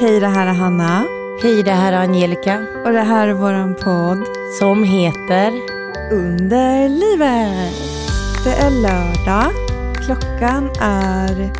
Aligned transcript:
Hej, 0.00 0.20
det 0.20 0.28
här 0.28 0.46
är 0.46 0.52
Hanna. 0.52 1.06
Hej, 1.42 1.62
det 1.62 1.70
här 1.70 1.92
är 1.92 1.96
Angelica. 1.96 2.66
Och 2.84 2.92
det 2.92 3.00
här 3.00 3.28
är 3.28 3.32
våran 3.32 3.74
podd. 3.74 4.26
Som 4.58 4.84
heter 4.84 5.52
Under 6.12 6.88
livet. 6.88 7.74
Det 8.44 8.52
är 8.52 8.70
lördag. 8.70 9.52
Klockan 10.04 10.70
är 10.80 11.52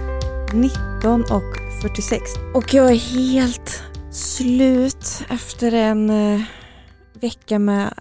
19.46. 0.53 2.21
Och 2.55 2.75
jag 2.75 2.91
är 2.91 2.97
helt 2.97 3.83
slut 4.11 5.25
efter 5.31 5.73
en 5.73 6.11
eh, 6.11 6.41
vecka 7.13 7.59
med 7.59 7.95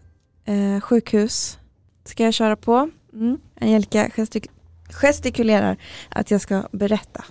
eh, 0.46 0.80
sjukhus. 0.82 1.60
Ska 2.06 2.24
jag 2.24 2.34
köra 2.34 2.56
på? 2.56 2.90
Mm. 3.14 3.38
Angelica 3.62 4.10
gestik 4.10 4.48
gestikulerar 4.90 5.78
att 6.10 6.32
jag 6.32 6.42
ska 6.42 6.64
berätta. 6.72 7.24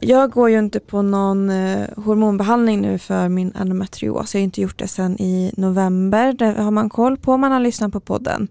Jag 0.00 0.30
går 0.30 0.50
ju 0.50 0.58
inte 0.58 0.80
på 0.80 1.02
någon 1.02 1.50
eh, 1.50 1.88
hormonbehandling 1.96 2.80
nu 2.80 2.98
för 2.98 3.28
min 3.28 3.52
endometrios. 3.54 4.34
Jag 4.34 4.40
har 4.40 4.44
inte 4.44 4.60
gjort 4.60 4.78
det 4.78 4.88
sedan 4.88 5.16
i 5.20 5.52
november. 5.56 6.32
Det 6.32 6.62
har 6.62 6.70
man 6.70 6.88
koll 6.90 7.16
på 7.16 7.32
om 7.32 7.40
man 7.40 7.52
har 7.52 7.60
lyssnat 7.60 7.92
på 7.92 8.00
podden. 8.00 8.48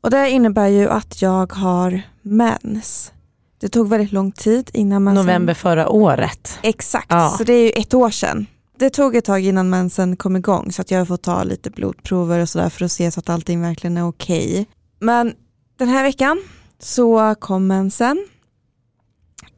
Och 0.00 0.10
det 0.10 0.30
innebär 0.30 0.66
ju 0.68 0.88
att 0.88 1.22
jag 1.22 1.52
har 1.52 2.02
mens. 2.22 3.12
Det 3.60 3.68
tog 3.68 3.88
väldigt 3.88 4.12
lång 4.12 4.32
tid 4.32 4.70
innan 4.72 5.04
mensen... 5.04 5.26
november 5.26 5.54
förra 5.54 5.88
året. 5.88 6.58
Exakt, 6.62 7.06
Ja. 7.08 7.34
så 7.38 7.44
det 7.44 7.52
är 7.52 7.62
ju 7.64 7.70
ett 7.70 7.94
år 7.94 8.10
sedan. 8.10 8.46
Det 8.78 8.90
tog 8.90 9.16
ett 9.16 9.24
tag 9.24 9.40
innan 9.44 9.70
mensen 9.70 10.16
kom 10.16 10.36
igång 10.36 10.72
så 10.72 10.82
att 10.82 10.90
jag 10.90 10.98
har 10.98 11.04
fått 11.06 11.22
ta 11.22 11.42
lite 11.42 11.70
blodprover 11.70 12.40
och 12.40 12.48
sådär 12.48 12.68
för 12.68 12.84
att 12.84 12.92
se 12.92 13.10
så 13.10 13.20
att 13.20 13.28
allting 13.28 13.62
verkligen 13.62 13.96
är 13.96 14.08
okej. 14.08 14.66
Men 14.98 15.34
den 15.78 15.88
här 15.88 16.02
veckan 16.02 16.42
så 16.78 17.34
kom 17.34 17.66
mensen 17.66 18.26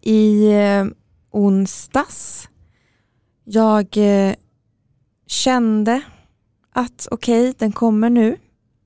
i 0.00 0.52
eh, 0.52 0.86
onsdags. 1.30 2.48
Jag 3.44 3.96
eh, 3.96 4.34
kände 5.26 6.02
att 6.72 7.08
okej, 7.10 7.54
den 7.58 7.72
kommer 7.72 8.10
nu. 8.10 8.36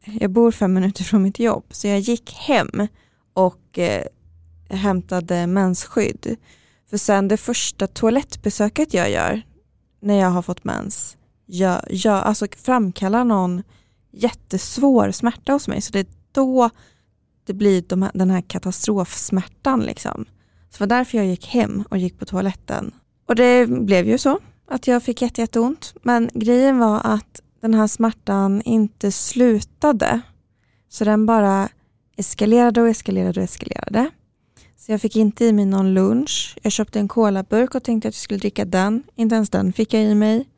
Jag 0.05 0.31
bor 0.31 0.51
fem 0.51 0.73
minuter 0.73 1.05
från 1.05 1.23
mitt 1.23 1.39
jobb 1.39 1.65
så 1.71 1.89
jag 1.89 2.01
gick 2.01 2.33
hem 2.33 2.89
och 3.33 3.79
eh, 3.79 4.05
hämtade 4.71 5.47
mensskydd. 5.47 6.37
För 6.91 6.97
sen 6.97 7.29
det 7.29 7.37
första 7.37 7.87
toalettbesöket 7.87 8.95
jag 8.95 9.11
gör 9.11 9.43
när 10.01 10.15
jag 10.15 10.31
har 10.31 10.43
fått 10.43 10.65
mens, 10.65 11.17
jag, 11.47 11.81
jag, 11.91 12.23
alltså 12.23 12.47
framkallar 12.57 13.25
någon 13.25 13.63
jättesvår 14.11 15.11
smärta 15.11 15.53
hos 15.53 15.69
mig. 15.69 15.81
Så 15.81 15.93
det 15.93 15.99
är 15.99 16.07
då 16.33 16.71
det 17.45 17.55
blir 17.55 17.85
de 17.89 18.03
här, 18.03 18.11
den 18.15 18.31
här 18.31 18.41
katastrofsmärtan. 18.41 19.81
Liksom. 19.81 20.25
Så 20.73 20.78
det 20.78 20.81
var 20.81 20.98
därför 20.98 21.19
jag 21.19 21.27
gick 21.27 21.47
hem 21.47 21.84
och 21.89 21.98
gick 21.98 22.19
på 22.19 22.25
toaletten. 22.25 22.95
Och 23.28 23.34
det 23.34 23.67
blev 23.69 24.09
ju 24.09 24.19
så 24.19 24.39
att 24.69 24.87
jag 24.87 25.03
fick 25.03 25.23
jätte, 25.23 25.41
jätteont. 25.41 25.95
Men 26.03 26.31
grejen 26.34 26.79
var 26.79 27.01
att 27.05 27.42
den 27.61 27.75
här 27.75 27.87
smärtan 27.87 28.62
inte 28.62 29.12
slutade. 29.12 30.20
Så 30.89 31.05
den 31.05 31.27
bara 31.27 31.69
eskalerade 32.17 32.83
och 32.83 32.89
eskalerade 32.89 33.41
och 33.41 33.45
eskalerade. 33.45 34.11
Så 34.77 34.92
jag 34.92 35.01
fick 35.01 35.17
inte 35.17 35.45
i 35.45 35.53
mig 35.53 35.64
någon 35.64 35.95
lunch. 35.95 36.59
Jag 36.62 36.73
köpte 36.73 36.98
en 36.98 37.09
colaburk 37.09 37.75
och 37.75 37.83
tänkte 37.83 38.09
att 38.09 38.14
jag 38.14 38.23
skulle 38.23 38.41
dricka 38.41 38.64
den. 38.64 39.03
Inte 39.14 39.34
ens 39.34 39.51
den 39.51 39.73
fick 39.73 39.95
jag 39.95 40.03
i 40.03 40.14
mig. 40.14 40.48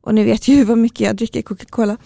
Och 0.00 0.14
ni 0.14 0.24
vet 0.24 0.48
ju 0.48 0.64
hur 0.64 0.76
mycket 0.76 1.00
jag 1.00 1.16
dricker 1.16 1.42
Coca-Cola. 1.42 1.96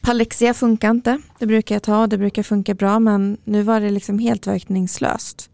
Palexia 0.00 0.54
funkar 0.54 0.90
inte. 0.90 1.18
Det 1.38 1.46
brukar 1.46 1.74
jag 1.74 1.82
ta 1.82 2.02
och 2.02 2.08
det 2.08 2.18
brukar 2.18 2.42
funka 2.42 2.74
bra 2.74 2.98
men 2.98 3.36
nu 3.44 3.62
var 3.62 3.80
det 3.80 3.90
liksom 3.90 4.18
helt 4.18 4.46
verkningslöst. 4.46 5.50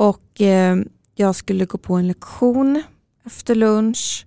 Och 0.00 0.40
eh, 0.40 0.76
jag 1.14 1.34
skulle 1.34 1.64
gå 1.64 1.78
på 1.78 1.94
en 1.94 2.08
lektion 2.08 2.82
efter 3.24 3.54
lunch 3.54 4.26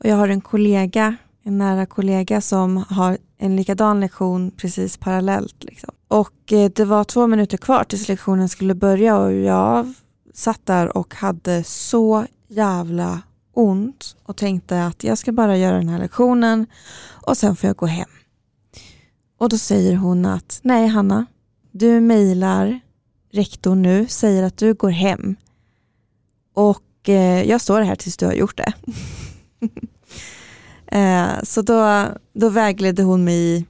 och 0.00 0.06
jag 0.06 0.16
har 0.16 0.28
en 0.28 0.40
kollega, 0.40 1.16
en 1.42 1.58
nära 1.58 1.86
kollega 1.86 2.40
som 2.40 2.76
har 2.76 3.18
en 3.38 3.56
likadan 3.56 4.00
lektion 4.00 4.50
precis 4.50 4.96
parallellt. 4.96 5.64
Liksom. 5.64 5.90
Och 6.08 6.52
eh, 6.52 6.70
det 6.74 6.84
var 6.84 7.04
två 7.04 7.26
minuter 7.26 7.56
kvar 7.56 7.84
tills 7.84 8.08
lektionen 8.08 8.48
skulle 8.48 8.74
börja 8.74 9.18
och 9.18 9.32
jag 9.32 9.92
satt 10.34 10.66
där 10.66 10.96
och 10.96 11.14
hade 11.14 11.64
så 11.64 12.26
jävla 12.48 13.22
ont 13.52 14.16
och 14.22 14.36
tänkte 14.36 14.84
att 14.84 15.04
jag 15.04 15.18
ska 15.18 15.32
bara 15.32 15.56
göra 15.56 15.76
den 15.76 15.88
här 15.88 15.98
lektionen 15.98 16.66
och 17.26 17.36
sen 17.36 17.56
får 17.56 17.66
jag 17.66 17.76
gå 17.76 17.86
hem. 17.86 18.10
Och 19.38 19.48
då 19.48 19.58
säger 19.58 19.96
hon 19.96 20.26
att 20.26 20.60
nej 20.62 20.86
Hanna, 20.86 21.26
du 21.70 22.00
mejlar 22.00 22.80
rektorn 23.32 23.82
nu, 23.82 24.06
säger 24.08 24.42
att 24.42 24.56
du 24.56 24.74
går 24.74 24.90
hem 24.90 25.36
och 26.54 27.08
eh, 27.08 27.42
jag 27.42 27.60
står 27.60 27.80
här 27.80 27.94
tills 27.94 28.16
du 28.16 28.26
har 28.26 28.32
gjort 28.32 28.56
det. 28.56 28.72
eh, 30.96 31.42
så 31.42 31.62
då, 31.62 32.06
då 32.32 32.48
vägledde 32.48 33.02
hon 33.02 33.24
mig 33.24 33.34
i 33.34 33.64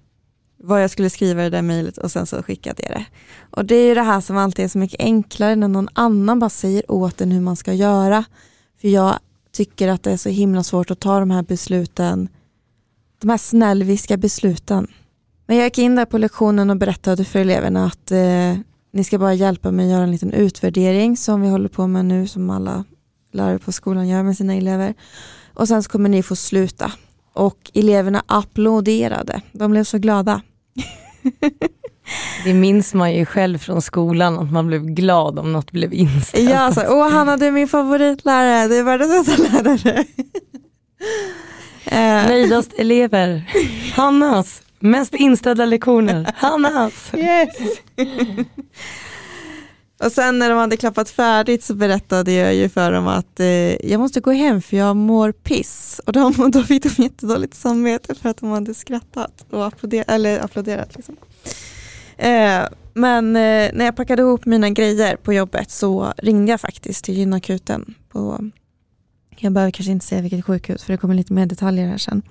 vad 0.62 0.82
jag 0.82 0.90
skulle 0.90 1.10
skriva 1.10 1.40
i 1.40 1.44
det 1.44 1.56
där 1.56 1.62
mejlet 1.62 1.98
och 1.98 2.12
sen 2.12 2.26
så 2.26 2.42
skickade 2.42 2.82
jag 2.82 2.92
det. 2.92 3.04
Och 3.50 3.64
det 3.64 3.74
är 3.74 3.86
ju 3.86 3.94
det 3.94 4.02
här 4.02 4.20
som 4.20 4.36
alltid 4.36 4.64
är 4.64 4.68
så 4.68 4.78
mycket 4.78 5.00
enklare 5.00 5.56
när 5.56 5.68
någon 5.68 5.88
annan 5.92 6.38
bara 6.38 6.50
säger 6.50 6.90
åt 6.90 7.20
en 7.20 7.32
hur 7.32 7.40
man 7.40 7.56
ska 7.56 7.72
göra. 7.72 8.24
För 8.80 8.88
jag 8.88 9.18
tycker 9.52 9.88
att 9.88 10.02
det 10.02 10.12
är 10.12 10.16
så 10.16 10.28
himla 10.28 10.62
svårt 10.62 10.90
att 10.90 11.00
ta 11.00 11.20
de 11.20 11.30
här 11.30 11.42
besluten, 11.42 12.28
de 13.18 13.30
här 13.30 13.38
snällviska 13.38 14.16
besluten. 14.16 14.86
Men 15.46 15.56
jag 15.56 15.64
gick 15.66 15.78
in 15.78 15.96
där 15.96 16.04
på 16.04 16.18
lektionen 16.18 16.70
och 16.70 16.76
berättade 16.76 17.24
för 17.24 17.38
eleverna 17.38 17.86
att 17.86 18.10
eh, 18.10 18.56
ni 18.92 19.04
ska 19.04 19.18
bara 19.18 19.34
hjälpa 19.34 19.70
mig 19.70 19.84
att 19.86 19.92
göra 19.92 20.02
en 20.02 20.10
liten 20.10 20.32
utvärdering 20.32 21.16
som 21.16 21.40
vi 21.42 21.48
håller 21.48 21.68
på 21.68 21.86
med 21.86 22.04
nu 22.04 22.26
som 22.26 22.50
alla 22.50 22.84
lärare 23.32 23.58
på 23.58 23.72
skolan 23.72 24.08
gör 24.08 24.22
med 24.22 24.36
sina 24.36 24.54
elever. 24.54 24.94
Och 25.54 25.68
sen 25.68 25.82
så 25.82 25.90
kommer 25.90 26.08
ni 26.08 26.22
få 26.22 26.36
sluta. 26.36 26.92
Och 27.32 27.70
eleverna 27.74 28.22
applåderade. 28.26 29.42
De 29.52 29.70
blev 29.70 29.84
så 29.84 29.98
glada. 29.98 30.42
Det 32.44 32.54
minns 32.54 32.94
man 32.94 33.14
ju 33.14 33.26
själv 33.26 33.58
från 33.58 33.82
skolan 33.82 34.38
att 34.38 34.52
man 34.52 34.66
blev 34.66 34.84
glad 34.84 35.38
om 35.38 35.52
något 35.52 35.70
blev 35.70 35.94
inställt. 35.94 36.50
Ja, 36.50 36.72
så, 36.72 36.80
åh 36.88 37.10
Hanna 37.10 37.36
du 37.36 37.46
är 37.46 37.52
min 37.52 37.68
favoritlärare, 37.68 38.68
du 38.68 38.78
är 38.78 38.82
världens 38.82 39.26
bästa 39.26 39.42
lärare. 39.42 40.04
Eh, 41.84 42.26
Nöjdast 42.28 42.72
elever. 42.76 43.52
Hannas. 43.94 44.62
Mest 44.82 45.14
inställda 45.14 45.64
lektioner. 45.64 46.32
Hannas. 46.36 47.14
Yes. 47.14 47.56
och 50.04 50.12
sen 50.12 50.38
när 50.38 50.50
de 50.50 50.58
hade 50.58 50.76
klappat 50.76 51.10
färdigt 51.10 51.64
så 51.64 51.74
berättade 51.74 52.32
jag 52.32 52.54
ju 52.54 52.68
för 52.68 52.92
dem 52.92 53.08
att 53.08 53.40
eh, 53.40 53.46
jag 53.90 54.00
måste 54.00 54.20
gå 54.20 54.30
hem 54.30 54.62
för 54.62 54.76
jag 54.76 54.96
mår 54.96 55.32
piss. 55.32 56.00
Och 56.06 56.12
de, 56.12 56.50
då 56.50 56.62
fick 56.62 56.82
de 56.82 57.02
jättedåligt 57.02 57.54
samvete 57.54 58.14
för 58.14 58.28
att 58.28 58.36
de 58.36 58.50
hade 58.50 58.74
skrattat 58.74 59.44
och 59.50 59.66
applåderat. 59.66 60.10
Eller 60.10 60.40
applåderat 60.40 60.96
liksom. 60.96 61.16
eh, 62.16 62.62
men 62.94 63.36
eh, 63.36 63.70
när 63.72 63.84
jag 63.84 63.96
packade 63.96 64.22
ihop 64.22 64.46
mina 64.46 64.70
grejer 64.70 65.16
på 65.16 65.32
jobbet 65.32 65.70
så 65.70 66.12
ringde 66.16 66.50
jag 66.50 66.60
faktiskt 66.60 67.04
till 67.04 67.14
gynakuten. 67.14 67.94
På, 68.08 68.50
jag 69.36 69.52
behöver 69.52 69.70
kanske 69.70 69.92
inte 69.92 70.06
säga 70.06 70.22
vilket 70.22 70.44
sjukhus 70.44 70.82
för 70.84 70.92
det 70.92 70.96
kommer 70.96 71.14
lite 71.14 71.32
mer 71.32 71.46
detaljer 71.46 71.86
här 71.86 71.98
sen. 71.98 72.22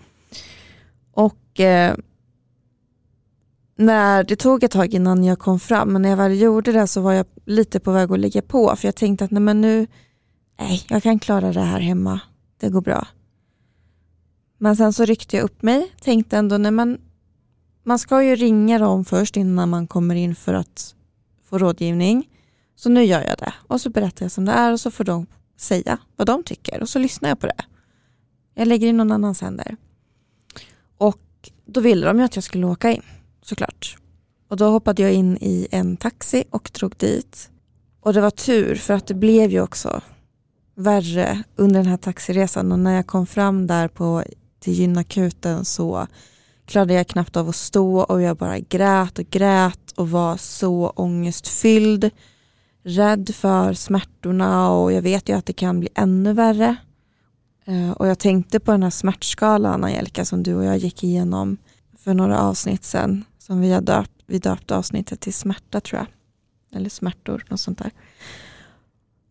Och 1.13 1.59
eh, 1.59 1.95
när 3.81 4.23
det 4.23 4.35
tog 4.35 4.63
ett 4.63 4.71
tag 4.71 4.93
innan 4.93 5.23
jag 5.23 5.39
kom 5.39 5.59
fram, 5.59 5.89
men 5.93 6.01
när 6.01 6.09
jag 6.09 6.17
väl 6.17 6.41
gjorde 6.41 6.71
det 6.71 6.87
så 6.87 7.01
var 7.01 7.13
jag 7.13 7.25
lite 7.45 7.79
på 7.79 7.91
väg 7.91 8.11
att 8.11 8.19
ligga 8.19 8.41
på, 8.41 8.75
för 8.75 8.87
jag 8.87 8.95
tänkte 8.95 9.25
att 9.25 9.31
nej 9.31 9.41
men 9.41 9.61
nu, 9.61 9.87
nej, 10.59 10.85
jag 10.89 11.03
kan 11.03 11.19
klara 11.19 11.53
det 11.53 11.61
här 11.61 11.79
hemma, 11.79 12.19
det 12.59 12.69
går 12.69 12.81
bra. 12.81 13.07
Men 14.57 14.75
sen 14.75 14.93
så 14.93 15.05
ryckte 15.05 15.35
jag 15.37 15.43
upp 15.43 15.61
mig, 15.61 15.91
tänkte 16.01 16.37
ändå, 16.37 16.57
nej 16.57 16.71
men 16.71 16.97
man 17.83 17.99
ska 17.99 18.23
ju 18.23 18.35
ringa 18.35 18.79
dem 18.79 19.05
först 19.05 19.37
innan 19.37 19.69
man 19.69 19.87
kommer 19.87 20.15
in 20.15 20.35
för 20.35 20.53
att 20.53 20.95
få 21.49 21.57
rådgivning. 21.57 22.29
Så 22.75 22.89
nu 22.89 23.03
gör 23.03 23.21
jag 23.21 23.37
det 23.37 23.53
och 23.67 23.81
så 23.81 23.89
berättar 23.89 24.25
jag 24.25 24.31
som 24.31 24.45
det 24.45 24.51
är 24.51 24.71
och 24.71 24.79
så 24.79 24.91
får 24.91 25.03
de 25.03 25.25
säga 25.57 25.97
vad 26.15 26.27
de 26.27 26.43
tycker 26.43 26.81
och 26.81 26.89
så 26.89 26.99
lyssnar 26.99 27.29
jag 27.29 27.39
på 27.39 27.47
det. 27.47 27.63
Jag 28.53 28.67
lägger 28.67 28.87
i 28.87 28.93
någon 28.93 29.11
annans 29.11 29.41
händer. 29.41 29.77
Och 30.97 31.51
då 31.65 31.81
ville 31.81 32.07
de 32.07 32.19
ju 32.19 32.25
att 32.25 32.35
jag 32.35 32.43
skulle 32.43 32.65
åka 32.65 32.91
in 32.91 33.01
såklart. 33.41 33.97
Och 34.49 34.57
då 34.57 34.69
hoppade 34.69 35.01
jag 35.01 35.13
in 35.13 35.37
i 35.41 35.67
en 35.71 35.97
taxi 35.97 36.43
och 36.49 36.71
drog 36.73 36.95
dit. 36.97 37.49
Och 38.01 38.13
det 38.13 38.21
var 38.21 38.31
tur 38.31 38.75
för 38.75 38.93
att 38.93 39.07
det 39.07 39.13
blev 39.13 39.51
ju 39.51 39.61
också 39.61 40.01
värre 40.75 41.43
under 41.55 41.79
den 41.79 41.89
här 41.89 41.97
taxiresan 41.97 42.71
och 42.71 42.79
när 42.79 42.95
jag 42.95 43.07
kom 43.07 43.27
fram 43.27 43.67
där 43.67 43.87
på, 43.87 44.23
till 44.59 44.73
gynakuten 44.73 45.65
så 45.65 46.07
klarade 46.65 46.93
jag 46.93 47.07
knappt 47.07 47.37
av 47.37 47.49
att 47.49 47.55
stå 47.55 48.01
och 48.01 48.21
jag 48.21 48.37
bara 48.37 48.59
grät 48.59 49.19
och 49.19 49.29
grät 49.29 49.91
och 49.95 50.09
var 50.09 50.37
så 50.37 50.89
ångestfylld. 50.89 52.09
Rädd 52.83 53.35
för 53.35 53.73
smärtorna 53.73 54.71
och 54.71 54.93
jag 54.93 55.01
vet 55.01 55.29
ju 55.29 55.37
att 55.37 55.45
det 55.45 55.53
kan 55.53 55.79
bli 55.79 55.89
ännu 55.95 56.33
värre. 56.33 56.75
Eh, 57.65 57.91
och 57.91 58.07
jag 58.07 58.19
tänkte 58.19 58.59
på 58.59 58.71
den 58.71 58.83
här 58.83 58.89
smärtskalan 58.89 59.83
Angelica 59.83 60.25
som 60.25 60.43
du 60.43 60.55
och 60.55 60.65
jag 60.65 60.77
gick 60.77 61.03
igenom 61.03 61.57
för 61.97 62.13
några 62.13 62.41
avsnitt 62.41 62.83
sen 62.83 63.25
som 63.41 63.61
vi 63.61 63.71
har 63.71 63.81
döpt, 63.81 64.11
vi 64.25 64.39
döpte 64.39 64.75
avsnittet 64.75 65.19
till 65.19 65.33
smärta 65.33 65.81
tror 65.81 65.99
jag. 65.99 66.07
Eller 66.77 66.89
smärtor, 66.89 67.45
något 67.49 67.59
sånt 67.59 67.77
där. 67.77 67.91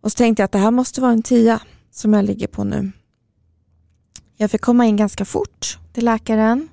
Och 0.00 0.12
så 0.12 0.16
tänkte 0.16 0.42
jag 0.42 0.44
att 0.44 0.52
det 0.52 0.58
här 0.58 0.70
måste 0.70 1.00
vara 1.00 1.12
en 1.12 1.22
tia 1.22 1.60
som 1.90 2.12
jag 2.12 2.24
ligger 2.24 2.46
på 2.46 2.64
nu. 2.64 2.92
Jag 4.36 4.50
fick 4.50 4.60
komma 4.60 4.86
in 4.86 4.96
ganska 4.96 5.24
fort 5.24 5.78
till 5.92 6.04
läkaren. 6.04 6.68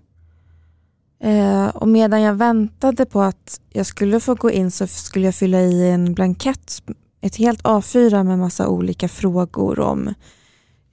Eh, 1.19 1.67
och 1.67 1.87
medan 1.87 2.21
jag 2.21 2.33
väntade 2.33 3.05
på 3.05 3.21
att 3.21 3.61
jag 3.69 3.85
skulle 3.85 4.19
få 4.19 4.35
gå 4.35 4.51
in 4.51 4.71
så 4.71 4.87
skulle 4.87 5.25
jag 5.25 5.35
fylla 5.35 5.61
i 5.61 5.89
en 5.89 6.13
blankett, 6.13 6.83
ett 7.21 7.35
helt 7.35 7.63
A4 7.63 8.23
med 8.23 8.39
massa 8.39 8.67
olika 8.67 9.07
frågor 9.07 9.79
om 9.79 10.13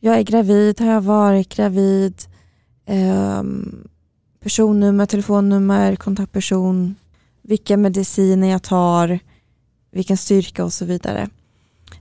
jag 0.00 0.18
är 0.18 0.22
gravid, 0.22 0.80
har 0.80 0.86
jag 0.86 1.00
varit 1.00 1.48
gravid, 1.48 2.22
eh, 2.86 3.42
personnummer, 4.44 5.06
telefonnummer, 5.06 5.96
kontaktperson, 5.96 6.94
vilka 7.42 7.76
mediciner 7.76 8.48
jag 8.50 8.62
tar, 8.62 9.18
vilken 9.90 10.16
styrka 10.16 10.64
och 10.64 10.72
så 10.72 10.84
vidare. 10.84 11.28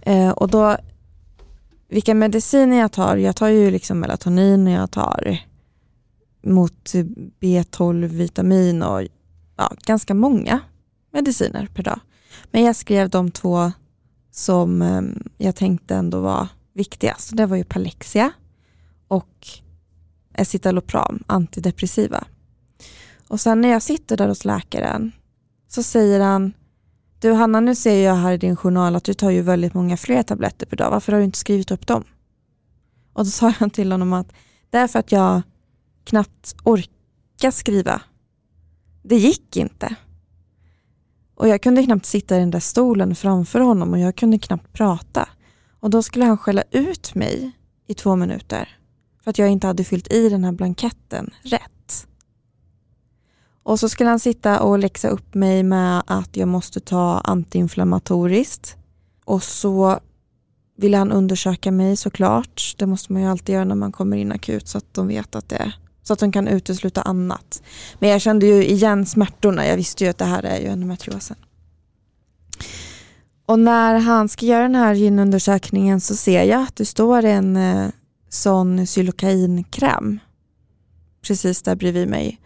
Eh, 0.01 0.29
och 0.29 0.49
då, 0.49 0.77
vilka 1.89 2.13
mediciner 2.13 2.79
jag 2.79 2.91
tar, 2.91 3.17
jag 3.17 3.35
tar 3.35 3.47
ju 3.47 3.71
liksom 3.71 3.99
melatonin 3.99 4.67
och 4.67 4.73
jag 4.73 4.91
tar 4.91 5.39
mot 6.41 6.93
B12 7.39 8.07
vitamin 8.07 8.83
och 8.83 9.01
ja, 9.57 9.71
ganska 9.85 10.13
många 10.13 10.59
mediciner 11.11 11.67
per 11.73 11.83
dag. 11.83 11.99
Men 12.51 12.63
jag 12.63 12.75
skrev 12.75 13.09
de 13.09 13.31
två 13.31 13.71
som 14.31 14.81
eh, 14.81 15.01
jag 15.37 15.55
tänkte 15.55 15.95
ändå 15.95 16.19
var 16.19 16.47
viktigast. 16.73 17.37
Det 17.37 17.45
var 17.45 17.57
ju 17.57 17.63
Palexia 17.63 18.31
och 19.07 19.47
Escitalopram, 20.33 21.23
antidepressiva. 21.27 22.23
Och 23.33 23.41
sen 23.41 23.61
när 23.61 23.69
jag 23.69 23.81
sitter 23.81 24.17
där 24.17 24.27
hos 24.27 24.45
läkaren 24.45 25.11
så 25.67 25.83
säger 25.83 26.19
han 26.19 26.53
du 27.19 27.33
Hanna, 27.33 27.59
nu 27.59 27.75
ser 27.75 28.05
jag 28.05 28.15
här 28.15 28.33
i 28.33 28.37
din 28.37 28.55
journal 28.55 28.95
att 28.95 29.03
du 29.03 29.13
tar 29.13 29.29
ju 29.29 29.41
väldigt 29.41 29.73
många 29.73 29.97
fler 29.97 30.23
tabletter 30.23 30.65
per 30.65 30.77
dag. 30.77 30.91
Varför 30.91 31.11
har 31.11 31.19
du 31.19 31.25
inte 31.25 31.37
skrivit 31.37 31.71
upp 31.71 31.87
dem? 31.87 32.03
Och 33.13 33.25
då 33.25 33.31
sa 33.31 33.53
jag 33.59 33.73
till 33.73 33.91
honom 33.91 34.13
att 34.13 34.33
det 34.69 34.77
är 34.77 34.87
för 34.87 34.99
att 34.99 35.11
jag 35.11 35.41
knappt 36.03 36.55
orkar 36.63 37.51
skriva. 37.51 38.01
Det 39.03 39.15
gick 39.15 39.57
inte. 39.57 39.95
Och 41.35 41.47
jag 41.47 41.61
kunde 41.61 41.83
knappt 41.83 42.05
sitta 42.05 42.37
i 42.37 42.39
den 42.39 42.51
där 42.51 42.59
stolen 42.59 43.15
framför 43.15 43.59
honom 43.59 43.93
och 43.93 43.99
jag 43.99 44.15
kunde 44.15 44.39
knappt 44.39 44.73
prata. 44.73 45.29
Och 45.79 45.89
då 45.89 46.03
skulle 46.03 46.25
han 46.25 46.37
skälla 46.37 46.63
ut 46.71 47.15
mig 47.15 47.51
i 47.87 47.93
två 47.93 48.15
minuter 48.15 48.77
för 49.23 49.29
att 49.29 49.37
jag 49.37 49.49
inte 49.49 49.67
hade 49.67 49.83
fyllt 49.83 50.13
i 50.13 50.29
den 50.29 50.43
här 50.43 50.51
blanketten 50.51 51.33
rätt. 51.43 52.07
Och 53.63 53.79
så 53.79 53.89
skulle 53.89 54.09
han 54.09 54.19
sitta 54.19 54.59
och 54.59 54.79
läxa 54.79 55.09
upp 55.09 55.33
mig 55.33 55.63
med 55.63 56.03
att 56.07 56.37
jag 56.37 56.47
måste 56.47 56.79
ta 56.79 57.19
antiinflammatoriskt. 57.19 58.75
Och 59.25 59.43
så 59.43 59.99
ville 60.77 60.97
han 60.97 61.11
undersöka 61.11 61.71
mig 61.71 61.97
såklart. 61.97 62.75
Det 62.77 62.85
måste 62.85 63.13
man 63.13 63.21
ju 63.21 63.27
alltid 63.27 63.55
göra 63.55 63.65
när 63.65 63.75
man 63.75 63.91
kommer 63.91 64.17
in 64.17 64.31
akut 64.31 64.67
så 64.67 64.77
att 64.77 64.93
de 64.93 65.07
vet 65.07 65.35
att 65.35 65.49
det 65.49 65.55
är 65.55 65.75
så 66.03 66.13
att 66.13 66.19
de 66.19 66.31
kan 66.31 66.47
utesluta 66.47 67.01
annat. 67.01 67.63
Men 67.99 68.09
jag 68.09 68.21
kände 68.21 68.45
ju 68.45 68.65
igen 68.65 69.05
smärtorna. 69.05 69.67
Jag 69.67 69.77
visste 69.77 70.03
ju 70.03 70.09
att 70.09 70.17
det 70.17 70.25
här 70.25 70.43
är 70.43 70.59
ju 70.59 70.67
endometriosen. 70.67 71.37
Och 73.45 73.59
när 73.59 73.99
han 73.99 74.29
ska 74.29 74.45
göra 74.45 74.63
den 74.63 74.75
här 74.75 74.93
gynundersökningen 74.93 76.01
så 76.01 76.15
ser 76.15 76.43
jag 76.43 76.61
att 76.61 76.75
det 76.75 76.85
står 76.85 77.25
en 77.25 77.55
eh, 77.55 77.89
sån 78.29 78.85
xylokainkräm 78.85 80.19
precis 81.27 81.61
där 81.61 81.75
bredvid 81.75 82.07
mig. 82.07 82.39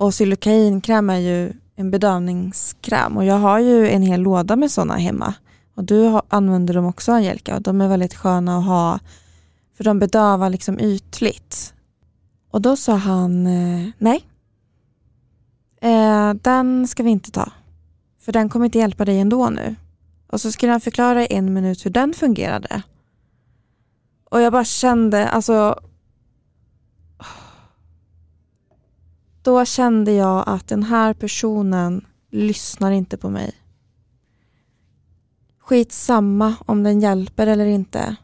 Och 0.00 0.14
xylokainkräm 0.14 1.10
är 1.10 1.18
ju 1.18 1.52
en 1.76 1.90
bedövningskräm 1.90 3.16
och 3.16 3.24
jag 3.24 3.34
har 3.34 3.58
ju 3.58 3.88
en 3.88 4.02
hel 4.02 4.20
låda 4.20 4.56
med 4.56 4.70
sådana 4.70 4.96
hemma. 4.96 5.34
Och 5.74 5.84
du 5.84 6.02
har, 6.02 6.22
använder 6.28 6.74
dem 6.74 6.86
också 6.86 7.12
Angelica 7.12 7.56
och 7.56 7.62
de 7.62 7.80
är 7.80 7.88
väldigt 7.88 8.14
sköna 8.14 8.58
att 8.58 8.64
ha 8.64 8.98
för 9.76 9.84
de 9.84 9.98
bedövar 9.98 10.50
liksom 10.50 10.80
ytligt. 10.80 11.74
Och 12.50 12.62
då 12.62 12.76
sa 12.76 12.94
han 12.94 13.46
eh, 13.46 13.88
nej. 13.98 14.24
Eh, 15.80 16.34
den 16.34 16.88
ska 16.88 17.02
vi 17.02 17.10
inte 17.10 17.30
ta. 17.30 17.52
För 18.20 18.32
den 18.32 18.48
kommer 18.48 18.66
inte 18.66 18.78
hjälpa 18.78 19.04
dig 19.04 19.20
ändå 19.20 19.50
nu. 19.50 19.76
Och 20.26 20.40
så 20.40 20.52
skulle 20.52 20.72
han 20.72 20.80
förklara 20.80 21.22
i 21.22 21.26
en 21.30 21.52
minut 21.52 21.86
hur 21.86 21.90
den 21.90 22.14
fungerade. 22.14 22.82
Och 24.30 24.40
jag 24.40 24.52
bara 24.52 24.64
kände, 24.64 25.28
alltså 25.28 25.80
då 29.42 29.64
kände 29.64 30.12
jag 30.12 30.44
att 30.46 30.68
den 30.68 30.82
här 30.82 31.14
personen 31.14 32.06
lyssnar 32.30 32.90
inte 32.90 33.16
på 33.16 33.30
mig. 33.30 33.52
Skitsamma 35.58 36.54
om 36.66 36.82
den 36.82 37.00
hjälper 37.00 37.46
eller 37.46 37.66
inte. 37.66 38.16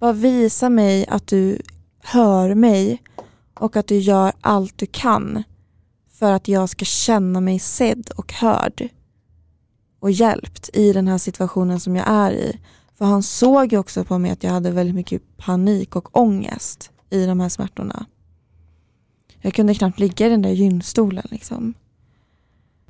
Bara 0.00 0.12
visa 0.12 0.68
mig 0.68 1.06
att 1.06 1.26
du 1.26 1.58
hör 2.00 2.54
mig 2.54 3.02
och 3.54 3.76
att 3.76 3.86
du 3.86 3.98
gör 3.98 4.32
allt 4.40 4.78
du 4.78 4.86
kan 4.86 5.42
för 6.12 6.32
att 6.32 6.48
jag 6.48 6.68
ska 6.68 6.84
känna 6.84 7.40
mig 7.40 7.58
sedd 7.58 8.10
och 8.16 8.32
hörd 8.32 8.88
och 10.00 10.10
hjälpt 10.10 10.70
i 10.72 10.92
den 10.92 11.08
här 11.08 11.18
situationen 11.18 11.80
som 11.80 11.96
jag 11.96 12.08
är 12.08 12.32
i. 12.32 12.60
För 12.98 13.04
han 13.04 13.22
såg 13.22 13.72
ju 13.72 13.78
också 13.78 14.04
på 14.04 14.18
mig 14.18 14.30
att 14.30 14.42
jag 14.42 14.50
hade 14.50 14.70
väldigt 14.70 14.94
mycket 14.94 15.36
panik 15.36 15.96
och 15.96 16.16
ångest 16.16 16.90
i 17.10 17.26
de 17.26 17.40
här 17.40 17.48
smärtorna. 17.48 18.06
Jag 19.42 19.54
kunde 19.54 19.74
knappt 19.74 19.98
ligga 19.98 20.26
i 20.26 20.30
den 20.30 20.42
där 20.42 20.50
gynstolen 20.50 21.24
liksom. 21.30 21.74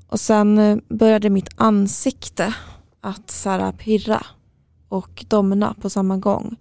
Och 0.07 0.21
sen 0.21 0.59
eh, 0.59 0.79
började 0.89 1.31
mitt 1.31 1.49
ansikte 1.57 2.55
att 3.01 3.31
så 3.31 3.51
här, 3.51 3.73
pirra 3.73 4.27
och 4.89 5.25
domna 5.29 5.75
på 5.81 5.91
samma 5.91 6.17
gång. 6.17 6.57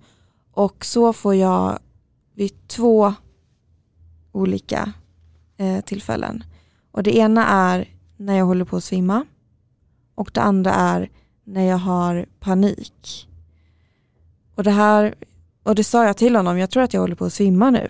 Och 0.51 0.85
så 0.85 1.13
får 1.13 1.35
jag 1.35 1.79
vid 2.35 2.67
två 2.67 3.13
olika 4.31 4.93
eh, 5.57 5.81
tillfällen. 5.81 6.43
Och 6.91 7.03
det 7.03 7.17
ena 7.17 7.47
är 7.47 7.89
när 8.17 8.37
jag 8.37 8.45
håller 8.45 8.65
på 8.65 8.77
att 8.77 8.83
svimma 8.83 9.25
och 10.15 10.31
det 10.33 10.41
andra 10.41 10.73
är 10.73 11.09
när 11.43 11.63
jag 11.63 11.77
har 11.77 12.25
panik. 12.39 13.27
Och 14.55 14.63
det 14.63 14.71
här, 14.71 15.15
och 15.63 15.75
det 15.75 15.83
sa 15.83 16.05
jag 16.05 16.17
till 16.17 16.35
honom, 16.35 16.57
jag 16.57 16.69
tror 16.69 16.83
att 16.83 16.93
jag 16.93 17.01
håller 17.01 17.15
på 17.15 17.25
att 17.25 17.33
svimma 17.33 17.69
nu. 17.69 17.89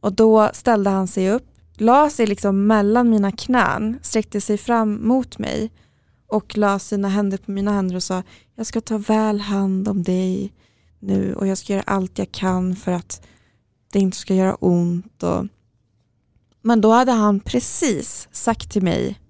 Och 0.00 0.12
då 0.12 0.50
ställde 0.52 0.90
han 0.90 1.06
sig 1.06 1.30
upp, 1.30 1.46
la 1.74 2.10
sig 2.10 2.26
liksom 2.26 2.66
mellan 2.66 3.10
mina 3.10 3.32
knän, 3.32 3.98
sträckte 4.02 4.40
sig 4.40 4.58
fram 4.58 5.08
mot 5.08 5.38
mig 5.38 5.70
och 6.26 6.56
la 6.56 6.78
sina 6.78 7.08
händer 7.08 7.38
på 7.38 7.50
mina 7.50 7.72
händer 7.72 7.96
och 7.96 8.02
sa 8.02 8.22
jag 8.54 8.66
ska 8.66 8.80
ta 8.80 8.98
väl 8.98 9.40
hand 9.40 9.88
om 9.88 10.02
dig 10.02 10.52
nu 10.98 11.34
och 11.34 11.46
jag 11.46 11.58
ska 11.58 11.72
göra 11.72 11.82
allt 11.86 12.18
jag 12.18 12.32
kan 12.32 12.76
för 12.76 12.92
att 12.92 13.26
det 13.92 13.98
inte 13.98 14.16
ska 14.16 14.34
göra 14.34 14.54
ont. 14.54 15.22
Och... 15.22 15.46
Men 16.62 16.80
då 16.80 16.92
hade 16.92 17.12
han 17.12 17.40
precis 17.40 18.28
sagt 18.32 18.70
till 18.70 18.82
mig 18.82 19.20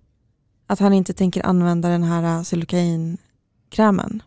att 0.67 0.79
han 0.79 0.93
inte 0.93 1.13
tänker 1.13 1.47
använda 1.47 1.89
den 1.89 2.03
här 2.03 2.39
äh, 2.39 2.43
silokainkrämen 2.43 4.23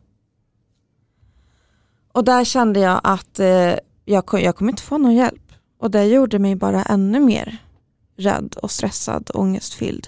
Och 2.11 2.23
där 2.23 2.43
kände 2.43 2.79
jag 2.79 3.01
att 3.03 3.39
eh, 3.39 3.73
jag, 4.05 4.23
jag 4.33 4.55
kommer 4.55 4.71
inte 4.71 4.83
få 4.83 4.97
någon 4.97 5.15
hjälp. 5.15 5.42
Och 5.83 5.91
det 5.91 6.05
gjorde 6.05 6.39
mig 6.39 6.55
bara 6.55 6.83
ännu 6.83 7.19
mer 7.19 7.57
rädd 8.17 8.55
och 8.61 8.71
stressad 8.71 9.29
och 9.29 9.39
ångestfylld. 9.39 10.07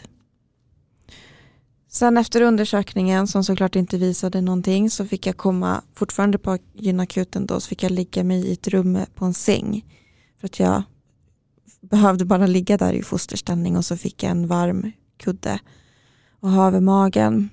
Sen 1.89 2.17
efter 2.17 2.41
undersökningen 2.41 3.27
som 3.27 3.43
såklart 3.43 3.75
inte 3.75 3.97
visade 3.97 4.41
någonting 4.41 4.89
så 4.89 5.05
fick 5.05 5.27
jag 5.27 5.37
komma, 5.37 5.81
fortfarande 5.93 6.37
på 6.37 6.57
gynakuten 6.73 7.45
då, 7.45 7.59
så 7.59 7.67
fick 7.67 7.83
jag 7.83 7.91
ligga 7.91 8.23
mig 8.23 8.47
i 8.47 8.53
ett 8.53 8.67
rum 8.67 8.99
på 9.15 9.25
en 9.25 9.33
säng. 9.33 9.85
För 10.39 10.47
att 10.47 10.59
jag 10.59 10.83
behövde 11.81 12.25
bara 12.25 12.47
ligga 12.47 12.77
där 12.77 12.93
i 12.93 13.03
fosterställning 13.03 13.77
och 13.77 13.85
så 13.85 13.97
fick 13.97 14.23
jag 14.23 14.31
en 14.31 14.47
varm 14.47 14.91
kudde 15.17 15.59
och 16.39 16.49
ha 16.49 16.67
över 16.67 16.79
magen. 16.79 17.49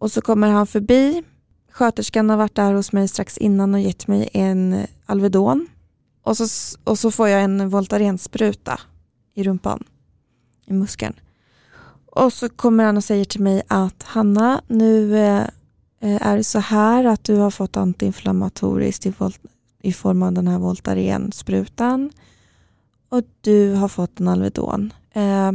Och 0.00 0.12
så 0.12 0.20
kommer 0.20 0.48
han 0.48 0.66
förbi. 0.66 1.22
Sköterskan 1.70 2.30
har 2.30 2.36
varit 2.36 2.54
där 2.54 2.72
hos 2.72 2.92
mig 2.92 3.08
strax 3.08 3.38
innan 3.38 3.74
och 3.74 3.80
gett 3.80 4.06
mig 4.06 4.28
en 4.32 4.86
Alvedon 5.06 5.68
och 6.24 6.36
så, 6.36 6.76
och 6.84 6.98
så 6.98 7.10
får 7.10 7.28
jag 7.28 7.42
en 7.42 7.68
Voltarenspruta 7.68 8.80
i 9.34 9.42
rumpan, 9.42 9.84
i 10.66 10.72
muskeln. 10.72 11.14
Och 12.06 12.32
så 12.32 12.48
kommer 12.48 12.84
han 12.84 12.96
och 12.96 13.04
säger 13.04 13.24
till 13.24 13.40
mig 13.40 13.62
att 13.68 14.02
Hanna, 14.02 14.62
nu 14.66 15.18
eh, 15.18 15.42
eh 16.00 16.26
är 16.26 16.36
det 16.36 16.44
så 16.44 16.58
här 16.58 17.04
att 17.04 17.24
du 17.24 17.36
har 17.36 17.50
fått 17.50 17.76
antiinflammatoriskt 17.76 19.06
i, 19.06 19.12
i 19.82 19.92
form 19.92 20.22
av 20.22 20.32
den 20.32 20.48
här 20.48 20.58
Voltaren-sprutan 20.58 22.12
och 23.08 23.22
du 23.40 23.72
har 23.72 23.88
fått 23.88 24.20
en 24.20 24.28
Alvedon. 24.28 24.92
Eh, 25.12 25.52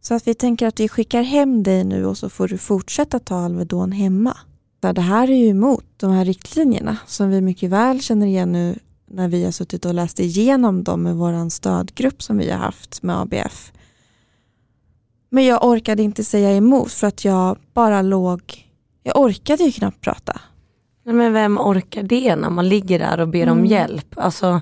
så 0.00 0.14
att 0.14 0.26
vi 0.26 0.34
tänker 0.34 0.66
att 0.66 0.80
vi 0.80 0.88
skickar 0.88 1.22
hem 1.22 1.62
dig 1.62 1.84
nu 1.84 2.06
och 2.06 2.18
så 2.18 2.28
får 2.28 2.48
du 2.48 2.58
fortsätta 2.58 3.18
ta 3.18 3.36
Alvedon 3.36 3.92
hemma. 3.92 4.36
Det 4.80 5.00
här 5.00 5.30
är 5.30 5.36
ju 5.36 5.48
emot 5.48 5.84
de 5.96 6.12
här 6.12 6.24
riktlinjerna 6.24 6.96
som 7.06 7.30
vi 7.30 7.40
mycket 7.40 7.70
väl 7.70 8.00
känner 8.00 8.26
igen 8.26 8.52
nu 8.52 8.78
när 9.14 9.28
vi 9.28 9.44
har 9.44 9.52
suttit 9.52 9.84
och 9.84 9.94
läst 9.94 10.20
igenom 10.20 10.84
dem 10.84 11.02
med 11.02 11.16
vår 11.16 11.50
stödgrupp 11.50 12.22
som 12.22 12.38
vi 12.38 12.50
har 12.50 12.58
haft 12.58 13.02
med 13.02 13.20
ABF. 13.20 13.72
Men 15.30 15.44
jag 15.44 15.64
orkade 15.64 16.02
inte 16.02 16.24
säga 16.24 16.56
emot 16.56 16.92
för 16.92 17.06
att 17.06 17.24
jag 17.24 17.58
bara 17.74 18.02
låg, 18.02 18.42
jag 19.02 19.16
orkade 19.16 19.64
ju 19.64 19.72
knappt 19.72 20.00
prata. 20.00 20.40
Men 21.04 21.32
vem 21.32 21.58
orkar 21.58 22.02
det 22.02 22.36
när 22.36 22.50
man 22.50 22.68
ligger 22.68 22.98
där 22.98 23.20
och 23.20 23.28
ber 23.28 23.42
mm. 23.42 23.58
om 23.58 23.66
hjälp? 23.66 24.06
Alltså, 24.16 24.60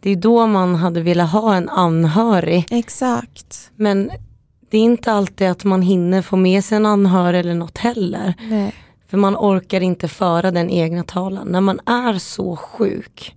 det 0.00 0.10
är 0.10 0.16
då 0.16 0.46
man 0.46 0.74
hade 0.74 1.00
velat 1.00 1.30
ha 1.30 1.54
en 1.54 1.68
anhörig. 1.68 2.66
Exakt. 2.70 3.70
Men 3.76 4.10
det 4.70 4.78
är 4.78 4.82
inte 4.82 5.12
alltid 5.12 5.48
att 5.48 5.64
man 5.64 5.82
hinner 5.82 6.22
få 6.22 6.36
med 6.36 6.64
sig 6.64 6.76
en 6.76 6.86
anhörig 6.86 7.40
eller 7.40 7.54
något 7.54 7.78
heller. 7.78 8.34
Nej. 8.50 8.74
För 9.08 9.16
man 9.16 9.36
orkar 9.36 9.80
inte 9.80 10.08
föra 10.08 10.50
den 10.50 10.70
egna 10.70 11.04
talan. 11.04 11.48
När 11.48 11.60
man 11.60 11.80
är 11.86 12.18
så 12.18 12.56
sjuk 12.56 13.34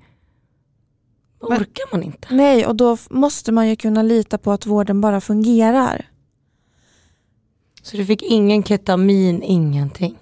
orkar 1.39 1.91
man 1.91 2.03
inte. 2.03 2.27
Nej, 2.31 2.65
och 2.65 2.75
då 2.75 2.97
måste 3.09 3.51
man 3.51 3.69
ju 3.69 3.75
kunna 3.75 4.03
lita 4.03 4.37
på 4.37 4.51
att 4.51 4.65
vården 4.65 5.01
bara 5.01 5.21
fungerar. 5.21 6.09
Så 7.81 7.97
du 7.97 8.05
fick 8.05 8.21
ingen 8.21 8.63
ketamin, 8.63 9.43
ingenting. 9.43 10.17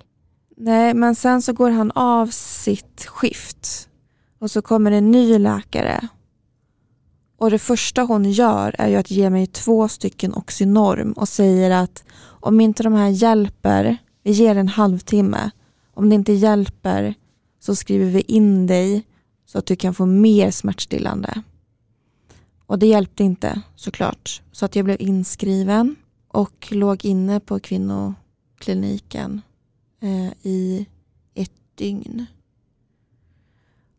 Nej, 0.57 0.93
men 0.93 1.15
sen 1.15 1.41
så 1.41 1.53
går 1.53 1.69
han 1.69 1.91
av 1.91 2.27
sitt 2.27 3.05
skift 3.05 3.89
och 4.39 4.51
så 4.51 4.61
kommer 4.61 4.91
en 4.91 5.11
ny 5.11 5.39
läkare. 5.39 6.07
Och 7.37 7.51
det 7.51 7.59
första 7.59 8.01
hon 8.01 8.31
gör 8.31 8.75
är 8.77 8.87
ju 8.87 8.95
att 8.95 9.11
ge 9.11 9.29
mig 9.29 9.47
två 9.47 9.87
stycken 9.87 10.33
Oxynorm 10.33 11.11
och 11.11 11.29
säger 11.29 11.71
att 11.71 12.03
om 12.19 12.61
inte 12.61 12.83
de 12.83 12.93
här 12.93 13.09
hjälper, 13.09 13.97
vi 14.23 14.31
ger 14.31 14.55
en 14.55 14.67
halvtimme. 14.67 15.51
Om 15.93 16.09
det 16.09 16.15
inte 16.15 16.33
hjälper 16.33 17.13
så 17.59 17.75
skriver 17.75 18.05
vi 18.05 18.21
in 18.21 18.67
dig 18.67 19.03
så 19.47 19.57
att 19.57 19.65
du 19.65 19.75
kan 19.75 19.93
få 19.93 20.05
mer 20.05 20.51
smärtstillande. 20.51 21.41
Och 22.65 22.79
det 22.79 22.87
hjälpte 22.87 23.23
inte 23.23 23.61
såklart. 23.75 24.41
Så 24.51 24.65
att 24.65 24.75
jag 24.75 24.85
blev 24.85 25.01
inskriven 25.01 25.95
och 26.27 26.67
låg 26.71 27.05
inne 27.05 27.39
på 27.39 27.59
kvinnokliniken 27.59 29.41
eh, 30.01 30.31
i 30.41 30.87
ett 31.33 31.51
dygn. 31.75 32.25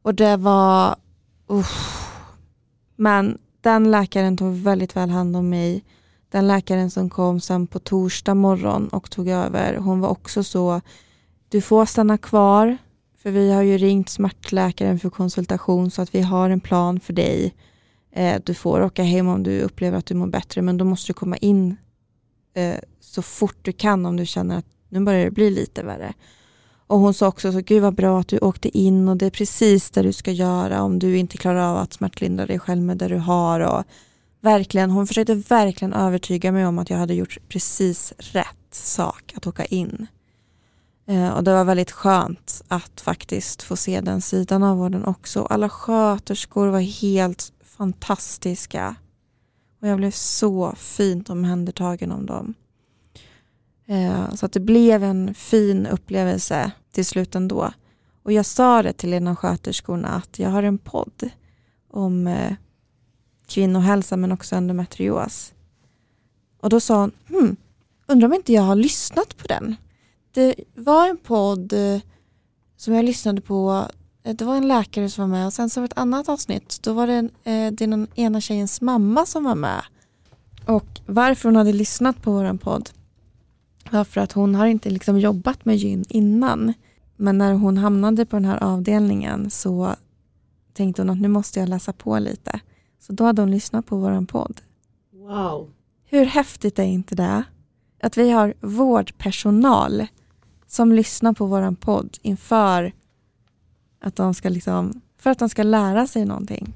Och 0.02 0.14
det 0.14 0.36
var... 0.36 0.96
Uh, 1.50 1.66
Men 2.96 3.38
den 3.60 3.90
läkaren 3.90 4.36
tog 4.36 4.54
väldigt 4.54 4.96
väl 4.96 5.10
hand 5.10 5.36
om 5.36 5.48
mig. 5.48 5.84
Den 6.30 6.48
läkaren 6.48 6.90
som 6.90 7.10
kom 7.10 7.40
sen 7.40 7.66
på 7.66 7.78
torsdag 7.78 8.34
morgon 8.34 8.88
och 8.88 9.10
tog 9.10 9.28
över, 9.28 9.76
hon 9.76 10.00
var 10.00 10.08
också 10.08 10.44
så, 10.44 10.80
du 11.48 11.60
får 11.60 11.86
stanna 11.86 12.18
kvar, 12.18 12.78
för 13.22 13.30
vi 13.30 13.52
har 13.52 13.62
ju 13.62 13.78
ringt 13.78 14.08
smärtläkaren 14.08 14.98
för 14.98 15.10
konsultation 15.10 15.90
så 15.90 16.02
att 16.02 16.14
vi 16.14 16.20
har 16.20 16.50
en 16.50 16.60
plan 16.60 17.00
för 17.00 17.12
dig. 17.12 17.54
Eh, 18.12 18.40
du 18.44 18.54
får 18.54 18.82
åka 18.82 19.02
hem 19.02 19.28
om 19.28 19.42
du 19.42 19.60
upplever 19.60 19.98
att 19.98 20.06
du 20.06 20.14
mår 20.14 20.26
bättre, 20.26 20.62
men 20.62 20.78
då 20.78 20.84
måste 20.84 21.10
du 21.10 21.14
komma 21.14 21.36
in 21.36 21.76
eh, 22.54 22.76
så 23.00 23.22
fort 23.22 23.58
du 23.62 23.72
kan 23.72 24.06
om 24.06 24.16
du 24.16 24.26
känner 24.26 24.58
att 24.58 24.66
nu 24.88 25.00
börjar 25.00 25.24
det 25.24 25.30
bli 25.30 25.50
lite 25.50 25.82
värre. 25.82 26.14
Och 26.86 26.98
hon 26.98 27.14
sa 27.14 27.28
också 27.28 27.52
så, 27.52 27.60
gud 27.60 27.82
vad 27.82 27.94
bra 27.94 28.20
att 28.20 28.28
du 28.28 28.38
åkte 28.38 28.78
in 28.78 29.08
och 29.08 29.16
det 29.16 29.26
är 29.26 29.30
precis 29.30 29.90
det 29.90 30.02
du 30.02 30.12
ska 30.12 30.30
göra 30.30 30.82
om 30.82 30.98
du 30.98 31.18
inte 31.18 31.36
klarar 31.36 31.70
av 31.70 31.76
att 31.76 31.92
smärtlindra 31.92 32.46
dig 32.46 32.58
själv 32.58 32.82
med 32.82 32.96
det 32.96 33.08
du 33.08 33.18
har. 33.18 33.60
Och 33.60 33.84
verkligen, 34.40 34.90
hon 34.90 35.06
försökte 35.06 35.34
verkligen 35.34 35.92
övertyga 35.92 36.52
mig 36.52 36.66
om 36.66 36.78
att 36.78 36.90
jag 36.90 36.98
hade 36.98 37.14
gjort 37.14 37.38
precis 37.48 38.12
rätt 38.18 38.74
sak 38.74 39.32
att 39.36 39.46
åka 39.46 39.64
in. 39.64 40.06
Eh, 41.08 41.30
och 41.30 41.44
det 41.44 41.52
var 41.52 41.64
väldigt 41.64 41.90
skönt 41.90 42.62
att 42.68 43.00
faktiskt 43.00 43.62
få 43.62 43.76
se 43.76 44.00
den 44.00 44.20
sidan 44.20 44.62
av 44.62 44.76
vården 44.76 45.04
också. 45.04 45.42
Alla 45.42 45.68
sköterskor 45.68 46.66
var 46.66 46.80
helt 46.80 47.52
fantastiska. 47.64 48.96
Och 49.80 49.88
jag 49.88 49.98
blev 49.98 50.10
så 50.10 50.74
fint 50.76 51.30
omhändertagen 51.30 52.12
om 52.12 52.26
dem. 52.26 52.54
Eh, 53.86 54.34
så 54.34 54.46
att 54.46 54.52
det 54.52 54.60
blev 54.60 55.04
en 55.04 55.34
fin 55.34 55.86
upplevelse 55.86 56.70
till 56.92 57.06
slut 57.06 57.34
ändå. 57.34 57.72
Och 58.22 58.32
jag 58.32 58.46
sa 58.46 58.82
det 58.82 58.92
till 58.92 59.12
en 59.12 59.28
av 59.28 59.36
sköterskorna 59.36 60.08
att 60.08 60.38
jag 60.38 60.50
har 60.50 60.62
en 60.62 60.78
podd 60.78 61.30
om 61.90 62.26
eh, 62.26 62.54
kvinnohälsa 63.46 64.16
men 64.16 64.32
också 64.32 64.56
endometrios. 64.56 65.52
Och 66.60 66.70
då 66.70 66.80
sa 66.80 67.00
hon, 67.00 67.12
hmm, 67.28 67.56
undrar 68.06 68.28
om 68.28 68.34
inte 68.34 68.52
jag 68.52 68.62
har 68.62 68.76
lyssnat 68.76 69.36
på 69.36 69.48
den. 69.48 69.76
Det 70.38 70.54
var 70.74 71.08
en 71.08 71.16
podd 71.16 71.72
eh, 71.72 72.00
som 72.76 72.94
jag 72.94 73.04
lyssnade 73.04 73.40
på, 73.40 73.88
eh, 74.22 74.34
det 74.34 74.44
var 74.44 74.56
en 74.56 74.68
läkare 74.68 75.10
som 75.10 75.30
var 75.30 75.38
med 75.38 75.46
och 75.46 75.52
sen 75.52 75.70
så 75.70 75.80
var 75.80 75.88
det 75.88 75.92
ett 75.92 75.98
annat 75.98 76.28
avsnitt, 76.28 76.78
då 76.82 76.92
var 76.92 77.06
det 77.06 77.12
en, 77.12 77.30
eh, 77.44 77.72
den 77.72 78.06
ena 78.14 78.40
tjejens 78.40 78.80
mamma 78.80 79.26
som 79.26 79.44
var 79.44 79.54
med. 79.54 79.82
Och 80.66 81.00
varför 81.06 81.48
hon 81.48 81.56
hade 81.56 81.72
lyssnat 81.72 82.22
på 82.22 82.32
våran 82.32 82.58
podd 82.58 82.90
var 83.90 84.04
för 84.04 84.20
att 84.20 84.32
hon 84.32 84.54
har 84.54 84.66
inte 84.66 84.90
liksom 84.90 85.18
jobbat 85.18 85.64
med 85.64 85.76
gyn 85.76 86.04
innan. 86.08 86.74
Men 87.16 87.38
när 87.38 87.52
hon 87.52 87.78
hamnade 87.78 88.26
på 88.26 88.36
den 88.36 88.44
här 88.44 88.62
avdelningen 88.62 89.50
så 89.50 89.94
tänkte 90.72 91.02
hon 91.02 91.10
att 91.10 91.20
nu 91.20 91.28
måste 91.28 91.60
jag 91.60 91.68
läsa 91.68 91.92
på 91.92 92.18
lite. 92.18 92.60
Så 93.00 93.12
då 93.12 93.24
hade 93.24 93.42
hon 93.42 93.50
lyssnat 93.50 93.86
på 93.86 93.96
våran 93.96 94.26
podd. 94.26 94.60
Wow. 95.12 95.70
Hur 96.04 96.24
häftigt 96.24 96.78
är 96.78 96.84
inte 96.84 97.14
det? 97.14 97.44
Att 98.02 98.16
vi 98.16 98.30
har 98.30 98.54
vårdpersonal 98.60 100.06
som 100.68 100.92
lyssnar 100.92 101.32
på 101.32 101.46
våran 101.46 101.76
podd 101.76 102.16
inför 102.22 102.92
att 104.00 104.16
de 104.16 104.34
ska 104.34 104.48
liksom, 104.48 105.00
för 105.18 105.30
att 105.30 105.38
de 105.38 105.48
ska 105.48 105.62
lära 105.62 106.06
sig 106.06 106.24
någonting. 106.24 106.74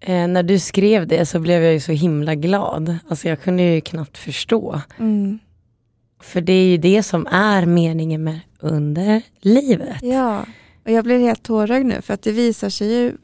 Eh, 0.00 0.28
när 0.28 0.42
du 0.42 0.58
skrev 0.58 1.06
det 1.06 1.26
så 1.26 1.40
blev 1.40 1.62
jag 1.62 1.72
ju 1.72 1.80
så 1.80 1.92
himla 1.92 2.34
glad. 2.34 2.96
Alltså 3.08 3.28
jag 3.28 3.40
kunde 3.40 3.62
ju 3.62 3.80
knappt 3.80 4.18
förstå. 4.18 4.80
Mm. 4.98 5.38
För 6.20 6.40
det 6.40 6.52
är 6.52 6.66
ju 6.66 6.76
det 6.76 7.02
som 7.02 7.26
är 7.26 7.66
meningen 7.66 8.24
med 8.24 8.40
under 8.60 9.22
livet. 9.40 9.96
Ja, 10.02 10.46
och 10.84 10.90
jag 10.90 11.04
blir 11.04 11.18
helt 11.18 11.42
tårögd 11.42 11.86
nu 11.86 12.02
för 12.02 12.14
att 12.14 12.22
det 12.22 12.32
visar 12.32 12.70
sig 12.70 12.92
ju 12.92 13.16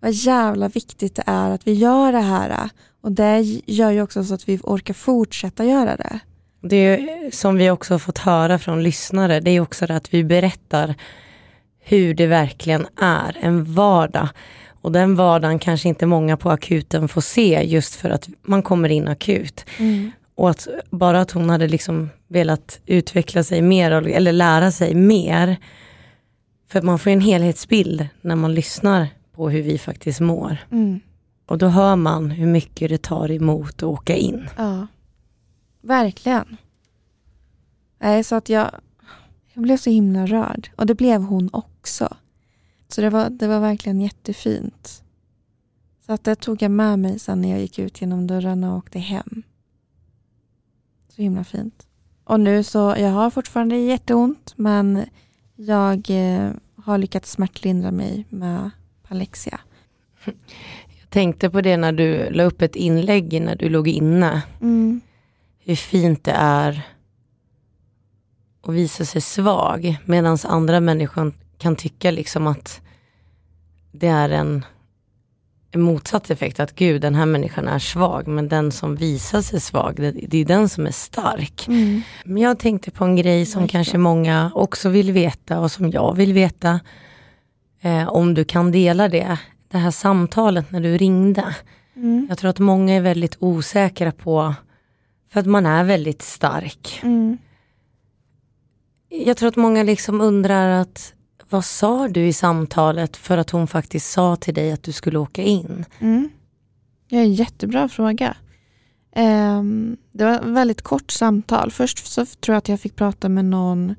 vad 0.00 0.12
jävla 0.12 0.68
viktigt 0.68 1.14
det 1.14 1.22
är 1.26 1.50
att 1.50 1.66
vi 1.66 1.72
gör 1.72 2.12
det 2.12 2.20
här. 2.20 2.70
Och 3.00 3.12
det 3.12 3.40
gör 3.66 3.90
ju 3.90 4.02
också 4.02 4.24
så 4.24 4.34
att 4.34 4.48
vi 4.48 4.58
orkar 4.62 4.94
fortsätta 4.94 5.64
göra 5.64 5.96
det. 5.96 6.20
Det 6.68 7.08
som 7.32 7.56
vi 7.56 7.70
också 7.70 7.94
har 7.94 7.98
fått 7.98 8.18
höra 8.18 8.58
från 8.58 8.82
lyssnare, 8.82 9.40
det 9.40 9.50
är 9.50 9.60
också 9.60 9.86
det 9.86 9.96
att 9.96 10.14
vi 10.14 10.24
berättar 10.24 10.94
hur 11.80 12.14
det 12.14 12.26
verkligen 12.26 12.86
är, 13.00 13.36
en 13.40 13.64
vardag. 13.64 14.28
Och 14.82 14.92
den 14.92 15.14
vardagen 15.14 15.58
kanske 15.58 15.88
inte 15.88 16.06
många 16.06 16.36
på 16.36 16.50
akuten 16.50 17.08
får 17.08 17.20
se 17.20 17.62
just 17.64 17.94
för 17.94 18.10
att 18.10 18.28
man 18.42 18.62
kommer 18.62 18.88
in 18.88 19.08
akut. 19.08 19.64
Och 20.34 20.50
att 20.50 20.68
bara 20.90 21.20
att 21.20 21.30
hon 21.30 21.50
hade 21.50 21.68
liksom 21.68 22.10
velat 22.28 22.80
utveckla 22.86 23.42
sig 23.42 23.62
mer 23.62 23.90
eller 23.90 24.32
lära 24.32 24.70
sig 24.70 24.94
mer. 24.94 25.56
För 26.68 26.82
man 26.82 26.98
får 26.98 27.10
en 27.10 27.20
helhetsbild 27.20 28.08
när 28.20 28.36
man 28.36 28.54
lyssnar 28.54 29.08
på 29.34 29.50
hur 29.50 29.62
vi 29.62 29.78
faktiskt 29.78 30.20
mår. 30.20 30.56
Mm. 30.72 31.00
Och 31.46 31.58
då 31.58 31.66
hör 31.66 31.96
man 31.96 32.30
hur 32.30 32.46
mycket 32.46 32.88
det 32.88 33.02
tar 33.02 33.30
emot 33.30 33.74
att 33.76 33.82
åka 33.82 34.16
in. 34.16 34.48
Ja, 34.56 34.86
verkligen. 35.84 36.56
Nej, 37.98 38.24
så 38.24 38.34
att 38.34 38.48
jag, 38.48 38.70
jag 39.52 39.62
blev 39.62 39.76
så 39.76 39.90
himla 39.90 40.26
rörd. 40.26 40.70
Och 40.76 40.86
det 40.86 40.94
blev 40.94 41.22
hon 41.22 41.50
också. 41.52 42.16
Så 42.88 43.00
det 43.00 43.10
var, 43.10 43.30
det 43.30 43.46
var 43.48 43.60
verkligen 43.60 44.00
jättefint. 44.00 45.02
Så 46.06 46.12
att 46.12 46.24
det 46.24 46.34
tog 46.34 46.62
jag 46.62 46.70
med 46.70 46.98
mig 46.98 47.18
sen 47.18 47.40
när 47.40 47.50
jag 47.50 47.60
gick 47.60 47.78
ut 47.78 48.00
genom 48.00 48.26
dörrarna 48.26 48.72
och 48.72 48.78
åkte 48.78 48.98
hem. 48.98 49.42
Så 51.08 51.22
himla 51.22 51.44
fint. 51.44 51.86
Och 52.24 52.40
nu 52.40 52.62
så, 52.62 52.94
jag 52.98 53.10
har 53.10 53.30
fortfarande 53.30 53.76
jätteont 53.76 54.52
men 54.56 55.04
jag 55.56 56.10
eh, 56.10 56.50
har 56.76 56.98
lyckats 56.98 57.30
smärtlindra 57.30 57.90
mig 57.90 58.26
med 58.28 58.70
Palexia. 59.08 59.60
Jag 61.00 61.10
tänkte 61.10 61.50
på 61.50 61.60
det 61.60 61.76
när 61.76 61.92
du 61.92 62.30
la 62.30 62.42
upp 62.42 62.62
ett 62.62 62.76
inlägg 62.76 63.42
när 63.42 63.56
du 63.56 63.68
låg 63.68 63.88
inne. 63.88 64.42
Mm. 64.60 65.00
Hur 65.64 65.76
fint 65.76 66.24
det 66.24 66.32
är 66.36 66.82
att 68.66 68.74
visa 68.74 69.04
sig 69.04 69.20
svag. 69.20 69.96
Medan 70.04 70.38
andra 70.44 70.80
människor 70.80 71.32
kan 71.58 71.76
tycka 71.76 72.10
liksom 72.10 72.46
att 72.46 72.80
det 73.92 74.08
är 74.08 74.30
en, 74.30 74.64
en 75.70 75.80
motsatt 75.80 76.30
effekt. 76.30 76.60
Att 76.60 76.74
gud, 76.74 77.02
den 77.02 77.14
här 77.14 77.26
människan 77.26 77.68
är 77.68 77.78
svag. 77.78 78.28
Men 78.28 78.48
den 78.48 78.72
som 78.72 78.96
visar 78.96 79.42
sig 79.42 79.60
svag, 79.60 79.94
det, 79.96 80.10
det 80.10 80.38
är 80.38 80.44
den 80.44 80.68
som 80.68 80.86
är 80.86 80.90
stark. 80.90 81.68
Mm. 81.68 82.02
Men 82.24 82.42
jag 82.42 82.58
tänkte 82.58 82.90
på 82.90 83.04
en 83.04 83.16
grej 83.16 83.46
som 83.46 83.68
kanske 83.68 83.98
många 83.98 84.50
också 84.54 84.88
vill 84.88 85.12
veta 85.12 85.60
och 85.60 85.70
som 85.70 85.90
jag 85.90 86.16
vill 86.16 86.32
veta. 86.32 86.80
Eh, 87.80 88.08
om 88.08 88.34
du 88.34 88.44
kan 88.44 88.72
dela 88.72 89.08
det. 89.08 89.38
Det 89.68 89.78
här 89.78 89.90
samtalet 89.90 90.70
när 90.70 90.80
du 90.80 90.96
ringde. 90.96 91.54
Mm. 91.96 92.26
Jag 92.28 92.38
tror 92.38 92.50
att 92.50 92.58
många 92.58 92.94
är 92.94 93.00
väldigt 93.00 93.36
osäkra 93.38 94.12
på, 94.12 94.54
för 95.34 95.40
att 95.40 95.46
man 95.46 95.66
är 95.66 95.84
väldigt 95.84 96.22
stark. 96.22 97.00
Mm. 97.02 97.38
Jag 99.08 99.36
tror 99.36 99.48
att 99.48 99.56
många 99.56 99.82
liksom 99.82 100.20
undrar 100.20 100.80
att, 100.80 101.14
vad 101.50 101.64
sa 101.64 102.08
du 102.08 102.26
i 102.26 102.32
samtalet 102.32 103.16
för 103.16 103.38
att 103.38 103.50
hon 103.50 103.66
faktiskt 103.66 104.10
sa 104.10 104.36
till 104.36 104.54
dig 104.54 104.72
att 104.72 104.82
du 104.82 104.92
skulle 104.92 105.18
åka 105.18 105.42
in? 105.42 105.84
Mm. 105.98 106.30
Det 107.08 107.16
är 107.16 107.20
en 107.20 107.34
jättebra 107.34 107.88
fråga. 107.88 108.36
Ehm, 109.12 109.96
det 110.12 110.24
var 110.24 110.32
ett 110.32 110.44
väldigt 110.44 110.82
kort 110.82 111.10
samtal. 111.10 111.70
Först 111.70 112.06
så 112.06 112.26
tror 112.26 112.54
jag 112.54 112.58
att 112.58 112.68
jag 112.68 112.80
fick 112.80 112.96
prata 112.96 113.28
med 113.28 113.44
någon 113.44 113.94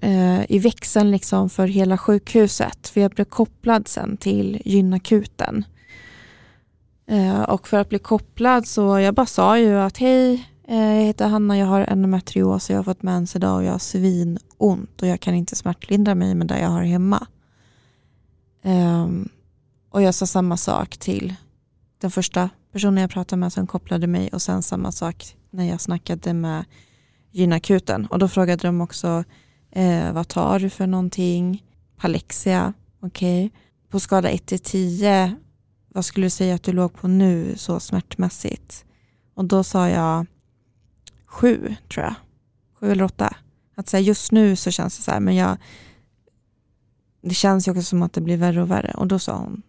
eh, 0.00 0.50
i 0.50 0.58
växeln 0.58 1.10
liksom 1.10 1.50
för 1.50 1.66
hela 1.66 1.98
sjukhuset. 1.98 2.88
För 2.88 3.00
jag 3.00 3.10
blev 3.10 3.24
kopplad 3.24 3.88
sen 3.88 4.16
till 4.16 4.62
gynakuten. 4.64 5.64
Eh, 7.12 7.42
och 7.42 7.68
för 7.68 7.76
att 7.76 7.88
bli 7.88 7.98
kopplad 7.98 8.66
så 8.66 8.98
jag 8.98 9.14
bara 9.14 9.26
sa 9.26 9.58
ju 9.58 9.78
att 9.78 9.98
hej, 9.98 10.48
eh, 10.68 10.76
jag 10.76 11.04
heter 11.04 11.28
Hanna, 11.28 11.58
jag 11.58 11.66
har 11.66 11.80
endometrios 11.80 12.70
och 12.70 12.74
jag 12.74 12.78
har 12.78 12.84
fått 12.84 13.02
mens 13.02 13.36
idag 13.36 13.56
och 13.56 13.64
jag 13.64 13.72
har 13.72 13.78
svinont 13.78 15.02
och 15.02 15.08
jag 15.08 15.20
kan 15.20 15.34
inte 15.34 15.56
smärtlindra 15.56 16.14
mig 16.14 16.34
med 16.34 16.46
det 16.46 16.60
jag 16.60 16.68
har 16.68 16.82
hemma. 16.82 17.26
Um, 18.64 19.28
och 19.90 20.02
jag 20.02 20.14
sa 20.14 20.26
samma 20.26 20.56
sak 20.56 20.96
till 20.96 21.34
den 22.00 22.10
första 22.10 22.50
personen 22.72 23.00
jag 23.00 23.10
pratade 23.10 23.40
med 23.40 23.52
som 23.52 23.66
kopplade 23.66 24.06
mig 24.06 24.28
och 24.32 24.42
sen 24.42 24.62
samma 24.62 24.92
sak 24.92 25.36
när 25.50 25.64
jag 25.64 25.80
snackade 25.80 26.34
med 26.34 26.64
gynakuten. 27.30 28.06
Och 28.06 28.18
då 28.18 28.28
frågade 28.28 28.68
de 28.68 28.80
också 28.80 29.24
eh, 29.70 30.12
vad 30.12 30.28
tar 30.28 30.58
du 30.58 30.70
för 30.70 30.86
någonting? 30.86 31.64
Palexia, 31.96 32.72
okej. 33.00 33.46
Okay. 33.46 33.58
På 33.90 34.00
skala 34.00 34.28
1 34.28 34.46
till 34.46 34.58
10, 34.58 35.36
vad 35.94 36.04
skulle 36.04 36.26
du 36.26 36.30
säga 36.30 36.54
att 36.54 36.62
du 36.62 36.72
låg 36.72 36.94
på 36.94 37.08
nu 37.08 37.56
så 37.56 37.80
smärtmässigt? 37.80 38.84
Och 39.34 39.44
då 39.44 39.64
sa 39.64 39.88
jag 39.88 40.26
sju 41.26 41.74
tror 41.92 42.04
jag. 42.04 42.14
Sju 42.74 42.92
eller 42.92 43.04
åtta. 43.04 43.36
Att 43.74 43.88
säga 43.88 44.00
just 44.00 44.32
nu 44.32 44.56
så 44.56 44.70
känns 44.70 44.96
det 44.96 45.02
så 45.02 45.10
här, 45.10 45.20
men 45.20 45.36
jag 45.36 45.56
det 47.22 47.34
känns 47.34 47.68
ju 47.68 47.72
också 47.72 47.82
som 47.82 48.02
att 48.02 48.12
det 48.12 48.20
blir 48.20 48.36
värre 48.36 48.62
och 48.62 48.70
värre. 48.70 48.94
Och 48.96 49.06
då 49.06 49.18
sa 49.18 49.36
hon, 49.36 49.62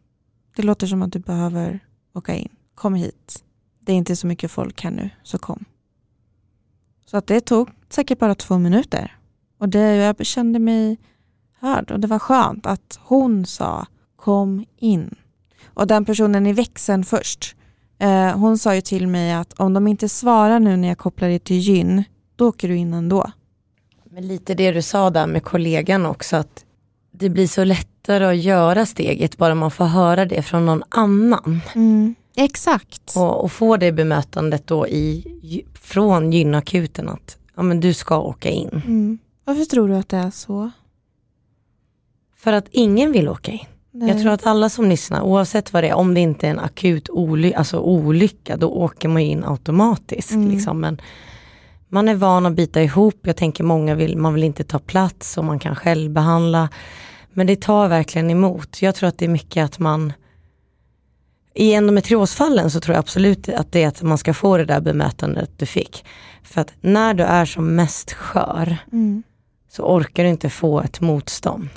det 0.56 0.64
låter 0.64 0.88
som 0.88 1.02
att 1.02 1.12
du 1.12 1.20
behöver 1.20 1.80
åka 2.14 2.36
in. 2.36 2.50
Kom 2.76 2.96
hit. 2.96 3.44
Det 3.80 3.92
är 3.92 3.96
inte 3.96 4.16
så 4.16 4.28
mycket 4.28 4.52
folk 4.52 4.82
här 4.82 4.92
nu, 4.92 5.10
så 5.24 5.38
kom. 5.38 5.66
Så 7.06 7.18
att 7.18 7.28
det 7.28 7.42
tog 7.42 7.70
säkert 7.90 8.20
bara 8.20 8.36
två 8.36 8.58
minuter. 8.58 9.18
Och 9.58 9.70
det, 9.70 9.96
jag 9.96 10.26
kände 10.26 10.60
mig 10.60 10.98
hörd 11.60 11.92
och 11.92 12.00
det 12.00 12.08
var 12.08 12.20
skönt 12.20 12.66
att 12.66 13.00
hon 13.02 13.46
sa 13.46 13.86
kom 14.16 14.66
in. 14.78 15.16
Och 15.66 15.88
den 15.88 16.06
personen 16.06 16.48
i 16.48 16.54
växeln 16.54 17.04
först, 17.04 17.56
eh, 18.00 18.38
hon 18.38 18.58
sa 18.58 18.76
ju 18.76 18.82
till 18.82 19.08
mig 19.08 19.34
att 19.34 19.54
om 19.54 19.74
de 19.74 19.88
inte 19.88 20.10
svarar 20.10 20.60
nu 20.60 20.78
när 20.78 20.88
jag 20.88 20.98
kopplar 20.98 21.30
det 21.30 21.40
till 21.40 21.58
gyn, 21.58 22.04
då 22.36 22.48
åker 22.48 22.68
du 22.68 22.76
in 22.76 22.94
ändå. 22.94 23.32
Men 24.12 24.28
lite 24.28 24.54
det 24.54 24.72
du 24.72 24.82
sa 24.82 25.10
där 25.10 25.28
med 25.28 25.44
kollegan 25.44 26.06
också, 26.06 26.36
att 26.36 26.66
det 27.12 27.30
blir 27.30 27.48
så 27.48 27.64
lättare 27.64 28.26
att 28.26 28.38
göra 28.38 28.86
steget 28.86 29.38
bara 29.38 29.56
man 29.56 29.72
får 29.72 29.86
höra 29.86 30.26
det 30.26 30.42
från 30.42 30.66
någon 30.66 30.84
annan. 30.90 31.62
Mm, 31.76 32.16
exakt. 32.36 33.14
Och, 33.16 33.44
och 33.44 33.52
få 33.52 33.78
det 33.78 33.92
bemötandet 33.92 34.68
då 34.68 34.88
i, 34.88 35.66
från 35.74 36.32
gynakuten 36.32 37.10
att 37.10 37.38
ja, 37.56 37.64
men 37.64 37.80
du 37.80 37.94
ska 37.94 38.20
åka 38.20 38.50
in. 38.50 38.70
Mm. 38.70 39.18
Varför 39.46 39.66
tror 39.66 39.88
du 39.88 39.96
att 39.96 40.10
det 40.10 40.18
är 40.18 40.32
så? 40.32 40.72
För 42.36 42.54
att 42.54 42.68
ingen 42.72 43.12
vill 43.12 43.30
åka 43.30 43.52
in. 43.52 43.66
Nej. 43.96 44.10
Jag 44.10 44.22
tror 44.22 44.32
att 44.32 44.46
alla 44.46 44.70
som 44.70 44.90
lyssnar, 44.90 45.22
oavsett 45.22 45.74
vad 45.74 45.84
det 45.84 45.88
är, 45.88 45.94
om 45.94 46.14
det 46.14 46.20
inte 46.20 46.48
är 46.48 46.52
en 46.52 46.60
akut 46.60 47.10
oly 47.10 47.54
alltså 47.54 47.80
olycka, 47.80 48.58
då 48.58 48.70
åker 48.70 49.10
man 49.10 49.22
in 49.22 49.44
automatiskt. 49.44 50.32
Mm. 50.32 50.50
Liksom. 50.50 50.80
Men 50.80 51.02
man 51.90 52.08
är 52.08 52.16
van 52.16 52.46
att 52.46 52.54
bita 52.54 52.82
ihop, 52.82 53.20
jag 53.22 53.38
tänker 53.38 53.64
många 53.64 53.96
vill, 53.96 54.18
man 54.18 54.34
vill 54.34 54.44
inte 54.44 54.64
ta 54.64 54.80
plats 54.80 55.38
och 55.38 55.46
man 55.46 55.60
kan 55.60 55.76
själv 55.76 56.12
behandla. 56.12 56.70
Men 57.34 57.48
det 57.48 57.62
tar 57.62 57.88
verkligen 57.88 58.32
emot. 58.32 58.82
Jag 58.82 58.96
tror 58.96 59.10
att 59.10 59.18
det 59.18 59.26
är 59.26 59.30
mycket 59.30 59.66
att 59.66 59.80
man 59.80 60.14
i 61.54 61.74
endometriosfallen 61.74 62.72
så 62.72 62.80
tror 62.80 62.94
jag 62.94 63.00
absolut 63.00 63.50
att 63.50 63.72
det 63.72 63.84
är 63.84 63.88
att 63.88 64.02
man 64.02 64.18
ska 64.18 64.34
få 64.34 64.58
det 64.58 64.66
där 64.66 64.82
bemötandet 64.82 65.50
du 65.58 65.66
fick. 65.66 66.06
För 66.44 66.62
att 66.62 66.74
när 66.82 67.14
du 67.14 67.24
är 67.24 67.46
som 67.46 67.76
mest 67.76 68.14
skör 68.14 68.78
mm. 68.92 69.24
så 69.72 69.84
orkar 69.84 70.24
du 70.24 70.30
inte 70.30 70.50
få 70.50 70.82
ett 70.82 71.02
motstånd. 71.02 71.70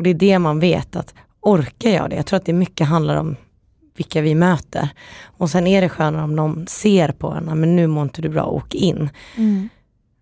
Och 0.00 0.04
det 0.04 0.10
är 0.10 0.14
det 0.14 0.38
man 0.38 0.60
vet 0.60 0.96
att 0.96 1.14
orkar 1.40 1.90
jag 1.90 2.10
det? 2.10 2.16
Jag 2.16 2.26
tror 2.26 2.36
att 2.36 2.44
det 2.44 2.52
mycket 2.52 2.86
handlar 2.86 3.16
om 3.16 3.36
vilka 3.96 4.20
vi 4.20 4.34
möter. 4.34 4.88
Och 5.22 5.50
sen 5.50 5.66
är 5.66 5.80
det 5.80 5.88
skönare 5.88 6.24
om 6.24 6.36
någon 6.36 6.66
ser 6.66 7.12
på 7.12 7.30
en, 7.30 7.44
men 7.44 7.76
nu 7.76 7.86
mår 7.86 8.02
inte 8.02 8.22
du 8.22 8.28
bra, 8.28 8.44
åk 8.44 8.74
in. 8.74 9.10
Mm. 9.36 9.68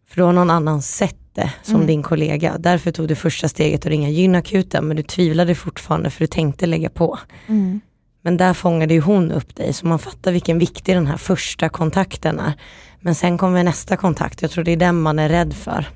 För 0.08 0.16
då 0.16 0.26
har 0.26 0.32
någon 0.32 0.50
annan 0.50 0.82
sett 0.82 1.34
det 1.34 1.52
som 1.62 1.74
mm. 1.74 1.86
din 1.86 2.02
kollega. 2.02 2.58
Därför 2.58 2.90
tog 2.90 3.08
du 3.08 3.14
första 3.14 3.48
steget 3.48 3.80
att 3.80 3.86
ringa 3.86 4.08
gynakuten 4.08 4.88
men 4.88 4.96
du 4.96 5.02
tvivlade 5.02 5.54
fortfarande 5.54 6.10
för 6.10 6.20
du 6.20 6.26
tänkte 6.26 6.66
lägga 6.66 6.90
på. 6.90 7.18
Mm. 7.46 7.80
Men 8.22 8.36
där 8.36 8.54
fångade 8.54 8.94
ju 8.94 9.00
hon 9.00 9.32
upp 9.32 9.56
dig 9.56 9.72
så 9.72 9.86
man 9.86 9.98
fattar 9.98 10.32
vilken 10.32 10.58
viktig 10.58 10.94
den 10.94 11.06
här 11.06 11.16
första 11.16 11.68
kontakten 11.68 12.38
är. 12.38 12.52
Men 13.00 13.14
sen 13.14 13.38
kommer 13.38 13.64
nästa 13.64 13.96
kontakt, 13.96 14.42
jag 14.42 14.50
tror 14.50 14.64
det 14.64 14.72
är 14.72 14.76
den 14.76 15.00
man 15.00 15.18
är 15.18 15.28
rädd 15.28 15.54
för. 15.54 15.88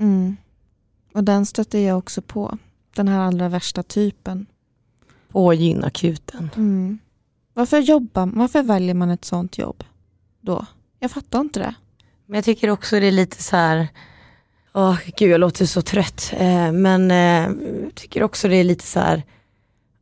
Mm. 0.00 0.36
Och 1.14 1.24
den 1.24 1.46
stötte 1.46 1.78
jag 1.78 1.98
också 1.98 2.22
på, 2.22 2.58
den 2.94 3.08
här 3.08 3.20
allra 3.20 3.48
värsta 3.48 3.82
typen. 3.82 4.46
På 5.28 5.54
gynakuten. 5.54 6.50
Mm. 6.56 6.98
Varför, 7.54 7.78
jobbar, 7.78 8.26
varför 8.34 8.62
väljer 8.62 8.94
man 8.94 9.10
ett 9.10 9.24
sånt 9.24 9.58
jobb 9.58 9.84
då? 10.40 10.66
Jag 10.98 11.10
fattar 11.10 11.40
inte 11.40 11.60
det. 11.60 11.74
Men 12.26 12.34
jag 12.34 12.44
tycker 12.44 12.70
också 12.70 13.00
det 13.00 13.06
är 13.06 13.12
lite 13.12 13.42
så 13.42 13.56
här, 13.56 13.88
åh 14.74 14.98
gud 15.16 15.30
jag 15.30 15.40
låter 15.40 15.66
så 15.66 15.82
trött, 15.82 16.32
eh, 16.36 16.72
men 16.72 17.10
eh, 17.10 17.48
tycker 17.94 18.22
också 18.22 18.48
det 18.48 18.56
är 18.56 18.64
lite 18.64 18.84
så 18.84 19.00
här, 19.00 19.22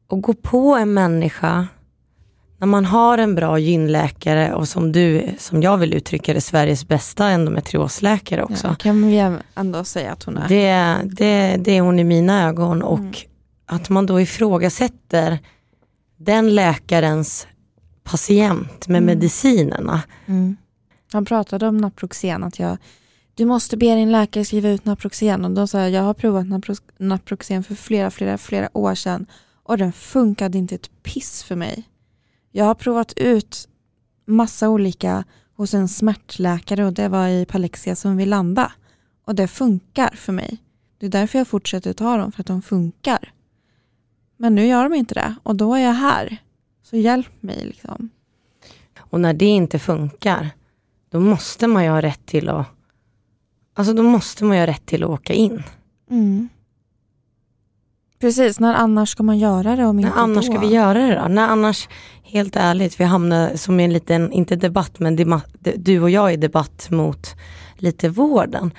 att 0.09 0.22
gå 0.22 0.35
på 0.35 0.75
en 0.75 0.94
människa 0.94 1.68
när 2.59 2.66
man 2.66 2.85
har 2.85 3.19
en 3.19 3.35
bra 3.35 3.59
gynläkare 3.59 4.55
och 4.55 4.69
som 4.69 4.92
du, 4.92 5.29
som 5.38 5.62
jag 5.62 5.79
vill 5.79 5.95
uttrycka 5.95 6.35
det, 6.35 6.40
Sveriges 6.40 6.88
bästa 6.88 7.29
endometriosläkare 7.29 8.42
också. 8.42 8.66
Ja, 8.66 8.75
kan 8.75 9.07
vi 9.07 9.38
ändå 9.55 9.85
säga 9.85 10.12
att 10.12 10.23
hon 10.23 10.38
är. 10.38 10.49
Det, 10.49 11.01
det, 11.05 11.57
det 11.57 11.77
är 11.77 11.81
hon 11.81 11.99
i 11.99 12.05
mina 12.05 12.49
ögon 12.49 12.83
och 12.83 12.99
mm. 12.99 13.12
att 13.66 13.88
man 13.88 14.07
då 14.07 14.21
ifrågasätter 14.21 15.38
den 16.16 16.55
läkarens 16.55 17.47
patient 18.03 18.88
med 18.88 19.03
mm. 19.03 19.05
medicinerna. 19.05 20.03
Mm. 20.27 20.57
Han 21.12 21.25
pratade 21.25 21.69
om 21.69 21.77
Naproxen, 21.77 22.45
att 22.45 22.59
jag, 22.59 22.79
du 23.35 23.45
måste 23.45 23.77
be 23.77 23.95
din 23.95 24.12
läkare 24.12 24.45
skriva 24.45 24.69
ut 24.69 24.85
Naproxen. 24.85 25.45
Och 25.45 25.51
då 25.51 25.66
sa 25.66 25.81
jag, 25.81 25.90
jag 25.90 26.03
har 26.03 26.14
provat 26.14 26.47
Naproxen 26.99 27.64
för 27.64 27.75
flera, 27.75 28.11
flera, 28.11 28.38
flera 28.38 28.69
år 28.73 28.95
sedan 28.95 29.27
och 29.62 29.79
den 29.79 29.92
funkade 29.92 30.59
inte 30.59 30.75
ett 30.75 30.90
piss 31.03 31.42
för 31.42 31.57
mig. 31.57 31.85
Jag 32.57 32.64
har 32.64 32.75
provat 32.75 33.12
ut 33.16 33.69
massa 34.25 34.69
olika 34.69 35.25
hos 35.55 35.75
en 35.75 35.88
smärtläkare 35.88 36.85
och 36.85 36.92
det 36.92 37.09
var 37.09 37.29
i 37.29 37.47
Palexia 37.47 37.97
som 37.97 38.16
vi 38.16 38.27
landade. 38.27 38.73
Och 39.25 39.35
det 39.35 39.49
funkar 39.49 40.11
för 40.16 40.33
mig. 40.33 40.59
Det 40.99 41.07
är 41.07 41.11
därför 41.11 41.38
jag 41.38 41.49
fortsätter 41.49 41.92
ta 41.92 42.16
dem, 42.16 42.33
för 42.33 42.40
att 42.40 42.47
de 42.47 42.62
funkar. 42.62 43.33
Men 44.37 44.55
nu 44.55 44.66
gör 44.66 44.83
de 44.83 44.95
inte 44.95 45.14
det 45.14 45.35
och 45.42 45.57
då 45.57 45.75
är 45.75 45.81
jag 45.81 45.92
här. 45.92 46.37
Så 46.83 46.97
hjälp 46.97 47.42
mig 47.42 47.64
liksom. 47.64 48.11
Och 48.99 49.21
när 49.21 49.35
det 49.35 49.47
inte 49.47 49.79
funkar, 49.79 50.51
då 51.11 51.21
måste 51.21 51.66
man 51.66 51.85
ju 51.85 51.90
ha 51.90 52.03
rätt 52.03 52.27
till 52.27 52.49
att 52.49 52.66
Alltså 53.75 53.92
då 53.92 54.03
måste 54.03 54.45
man 54.45 54.57
ju 54.57 54.61
ha 54.61 54.66
rätt 54.66 54.87
till 54.87 55.05
att 55.05 55.11
åka 55.11 55.33
in. 55.33 55.62
Mm. 56.11 56.49
Precis, 58.20 58.61
när 58.61 58.74
annars 58.74 59.09
ska 59.09 59.22
man 59.22 59.38
göra 59.38 59.76
det 59.76 59.87
om 59.87 59.98
inte 59.98 60.11
När 60.11 60.22
annars 60.22 60.46
då? 60.46 60.52
ska 60.52 60.61
vi 60.61 60.74
göra 60.74 61.07
det 61.07 61.14
då? 61.22 61.29
När 61.29 61.48
annars, 61.48 61.88
helt 62.22 62.57
ärligt, 62.57 63.00
vi 63.00 63.05
hamnar 63.05 63.57
som 63.57 63.81
i 63.81 63.85
en 63.85 63.92
liten, 63.92 64.33
inte 64.33 64.57
debatt, 64.57 64.98
men 64.98 65.16
du 65.76 66.00
och 66.00 66.11
jag 66.11 66.33
i 66.33 66.37
debatt 66.37 66.90
mot 66.90 67.35
lite 67.76 68.09
vården. 68.09 68.70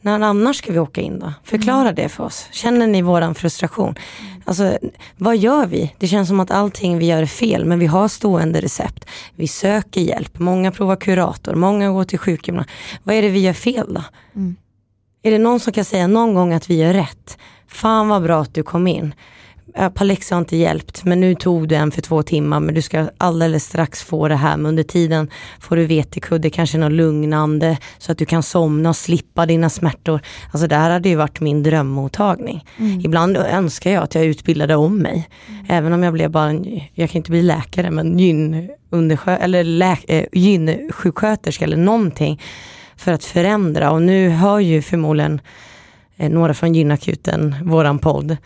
När 0.00 0.20
annars 0.20 0.56
ska 0.56 0.72
vi 0.72 0.78
åka 0.78 1.00
in 1.00 1.18
då? 1.18 1.32
Förklara 1.44 1.80
mm. 1.80 1.94
det 1.94 2.08
för 2.08 2.24
oss. 2.24 2.48
Känner 2.50 2.86
ni 2.86 3.02
våran 3.02 3.34
frustration? 3.34 3.94
Alltså, 4.44 4.78
vad 5.16 5.36
gör 5.36 5.66
vi? 5.66 5.94
Det 5.98 6.08
känns 6.08 6.28
som 6.28 6.40
att 6.40 6.50
allting 6.50 6.98
vi 6.98 7.06
gör 7.06 7.22
är 7.22 7.26
fel, 7.26 7.64
men 7.64 7.78
vi 7.78 7.86
har 7.86 8.08
stående 8.08 8.60
recept. 8.60 9.04
Vi 9.34 9.48
söker 9.48 10.00
hjälp, 10.00 10.38
många 10.38 10.72
provar 10.72 10.96
kurator, 10.96 11.54
många 11.54 11.90
går 11.90 12.04
till 12.04 12.18
sjukgymnast. 12.18 12.70
Vad 13.02 13.16
är 13.16 13.22
det 13.22 13.28
vi 13.28 13.40
gör 13.40 13.52
fel 13.52 13.94
då? 13.94 14.04
Mm. 14.34 14.56
Är 15.22 15.30
det 15.30 15.38
någon 15.38 15.60
som 15.60 15.72
kan 15.72 15.84
säga 15.84 16.06
någon 16.06 16.34
gång 16.34 16.52
att 16.52 16.70
vi 16.70 16.78
gör 16.78 16.92
rätt? 16.92 17.38
Fan 17.70 18.08
vad 18.08 18.22
bra 18.22 18.42
att 18.42 18.54
du 18.54 18.62
kom 18.62 18.86
in. 18.86 19.14
Palexa 19.94 20.34
har 20.34 20.40
inte 20.40 20.56
hjälpt 20.56 21.04
men 21.04 21.20
nu 21.20 21.34
tog 21.34 21.68
du 21.68 21.74
en 21.74 21.90
för 21.90 22.02
två 22.02 22.22
timmar 22.22 22.60
men 22.60 22.74
du 22.74 22.82
ska 22.82 23.08
alldeles 23.18 23.64
strax 23.64 24.02
få 24.02 24.28
det 24.28 24.36
här 24.36 24.56
men 24.56 24.66
under 24.66 24.82
tiden 24.82 25.30
får 25.60 25.76
du 25.76 25.86
vetekudde, 25.86 26.50
kanske 26.50 26.78
något 26.78 26.92
lugnande 26.92 27.78
så 27.98 28.12
att 28.12 28.18
du 28.18 28.24
kan 28.24 28.42
somna 28.42 28.88
och 28.88 28.96
slippa 28.96 29.46
dina 29.46 29.70
smärtor. 29.70 30.20
Alltså 30.52 30.66
det 30.66 30.76
här 30.76 30.90
hade 30.90 31.08
ju 31.08 31.16
varit 31.16 31.40
min 31.40 31.62
drömmottagning. 31.62 32.64
Mm. 32.78 33.00
Ibland 33.00 33.36
önskar 33.36 33.90
jag 33.90 34.02
att 34.02 34.14
jag 34.14 34.24
utbildade 34.24 34.76
om 34.76 34.98
mig. 34.98 35.28
Mm. 35.48 35.66
Även 35.68 35.92
om 35.92 36.02
jag 36.02 36.12
blev 36.12 36.30
bara, 36.30 36.48
en, 36.48 36.80
jag 36.94 37.10
kan 37.10 37.18
inte 37.18 37.30
bli 37.30 37.42
läkare 37.42 37.90
men 37.90 38.18
gyn, 38.18 38.70
eller 39.26 39.82
äh, 40.08 40.24
gynsjuksköterska 40.32 41.64
eller 41.64 41.76
någonting 41.76 42.40
för 42.96 43.12
att 43.12 43.24
förändra 43.24 43.90
och 43.90 44.02
nu 44.02 44.28
hör 44.28 44.58
ju 44.58 44.82
förmodligen 44.82 45.40
Eh, 46.20 46.30
några 46.30 46.54
från 46.54 46.74
gynakuten 46.74 47.54
våran 47.64 47.98
podd 47.98 48.36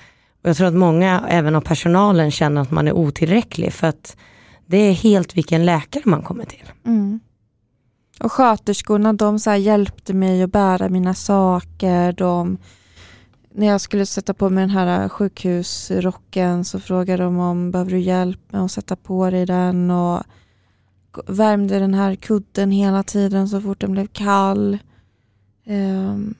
och 0.45 0.51
jag 0.51 0.57
tror 0.57 0.67
att 0.67 0.75
många, 0.75 1.25
även 1.29 1.55
av 1.55 1.61
personalen, 1.61 2.31
känner 2.31 2.61
att 2.61 2.71
man 2.71 2.89
är 2.89 2.93
otillräcklig 2.93 3.73
för 3.73 3.87
att 3.87 4.17
det 4.67 4.77
är 4.77 4.93
helt 4.93 5.37
vilken 5.37 5.65
läkare 5.65 6.03
man 6.07 6.23
kommer 6.23 6.45
till. 6.45 6.71
Mm. 6.87 7.21
Och 8.21 8.33
sköterskorna 8.33 9.13
de 9.13 9.39
så 9.39 9.55
hjälpte 9.55 10.15
mig 10.15 10.43
att 10.43 10.53
bära 10.53 10.89
mina 10.89 11.15
saker. 11.15 12.13
De, 12.13 12.59
när 13.55 13.67
jag 13.67 13.81
skulle 13.81 14.07
sätta 14.07 14.35
på 14.35 14.51
mig 14.51 14.63
den 14.63 14.71
här 14.71 15.09
sjukhusrocken 15.09 16.65
så 16.65 16.81
frågade 16.81 17.23
de 17.23 17.39
om 17.39 17.71
behöver 17.71 17.91
du 17.91 17.99
hjälp 17.99 18.41
med 18.53 18.63
att 18.63 18.73
sätta 18.73 18.97
på 18.97 19.31
dig 19.31 19.47
den 19.47 19.91
och 19.91 20.23
värmde 21.27 21.79
den 21.79 21.95
här 21.95 22.15
kudden 22.15 22.71
hela 22.71 23.03
tiden 23.03 23.49
så 23.49 23.61
fort 23.61 23.81
den 23.81 23.93
blev 23.93 24.07
kall. 24.07 24.79
Um, 25.67 26.35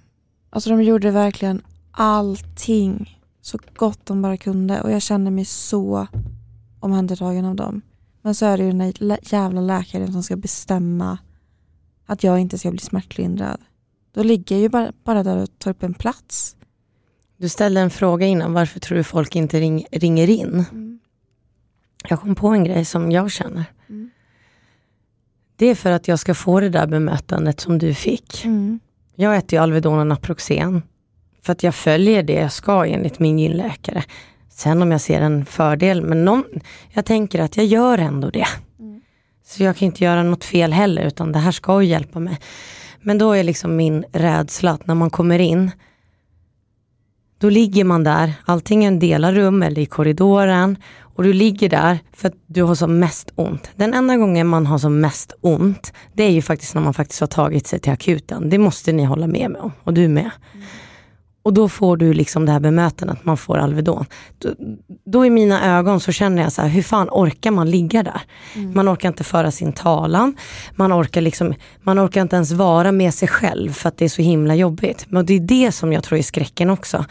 alltså 0.55 0.71
de 0.71 0.83
gjorde 0.83 1.11
verkligen 1.11 1.63
allting 1.91 3.21
så 3.41 3.59
gott 3.77 4.07
de 4.07 4.23
bara 4.23 4.37
kunde 4.37 4.81
och 4.81 4.91
jag 4.91 5.03
kände 5.03 5.31
mig 5.31 5.45
så 5.45 6.07
omhändertagen 6.81 7.45
av 7.45 7.57
dem. 7.57 7.83
Men 8.23 8.35
så 8.35 8.47
är 8.47 8.59
det 8.59 8.65
ju 8.65 8.71
den 8.71 8.79
där 8.79 9.19
jävla 9.23 9.61
läkaren 9.61 10.13
som 10.13 10.23
ska 10.23 10.37
bestämma 10.37 11.19
att 12.07 12.25
jag 12.25 12.41
inte 12.41 12.59
ska 12.59 12.71
bli 12.71 12.81
smärtlindrad. 12.81 13.61
Då 14.13 14.23
ligger 14.23 14.57
jag 14.57 14.63
ju 14.63 14.69
bara, 14.69 14.93
bara 15.05 15.23
där 15.23 15.37
och 15.37 15.59
tar 15.59 15.71
upp 15.71 15.83
en 15.83 15.95
plats. 15.95 16.57
Du 17.37 17.49
ställde 17.49 17.81
en 17.81 17.91
fråga 17.91 18.27
innan, 18.27 18.53
varför 18.53 18.81
tror 18.81 18.99
du 18.99 19.05
folk 19.05 19.37
inte 19.37 19.61
ring, 19.61 19.87
ringer 19.93 20.31
in? 20.31 20.65
Mm. 20.73 21.01
Jag 22.09 22.21
kom 22.21 22.35
på 22.35 22.49
en 22.49 22.65
grej 22.65 22.85
som 22.85 23.13
jag 23.13 23.31
känner. 23.31 23.65
Mm. 23.89 24.11
Det 25.57 25.67
är 25.67 25.75
för 25.75 25.91
att 25.91 26.09
jag 26.09 26.19
ska 26.19 26.35
få 26.35 26.61
det 26.61 26.69
där 26.69 26.87
bemötandet 26.87 27.61
som 27.61 27.79
du 27.79 27.95
fick. 27.95 28.45
Mm. 28.45 28.81
Jag 29.17 29.37
äter 29.37 29.57
ju 29.57 29.63
Alvedon 29.63 29.99
och 29.99 30.07
Naproxen. 30.07 30.83
För 31.43 31.53
att 31.53 31.63
jag 31.63 31.75
följer 31.75 32.23
det 32.23 32.33
jag 32.33 32.53
ska 32.53 32.87
enligt 32.87 33.19
min 33.19 33.39
gynläkare. 33.39 34.05
Sen 34.51 34.83
om 34.83 34.93
jag 34.93 35.01
ser 35.01 35.21
en 35.21 35.47
fördel, 35.47 36.03
men 36.03 36.25
någon, 36.25 36.45
jag 36.91 37.05
tänker 37.05 37.43
att 37.43 37.57
jag 37.57 37.67
gör 37.67 37.99
ändå 37.99 38.31
det. 38.31 38.47
Mm. 38.79 39.01
Så 39.45 39.63
jag 39.63 39.77
kan 39.77 39.87
inte 39.87 40.05
göra 40.05 40.23
något 40.23 40.45
fel 40.45 40.73
heller, 40.73 41.03
utan 41.03 41.33
det 41.33 41.39
här 41.39 41.53
ska 41.53 41.83
ju 41.83 41.89
hjälpa 41.89 42.21
mig. 42.21 42.39
Men 43.01 43.19
då 43.19 43.33
är 43.33 43.45
liksom 43.45 43.77
min 43.77 44.05
rädsla 44.13 44.71
att 44.71 44.87
när 44.87 44.95
man 44.95 45.11
kommer 45.11 45.39
in, 45.39 45.71
då 47.45 47.51
ligger 47.51 47.85
man 47.85 48.05
där, 48.05 48.33
antingen 48.45 48.99
delar 48.99 49.33
rum 49.33 49.63
eller 49.63 49.83
i 49.83 49.87
korridoren 49.87 50.77
och 51.01 51.23
du 51.23 51.33
ligger 51.33 51.69
där 51.69 51.99
för 52.13 52.29
att 52.29 52.35
du 52.47 52.63
har 52.63 52.75
som 52.75 52.99
mest 52.99 53.33
ont. 53.35 53.71
Den 53.77 53.95
enda 53.95 54.17
gången 54.17 54.47
man 54.47 54.67
har 54.67 54.79
som 54.79 55.01
mest 55.01 55.33
ont, 55.41 55.93
det 56.13 56.23
är 56.23 56.31
ju 56.31 56.43
faktiskt 56.43 56.75
när 56.75 56.83
man 56.83 56.95
faktiskt 56.95 57.21
har 57.21 57.27
tagit 57.27 57.67
sig 57.67 57.79
till 57.79 57.93
akuten. 57.93 58.51
Det 58.51 58.59
måste 58.59 58.93
ni 58.93 59.05
hålla 59.05 59.27
med 59.27 59.51
mig 59.51 59.61
om, 59.61 59.73
och 59.85 59.95
du 59.95 60.09
med. 60.09 60.31
Mm. 60.55 60.67
Och 61.45 61.53
då 61.53 61.69
får 61.69 61.97
du 61.97 62.15
liksom 62.15 62.47
det 62.47 62.53
här 62.53 62.61
bemötandet, 62.61 63.25
man 63.25 63.37
får 63.37 63.59
Alvedon. 63.59 64.07
Då, 64.39 64.55
då 65.05 65.27
i 65.27 65.31
mina 65.31 65.79
ögon 65.79 66.01
så 66.01 66.13
känner 66.13 66.43
jag 66.43 66.53
så 66.53 66.63
här, 66.63 66.69
hur 66.69 66.83
fan 66.83 67.09
orkar 67.11 67.51
man 67.51 67.71
ligga 67.71 68.03
där? 68.03 68.21
Mm. 68.55 68.75
Man 68.75 68.89
orkar 68.89 69.09
inte 69.09 69.25
föra 69.25 69.51
sin 69.51 69.73
talan, 69.73 70.37
man 70.75 70.93
orkar, 70.93 71.21
liksom, 71.21 71.55
man 71.83 72.07
orkar 72.07 72.23
inte 72.23 72.37
ens 72.37 72.53
vara 72.53 72.93
med 72.93 73.15
sig 73.15 73.29
själv 73.29 73.73
för 73.73 73.89
att 73.89 73.97
det 73.97 74.05
är 74.05 74.09
så 74.09 74.23
himla 74.23 74.55
jobbigt. 74.55 75.07
Men 75.09 75.27
det 75.27 75.35
är 75.35 75.41
det 75.41 75.73
som 75.73 75.93
jag 75.93 76.03
tror 76.03 76.19
är 76.19 76.23
skräcken 76.23 76.71
också 76.71 77.05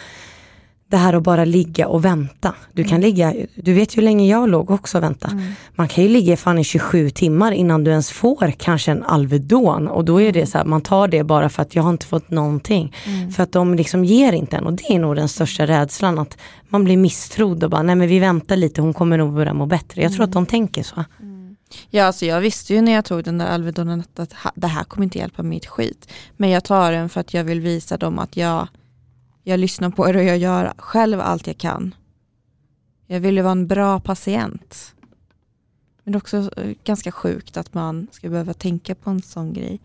det 0.93 0.97
här 0.97 1.13
att 1.13 1.23
bara 1.23 1.45
ligga 1.45 1.87
och 1.87 2.05
vänta. 2.05 2.55
Du 2.73 2.83
kan 2.83 2.97
mm. 2.97 3.01
ligga, 3.01 3.33
du 3.55 3.73
vet 3.73 3.95
ju 3.95 3.95
hur 3.95 4.03
länge 4.03 4.27
jag 4.27 4.49
låg 4.49 4.71
också 4.71 4.97
och 4.97 5.03
vänta. 5.03 5.27
Mm. 5.27 5.43
Man 5.75 5.87
kan 5.87 6.03
ju 6.03 6.09
ligga 6.09 6.37
fan 6.37 6.59
i 6.59 6.63
27 6.63 7.09
timmar 7.09 7.51
innan 7.51 7.83
du 7.83 7.91
ens 7.91 8.11
får 8.11 8.51
kanske 8.57 8.91
en 8.91 9.03
Alvedon 9.03 9.87
och 9.87 10.05
då 10.05 10.21
är 10.21 10.31
det 10.31 10.45
så 10.45 10.57
här, 10.57 10.65
man 10.65 10.81
tar 10.81 11.07
det 11.07 11.23
bara 11.23 11.49
för 11.49 11.61
att 11.61 11.75
jag 11.75 11.83
har 11.83 11.89
inte 11.89 12.05
fått 12.05 12.29
någonting. 12.29 12.95
Mm. 13.05 13.31
För 13.31 13.43
att 13.43 13.51
de 13.51 13.75
liksom 13.75 14.05
ger 14.05 14.33
inte 14.33 14.57
en 14.57 14.65
och 14.65 14.73
det 14.73 14.93
är 14.93 14.99
nog 14.99 15.15
den 15.15 15.29
största 15.29 15.67
rädslan 15.67 16.19
att 16.19 16.37
man 16.69 16.83
blir 16.83 16.97
misstrodd 16.97 17.63
och 17.63 17.69
bara, 17.69 17.83
nej 17.83 17.95
men 17.95 18.07
vi 18.07 18.19
väntar 18.19 18.55
lite, 18.55 18.81
hon 18.81 18.93
kommer 18.93 19.17
nog 19.17 19.33
börja 19.33 19.53
må 19.53 19.65
bättre. 19.65 20.01
Jag 20.01 20.13
tror 20.13 20.23
att 20.23 20.31
de 20.31 20.37
mm. 20.37 20.47
tänker 20.47 20.83
så. 20.83 21.03
Mm. 21.19 21.55
Ja, 21.89 22.05
alltså 22.05 22.25
jag 22.25 22.41
visste 22.41 22.73
ju 22.73 22.81
när 22.81 22.91
jag 22.91 23.05
tog 23.05 23.23
den 23.23 23.37
där 23.37 23.47
Alvedonen 23.47 24.03
att 24.15 24.33
det 24.55 24.67
här 24.67 24.83
kommer 24.83 25.03
inte 25.03 25.17
hjälpa 25.17 25.43
mig 25.43 25.57
ett 25.57 25.65
skit. 25.65 26.11
Men 26.37 26.49
jag 26.49 26.63
tar 26.63 26.91
den 26.91 27.09
för 27.09 27.21
att 27.21 27.33
jag 27.33 27.43
vill 27.43 27.59
visa 27.59 27.97
dem 27.97 28.19
att 28.19 28.37
jag 28.37 28.67
jag 29.43 29.59
lyssnar 29.59 29.89
på 29.89 30.09
er 30.09 30.17
och 30.17 30.23
jag 30.23 30.37
gör 30.37 30.73
själv 30.77 31.19
allt 31.19 31.47
jag 31.47 31.57
kan. 31.57 31.95
Jag 33.07 33.19
vill 33.19 33.35
ju 33.37 33.41
vara 33.41 33.51
en 33.51 33.67
bra 33.67 33.99
patient. 33.99 34.95
Men 36.03 36.11
det 36.11 36.17
är 36.17 36.19
också 36.19 36.51
eh, 36.57 36.75
ganska 36.83 37.11
sjukt 37.11 37.57
att 37.57 37.73
man 37.73 38.07
ska 38.11 38.29
behöva 38.29 38.53
tänka 38.53 38.95
på 38.95 39.09
en 39.09 39.21
sån 39.21 39.53
grej. 39.53 39.81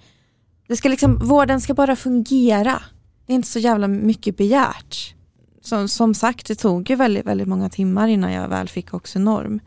Det 0.67 0.77
ska 0.77 0.89
liksom, 0.89 1.19
vården 1.19 1.61
ska 1.61 1.75
bara 1.75 1.97
fungera. 1.97 2.83
Det 3.27 3.33
är 3.33 3.35
inte 3.35 3.49
så 3.49 3.59
jävla 3.59 3.89
mycket 3.89 4.37
begärt. 4.37 5.15
Som, 5.61 5.89
som 5.89 6.15
sagt, 6.15 6.47
det 6.47 6.55
tog 6.55 6.91
ju 6.91 6.97
väldigt, 6.97 7.27
väldigt 7.27 7.49
många 7.49 7.69
timmar 7.69 8.09
innan 8.09 8.33
jag 8.33 8.49
väl 8.49 8.69
fick 8.69 8.95
Oxynorm. 8.95 9.61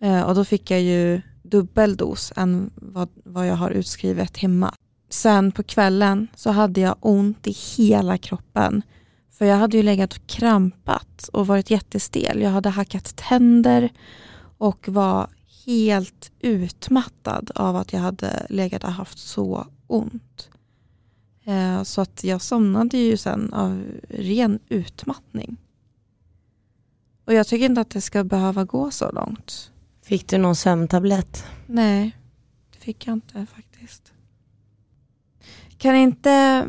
Eh, 0.00 0.22
och 0.22 0.34
då 0.34 0.44
fick 0.44 0.70
jag 0.70 0.80
ju 0.80 1.20
dubbel 1.42 1.96
dos 1.96 2.32
än 2.36 2.70
vad, 2.74 3.08
vad 3.24 3.46
jag 3.46 3.54
har 3.54 3.70
utskrivet 3.70 4.36
hemma. 4.36 4.74
Sen 5.10 5.52
på 5.52 5.62
kvällen 5.62 6.28
så 6.36 6.50
hade 6.50 6.80
jag 6.80 6.96
ont 7.00 7.46
i 7.46 7.56
hela 7.76 8.18
kroppen. 8.18 8.82
För 9.40 9.46
jag 9.46 9.56
hade 9.56 9.76
ju 9.76 9.82
legat 9.82 10.12
och 10.12 10.26
krampat 10.26 11.28
och 11.32 11.46
varit 11.46 11.70
jättestel. 11.70 12.40
Jag 12.40 12.50
hade 12.50 12.68
hackat 12.68 13.16
tänder 13.16 13.92
och 14.58 14.88
var 14.88 15.28
helt 15.66 16.32
utmattad 16.40 17.50
av 17.54 17.76
att 17.76 17.92
jag 17.92 18.00
hade 18.00 18.46
legat 18.48 18.84
och 18.84 18.92
haft 18.92 19.18
så 19.18 19.66
ont. 19.86 20.50
Eh, 21.44 21.82
så 21.82 22.00
att 22.00 22.24
jag 22.24 22.42
somnade 22.42 22.98
ju 22.98 23.16
sen 23.16 23.52
av 23.52 23.82
ren 24.08 24.58
utmattning. 24.68 25.56
Och 27.24 27.34
jag 27.34 27.46
tycker 27.46 27.66
inte 27.66 27.80
att 27.80 27.90
det 27.90 28.00
ska 28.00 28.24
behöva 28.24 28.64
gå 28.64 28.90
så 28.90 29.10
långt. 29.12 29.72
Fick 30.02 30.28
du 30.28 30.38
någon 30.38 30.56
sömntablett? 30.56 31.44
Nej, 31.66 32.16
det 32.72 32.78
fick 32.78 33.06
jag 33.06 33.12
inte 33.12 33.46
faktiskt. 33.54 34.12
Kan 35.78 35.96
inte 35.96 36.66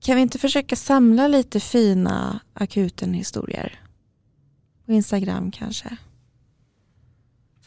kan 0.00 0.16
vi 0.16 0.22
inte 0.22 0.38
försöka 0.38 0.76
samla 0.76 1.28
lite 1.28 1.60
fina 1.60 2.40
akuten-historier? 2.54 3.80
På 4.86 4.92
Instagram 4.92 5.50
kanske? 5.50 5.96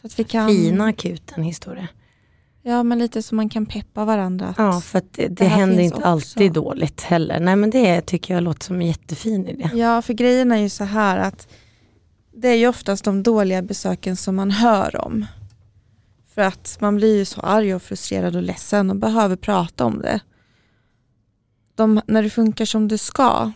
Så 0.00 0.06
att 0.06 0.18
vi 0.18 0.24
kan... 0.24 0.48
Fina 0.48 0.84
akuten-historier? 0.84 1.88
Ja, 2.62 2.82
men 2.82 2.98
lite 2.98 3.22
så 3.22 3.34
man 3.34 3.48
kan 3.48 3.66
peppa 3.66 4.04
varandra. 4.04 4.54
ja, 4.58 4.80
för 4.80 4.98
att 4.98 5.12
det, 5.12 5.28
det 5.28 5.44
händer 5.44 5.82
inte 5.82 5.96
också. 5.96 6.08
alltid 6.08 6.52
dåligt 6.52 7.00
heller. 7.00 7.40
Nej, 7.40 7.56
men 7.56 7.70
det 7.70 8.00
tycker 8.00 8.34
jag 8.34 8.42
låter 8.42 8.64
som 8.64 8.80
en 8.80 8.86
jättefin 8.86 9.48
idé. 9.48 9.70
Ja, 9.74 10.02
för 10.02 10.12
grejen 10.12 10.52
är 10.52 10.56
ju 10.56 10.68
så 10.68 10.84
här 10.84 11.18
att 11.18 11.48
det 12.32 12.48
är 12.48 12.54
ju 12.54 12.68
oftast 12.68 13.04
de 13.04 13.22
dåliga 13.22 13.62
besöken 13.62 14.16
som 14.16 14.36
man 14.36 14.50
hör 14.50 15.04
om. 15.06 15.26
För 16.34 16.42
att 16.42 16.76
man 16.80 16.96
blir 16.96 17.16
ju 17.16 17.24
så 17.24 17.40
arg 17.40 17.74
och 17.74 17.82
frustrerad 17.82 18.36
och 18.36 18.42
ledsen 18.42 18.90
och 18.90 18.96
behöver 18.96 19.36
prata 19.36 19.84
om 19.84 19.98
det 19.98 20.20
de, 21.74 22.00
när 22.06 22.22
det 22.22 22.30
funkar 22.30 22.64
som 22.64 22.88
det 22.88 22.98
ska, 22.98 23.52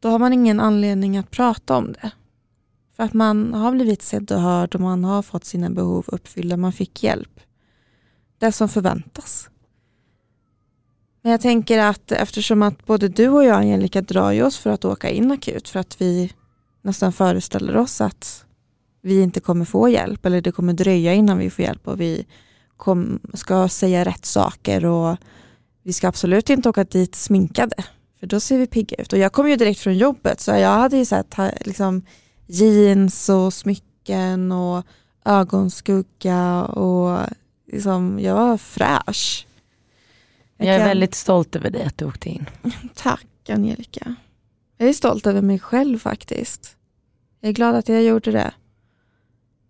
då 0.00 0.08
har 0.08 0.18
man 0.18 0.32
ingen 0.32 0.60
anledning 0.60 1.16
att 1.16 1.30
prata 1.30 1.76
om 1.76 1.92
det. 1.92 2.10
För 2.96 3.02
att 3.02 3.12
man 3.12 3.54
har 3.54 3.72
blivit 3.72 4.02
sedd 4.02 4.32
och 4.32 4.40
hörd 4.40 4.74
och 4.74 4.80
man 4.80 5.04
har 5.04 5.22
fått 5.22 5.44
sina 5.44 5.70
behov 5.70 6.04
uppfyllda, 6.06 6.56
man 6.56 6.72
fick 6.72 7.02
hjälp. 7.02 7.40
Det 8.38 8.52
som 8.52 8.68
förväntas. 8.68 9.50
Men 11.22 11.32
jag 11.32 11.40
tänker 11.40 11.78
att 11.78 12.12
eftersom 12.12 12.62
att 12.62 12.86
både 12.86 13.08
du 13.08 13.28
och 13.28 13.44
jag 13.44 13.56
Angelica 13.56 14.02
drar 14.02 14.32
ju 14.32 14.42
oss 14.42 14.58
för 14.58 14.70
att 14.70 14.84
åka 14.84 15.10
in 15.10 15.30
akut 15.30 15.68
för 15.68 15.80
att 15.80 16.00
vi 16.00 16.32
nästan 16.82 17.12
föreställer 17.12 17.76
oss 17.76 18.00
att 18.00 18.44
vi 19.02 19.22
inte 19.22 19.40
kommer 19.40 19.64
få 19.64 19.88
hjälp 19.88 20.26
eller 20.26 20.40
det 20.40 20.52
kommer 20.52 20.72
dröja 20.72 21.14
innan 21.14 21.38
vi 21.38 21.50
får 21.50 21.64
hjälp 21.64 21.88
och 21.88 22.00
vi 22.00 22.26
kom, 22.76 23.20
ska 23.34 23.68
säga 23.68 24.04
rätt 24.04 24.24
saker 24.24 24.84
och 24.84 25.16
vi 25.90 25.94
ska 25.94 26.08
absolut 26.08 26.50
inte 26.50 26.68
åka 26.68 26.84
dit 26.84 27.14
sminkade, 27.14 27.76
för 28.20 28.26
då 28.26 28.40
ser 28.40 28.58
vi 28.58 28.66
pigga 28.66 28.96
ut. 28.96 29.12
Och 29.12 29.18
jag 29.18 29.32
kom 29.32 29.50
ju 29.50 29.56
direkt 29.56 29.80
från 29.80 29.98
jobbet, 29.98 30.40
så 30.40 30.50
jag 30.50 30.70
hade 30.70 30.96
ju 30.96 31.04
sett 31.04 31.34
liksom, 31.60 32.02
jeans 32.46 33.28
och 33.28 33.54
smycken 33.54 34.52
och 34.52 34.86
ögonskugga 35.24 36.64
och 36.64 37.26
liksom, 37.72 38.20
jag 38.20 38.34
var 38.34 38.56
fräsch. 38.56 39.46
Jag, 40.56 40.68
jag 40.68 40.74
är 40.74 40.78
kan... 40.78 40.88
väldigt 40.88 41.14
stolt 41.14 41.56
över 41.56 41.70
dig 41.70 41.84
att 41.84 41.98
du 41.98 42.04
åkte 42.04 42.28
in. 42.28 42.46
Tack 42.94 43.48
Angelica. 43.48 44.14
Jag 44.76 44.88
är 44.88 44.92
stolt 44.92 45.26
över 45.26 45.42
mig 45.42 45.58
själv 45.58 45.98
faktiskt. 45.98 46.76
Jag 47.40 47.48
är 47.48 47.52
glad 47.52 47.74
att 47.74 47.88
jag 47.88 48.02
gjorde 48.02 48.30
det. 48.30 48.52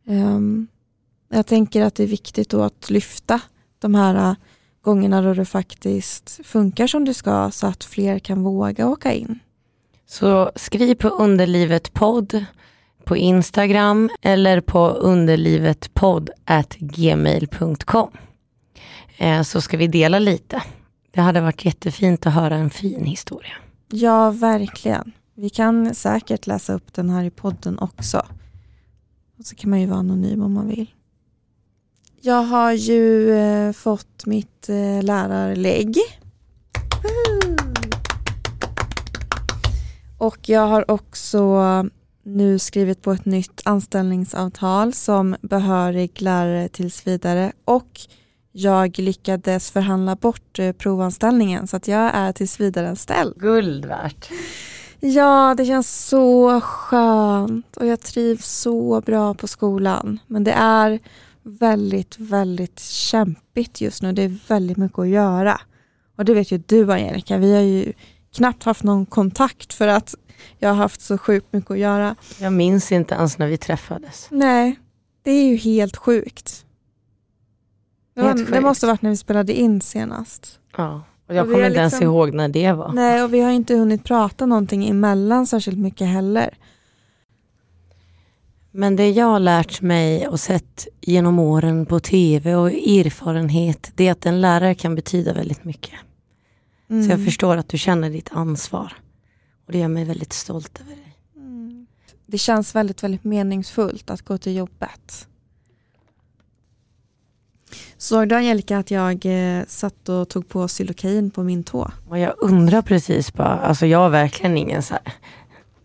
Um, 0.07 0.69
jag 1.29 1.47
tänker 1.47 1.83
att 1.83 1.95
det 1.95 2.03
är 2.03 2.07
viktigt 2.07 2.55
att 2.55 2.91
lyfta 2.91 3.41
de 3.79 3.95
här 3.95 4.37
gångerna 4.83 5.23
då 5.23 5.35
det 5.35 5.45
faktiskt 5.45 6.41
funkar 6.45 6.87
som 6.87 7.05
det 7.05 7.15
ska 7.15 7.51
så 7.51 7.67
att 7.67 7.85
fler 7.85 8.19
kan 8.19 8.43
våga 8.43 8.89
åka 8.89 9.13
in. 9.13 9.39
Så 10.07 10.51
skriv 10.57 10.95
på 10.95 11.09
underlivet 11.09 11.93
podd 11.93 12.45
på 13.05 13.17
Instagram 13.17 14.11
eller 14.23 14.61
på 14.61 14.89
underlivetpodd 14.89 16.31
gmail.com 16.79 18.11
eh, 19.17 19.43
så 19.43 19.61
ska 19.61 19.77
vi 19.77 19.87
dela 19.87 20.19
lite. 20.19 20.63
Det 21.11 21.21
hade 21.21 21.41
varit 21.41 21.65
jättefint 21.65 22.27
att 22.27 22.35
höra 22.35 22.55
en 22.55 22.71
fin 22.71 23.05
historia. 23.05 23.53
Ja, 23.89 24.31
verkligen. 24.31 25.13
Vi 25.35 25.51
kan 25.51 25.95
säkert 25.95 26.47
läsa 26.47 26.73
upp 26.73 26.93
den 26.95 27.11
här 27.11 27.25
i 27.25 27.31
podden 27.31 27.79
också. 27.79 28.27
Och 29.39 29.45
så 29.45 29.55
kan 29.55 29.71
man 29.71 29.81
ju 29.81 29.87
vara 29.87 29.99
anonym 29.99 30.43
om 30.43 30.53
man 30.53 30.69
vill. 30.69 30.91
Jag 32.23 32.43
har 32.43 32.73
ju 32.73 33.35
eh, 33.35 33.73
fått 33.73 34.27
mitt 34.27 34.69
eh, 34.69 35.03
lärarlägg. 35.03 35.97
Och 40.19 40.49
jag 40.49 40.67
har 40.67 40.91
också 40.91 41.63
nu 42.23 42.59
skrivit 42.59 43.03
på 43.03 43.13
ett 43.13 43.25
nytt 43.25 43.63
anställningsavtal 43.65 44.93
som 44.93 45.37
behörig 45.41 46.23
lärare 46.23 46.69
tills 46.69 47.07
vidare 47.07 47.53
och 47.65 48.01
jag 48.53 48.99
lyckades 48.99 49.71
förhandla 49.71 50.17
bort 50.17 50.59
eh, 50.59 50.73
provanställningen 50.73 51.67
så 51.67 51.77
att 51.77 51.89
jag 51.89 52.11
är 52.15 52.33
tills 52.33 52.61
vidare 52.61 52.89
anställd. 52.89 53.35
Guld 53.37 53.85
värt. 53.85 54.31
Ja, 55.01 55.55
det 55.57 55.67
känns 55.67 56.09
så 56.09 56.61
skönt 56.61 57.77
och 57.77 57.87
jag 57.87 58.01
trivs 58.01 58.61
så 58.61 59.01
bra 59.01 59.35
på 59.35 59.47
skolan. 59.47 60.19
Men 60.27 60.45
det 60.45 60.53
är 60.53 61.01
väldigt, 61.43 62.19
väldigt 62.19 62.81
kämpigt 62.81 63.81
just 63.81 64.03
nu. 64.03 64.13
Det 64.13 64.23
är 64.23 64.39
väldigt 64.49 64.77
mycket 64.77 64.99
att 64.99 65.09
göra. 65.09 65.61
Och 66.17 66.25
det 66.25 66.35
vet 66.35 66.51
ju 66.53 66.59
du 66.67 66.93
Angelica, 66.93 67.39
vi 67.39 67.55
har 67.55 67.63
ju 67.63 67.93
knappt 68.35 68.65
haft 68.65 68.83
någon 68.83 69.07
kontakt 69.07 69.73
för 69.73 69.89
att 69.89 70.15
jag 70.59 70.69
har 70.69 70.77
haft 70.77 71.01
så 71.01 71.19
sjukt 71.19 71.53
mycket 71.53 71.71
att 71.71 71.79
göra. 71.79 72.17
Jag 72.41 72.53
minns 72.53 72.93
inte 72.93 73.15
ens 73.15 73.39
när 73.39 73.47
vi 73.47 73.57
träffades. 73.57 74.29
Nej, 74.31 74.79
det 75.23 75.31
är 75.31 75.49
ju 75.49 75.57
helt 75.57 75.97
sjukt. 75.97 76.65
Det, 78.15 78.23
var, 78.23 78.29
Helt 78.29 78.53
det 78.53 78.61
måste 78.61 78.87
varit 78.87 79.03
när 79.03 79.11
vi 79.11 79.17
spelade 79.17 79.53
in 79.53 79.81
senast. 79.81 80.59
Ja. 80.77 81.03
Och 81.29 81.35
jag 81.35 81.47
Och 81.47 81.53
kommer 81.53 81.67
inte 81.67 81.79
ens 81.79 81.93
liksom- 81.93 82.05
ihåg 82.09 82.35
när 82.35 82.49
det 82.49 82.73
var. 82.73 82.93
Nej, 82.93 83.23
och 83.23 83.35
vi 83.35 83.41
har 83.41 83.51
inte 83.51 83.75
hunnit 83.75 84.05
prata 84.05 84.47
någonting 84.47 84.89
emellan 84.89 85.47
särskilt 85.47 85.79
mycket 85.79 86.07
heller. 86.07 86.59
Men 88.73 88.97
det 88.97 89.11
jag 89.11 89.27
har 89.27 89.41
lärt 89.41 89.81
mig 89.81 90.29
och 90.29 90.41
sett 90.41 90.89
genom 91.01 91.39
åren 91.39 91.87
på 91.87 92.01
tv 92.01 92.55
och 92.55 92.71
erfarenhet, 92.71 93.93
det 93.95 94.09
är 94.09 94.13
att 94.13 94.27
en 94.27 94.41
lärare 94.41 94.75
kan 94.75 94.95
betyda 94.95 95.33
väldigt 95.33 95.65
mycket. 95.65 95.95
Mm. 96.91 97.05
Så 97.05 97.11
jag 97.11 97.25
förstår 97.25 97.57
att 97.57 97.69
du 97.69 97.79
känner 97.79 98.11
ditt 98.11 98.29
ansvar. 98.33 98.93
Och 99.67 99.73
det 99.73 99.79
gör 99.79 99.89
mig 99.89 100.05
väldigt 100.05 100.33
stolt 100.33 100.81
över 100.81 100.97
dig. 100.97 101.17
Mm. 101.37 101.87
Det 102.27 102.39
känns 102.39 102.75
väldigt, 102.75 103.03
väldigt 103.03 103.25
meningsfullt 103.25 104.11
att 104.11 104.23
gå 104.23 104.39
till 104.39 104.57
jobbet. 104.57 105.27
Såg 107.97 108.29
du 108.29 108.35
Angelica 108.35 108.79
att 108.79 108.91
jag 108.91 109.27
eh, 109.27 109.65
satt 109.67 110.09
och 110.09 110.29
tog 110.29 110.49
på 110.49 110.69
Xylocain 110.69 111.31
på 111.31 111.43
min 111.43 111.65
tå? 111.65 111.91
Och 112.09 112.19
jag 112.19 112.35
undrar 112.39 112.83
precis 112.83 113.33
bara, 113.35 113.59
alltså 113.59 113.87
jag 113.87 113.99
har 113.99 114.11
verkligen 114.11 114.57
ingen 114.57 114.83
så 114.83 114.95
här, 114.95 115.13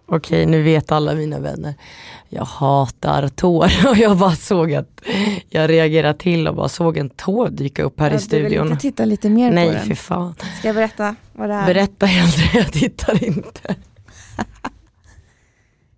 okej 0.05 0.45
nu 0.45 0.63
vet 0.63 0.91
alla 0.91 1.13
mina 1.13 1.39
vänner, 1.39 1.75
jag 2.29 2.45
hatar 2.45 3.27
tår 3.27 3.71
och 3.89 3.97
jag 3.97 4.17
bara 4.17 4.35
såg 4.35 4.73
att 4.73 5.01
jag 5.49 5.69
reagerade 5.69 6.19
till 6.19 6.47
och 6.47 6.55
bara 6.55 6.69
såg 6.69 6.97
en 6.97 7.09
tå 7.09 7.47
dyka 7.47 7.83
upp 7.83 7.99
här 7.99 8.07
i 8.07 8.09
Du 8.09 8.15
vill 8.17 8.21
studion. 8.21 8.67
inte 8.67 8.81
titta 8.81 9.05
lite 9.05 9.29
mer 9.29 9.49
på 9.49 9.55
Nej 9.55 9.71
den? 9.71 9.85
för 9.87 9.95
fan, 9.95 10.35
Ska 10.59 10.67
jag 10.67 10.75
berätta 10.75 11.15
vad 11.33 11.49
det 11.49 11.55
är? 11.55 11.65
berätta 11.65 12.05
hellre, 12.05 12.59
jag 12.59 12.71
tittar 12.73 13.23
inte. 13.23 13.75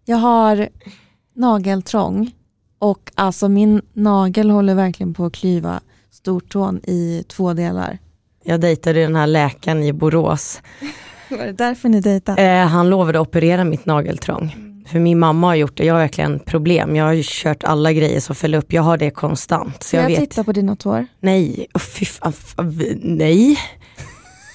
Jag 0.06 0.18
har 0.18 0.70
nageltrång 1.36 2.32
och 2.80 3.12
alltså 3.16 3.50
min 3.50 3.82
nagel 3.94 4.50
håller 4.50 4.76
verkligen 4.76 5.14
på 5.14 5.26
att 5.26 5.34
klyva 5.34 5.80
stortån 6.12 6.78
i 6.84 7.24
två 7.28 7.54
delar. 7.54 7.98
Jag 8.44 8.62
dejtade 8.62 9.02
den 9.02 9.16
här 9.16 9.28
läkaren 9.28 9.84
i 9.84 9.94
Borås. 9.94 10.62
Var 11.30 11.46
det 11.46 11.52
därför 11.52 11.90
ni 11.90 12.02
dejtade? 12.02 12.42
Eh, 12.44 12.68
han 12.68 12.90
lovade 12.90 13.20
att 13.22 13.28
operera 13.28 13.64
mitt 13.64 13.86
nageltrång. 13.86 14.67
För 14.88 15.00
min 15.00 15.20
mamma 15.20 15.48
har 15.48 15.56
gjort 15.56 15.78
det, 15.78 15.86
jag 15.86 15.94
har 15.94 16.02
verkligen 16.02 16.40
problem. 16.40 16.96
Jag 16.96 17.06
har 17.06 17.24
kört 17.24 17.64
alla 17.64 17.94
grejer 17.94 18.20
som 18.20 18.36
föll 18.36 18.56
upp, 18.56 18.74
jag 18.74 18.82
har 18.82 18.98
det 18.98 19.10
konstant. 19.10 19.84
Så 19.84 19.88
Ska 19.88 19.98
jag 19.98 20.04
jag 20.12 20.20
vet. 20.20 20.30
titta 20.30 20.44
på 20.44 20.52
dina 20.52 20.76
tår? 20.76 21.08
Nej, 21.20 21.68
oh, 21.74 21.80
fy 21.80 22.06
fan, 22.06 22.34
nej. 23.02 23.60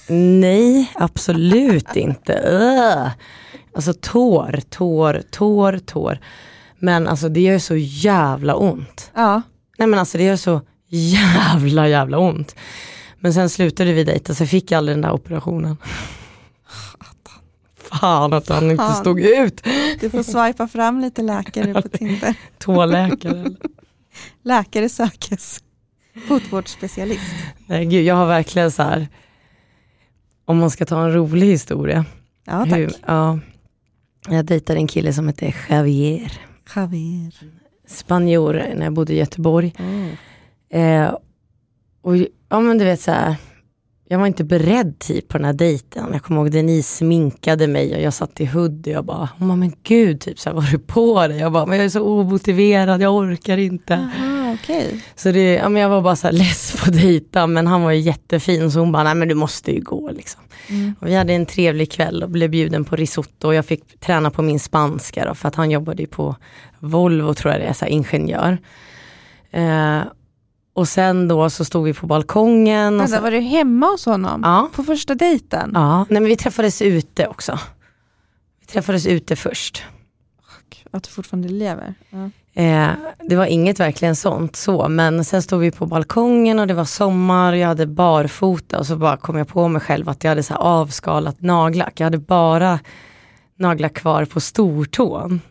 Nej, 0.07 0.91
absolut 0.95 1.95
inte. 1.95 2.33
Ugh. 2.33 3.09
Alltså 3.75 3.93
tår, 3.93 4.59
tår, 4.69 5.21
tår, 5.31 5.79
tår. 5.85 6.19
Men 6.79 7.07
alltså 7.07 7.29
det 7.29 7.39
gör 7.41 7.59
så 7.59 7.75
jävla 7.75 8.55
ont. 8.55 9.11
Ja. 9.15 9.41
Nej 9.77 9.87
men 9.87 9.99
alltså 9.99 10.17
det 10.17 10.23
gör 10.23 10.35
så 10.35 10.61
jävla 10.87 11.87
jävla 11.87 12.17
ont. 12.17 12.55
Men 13.19 13.33
sen 13.33 13.49
slutade 13.49 13.93
vi 13.93 14.03
dejta 14.03 14.33
så 14.35 14.43
jag 14.43 14.49
fick 14.49 14.71
aldrig 14.71 14.97
den 14.97 15.01
där 15.01 15.11
operationen. 15.11 15.77
Fan 17.99 18.33
att 18.33 18.49
han 18.49 18.71
inte 18.71 18.93
stod 18.93 19.19
ut. 19.21 19.61
Du 19.99 20.09
får 20.09 20.23
swipa 20.23 20.67
fram 20.67 20.99
lite 20.99 21.21
läkare 21.21 21.81
på 21.81 21.89
Tinder. 21.97 22.35
Tåläkare. 22.57 23.45
Läkare 24.43 24.89
sökes. 24.89 25.59
Fotvårdsspecialist. 26.27 27.33
Nej 27.67 27.85
gud 27.85 28.05
jag 28.05 28.15
har 28.15 28.27
verkligen 28.27 28.71
så 28.71 28.83
här. 28.83 29.07
Om 30.45 30.57
man 30.57 30.69
ska 30.71 30.85
ta 30.85 31.03
en 31.03 31.13
rolig 31.13 31.47
historia. 31.47 32.05
Ja 32.45 32.65
tack. 32.69 32.79
Hur, 32.79 32.93
ja, 33.05 33.39
jag 34.29 34.45
dejtade 34.45 34.79
en 34.79 34.87
kille 34.87 35.13
som 35.13 35.27
hette 35.27 35.53
Javier. 35.69 36.41
Javier. 36.75 37.33
Spanjor 37.87 38.53
när 38.75 38.83
jag 38.83 38.93
bodde 38.93 39.13
i 39.13 39.17
Göteborg. 39.17 39.73
Oh. 39.79 40.79
Eh, 40.79 41.15
och 42.01 42.17
ja 42.49 42.59
men 42.59 42.77
du 42.77 42.85
vet 42.85 43.01
så 43.01 43.11
här. 43.11 43.35
Jag 44.07 44.19
var 44.19 44.27
inte 44.27 44.43
beredd 44.43 44.99
typ 44.99 45.27
på 45.27 45.37
den 45.37 45.45
här 45.45 45.53
dejten. 45.53 46.09
Jag 46.11 46.23
kommer 46.23 46.41
ihåg 46.41 46.51
Denise 46.51 46.97
sminkade 46.97 47.67
mig 47.67 47.95
och 47.95 48.01
jag 48.01 48.13
satt 48.13 48.41
i 48.41 48.45
hoodie 48.45 48.91
och 48.91 48.97
jag 48.97 49.05
bara, 49.05 49.29
oh, 49.39 49.55
men 49.55 49.73
gud, 49.83 50.21
typ 50.21 50.39
så 50.39 50.49
här, 50.49 50.55
vad 50.55 50.63
har 50.63 50.71
du 50.71 50.79
på 50.79 51.27
dig? 51.27 51.37
Jag 51.37 51.51
bara, 51.51 51.65
men 51.65 51.77
jag 51.77 51.85
är 51.85 51.89
så 51.89 52.01
omotiverad, 52.01 53.01
jag 53.01 53.15
orkar 53.15 53.57
inte. 53.57 53.93
Aha, 53.93 54.53
okej. 54.53 55.03
Så 55.15 55.31
det, 55.31 55.53
ja, 55.53 55.69
men 55.69 55.81
jag 55.81 55.89
var 55.89 56.01
bara 56.01 56.15
så 56.15 56.27
här 56.27 56.33
less 56.33 56.75
på 56.79 56.89
att 56.89 56.93
dejta 57.01 57.47
men 57.47 57.67
han 57.67 57.81
var 57.81 57.91
ju 57.91 57.99
jättefin 57.99 58.71
så 58.71 58.79
hon 58.79 58.91
bara, 58.91 59.03
nej 59.03 59.15
men 59.15 59.27
du 59.27 59.35
måste 59.35 59.71
ju 59.71 59.81
gå 59.81 60.11
liksom. 60.11 60.41
Mm. 60.69 60.95
Och 60.99 61.07
vi 61.07 61.15
hade 61.15 61.33
en 61.33 61.45
trevlig 61.45 61.91
kväll 61.91 62.23
och 62.23 62.29
blev 62.29 62.49
bjuden 62.49 62.85
på 62.85 62.95
risotto 62.95 63.47
och 63.47 63.55
jag 63.55 63.65
fick 63.65 63.99
träna 63.99 64.31
på 64.31 64.41
min 64.41 64.59
spanska 64.59 65.25
då, 65.25 65.35
för 65.35 65.47
att 65.47 65.55
han 65.55 65.71
jobbade 65.71 66.01
ju 66.01 66.07
på 66.07 66.35
Volvo 66.79 67.33
tror 67.33 67.53
jag 67.53 67.61
det 67.61 67.67
är, 67.67 67.73
så 67.73 67.85
här, 67.85 67.91
ingenjör. 67.91 68.57
Eh, 69.51 70.01
och 70.73 70.87
sen 70.87 71.27
då 71.27 71.49
så 71.49 71.65
stod 71.65 71.83
vi 71.85 71.93
på 71.93 72.07
balkongen. 72.07 72.93
Och 72.95 73.01
Vänta, 73.01 73.15
så, 73.17 73.21
var 73.23 73.31
du 73.31 73.39
hemma 73.39 73.87
hos 73.87 74.05
honom? 74.05 74.41
ja, 74.43 74.69
På 74.75 74.83
första 74.83 75.15
dejten? 75.15 75.71
ja, 75.73 75.97
nej 75.97 76.21
men 76.21 76.25
vi 76.25 76.35
träffades 76.37 76.81
ute 76.81 77.27
också. 77.27 77.59
Vi 78.59 78.65
träffades 78.65 79.05
ute 79.07 79.35
först. 79.35 79.83
Att 80.91 81.03
du 81.03 81.09
fortfarande 81.09 81.49
lever? 81.49 81.93
Ja. 82.09 82.29
Eh, 82.61 82.89
det 83.29 83.35
var 83.35 83.45
inget 83.45 83.79
verkligen 83.79 84.15
sånt 84.15 84.55
så, 84.55 84.87
men 84.89 85.25
sen 85.25 85.41
stod 85.41 85.59
vi 85.59 85.71
på 85.71 85.85
balkongen 85.85 86.59
och 86.59 86.67
det 86.67 86.73
var 86.73 86.85
sommar, 86.85 87.53
jag 87.53 87.67
hade 87.67 87.87
barfota 87.87 88.79
och 88.79 88.85
så 88.87 88.95
bara 88.95 89.17
kom 89.17 89.37
jag 89.37 89.47
på 89.47 89.67
mig 89.67 89.81
själv 89.81 90.09
att 90.09 90.23
jag 90.23 90.31
hade 90.31 90.43
så 90.43 90.53
avskalat 90.55 91.41
nagellack. 91.41 91.99
Jag 91.99 92.05
hade 92.05 92.17
bara 92.17 92.79
nagellack 93.59 93.93
kvar 93.93 94.25
på 94.25 94.39
stortån. 94.41 95.41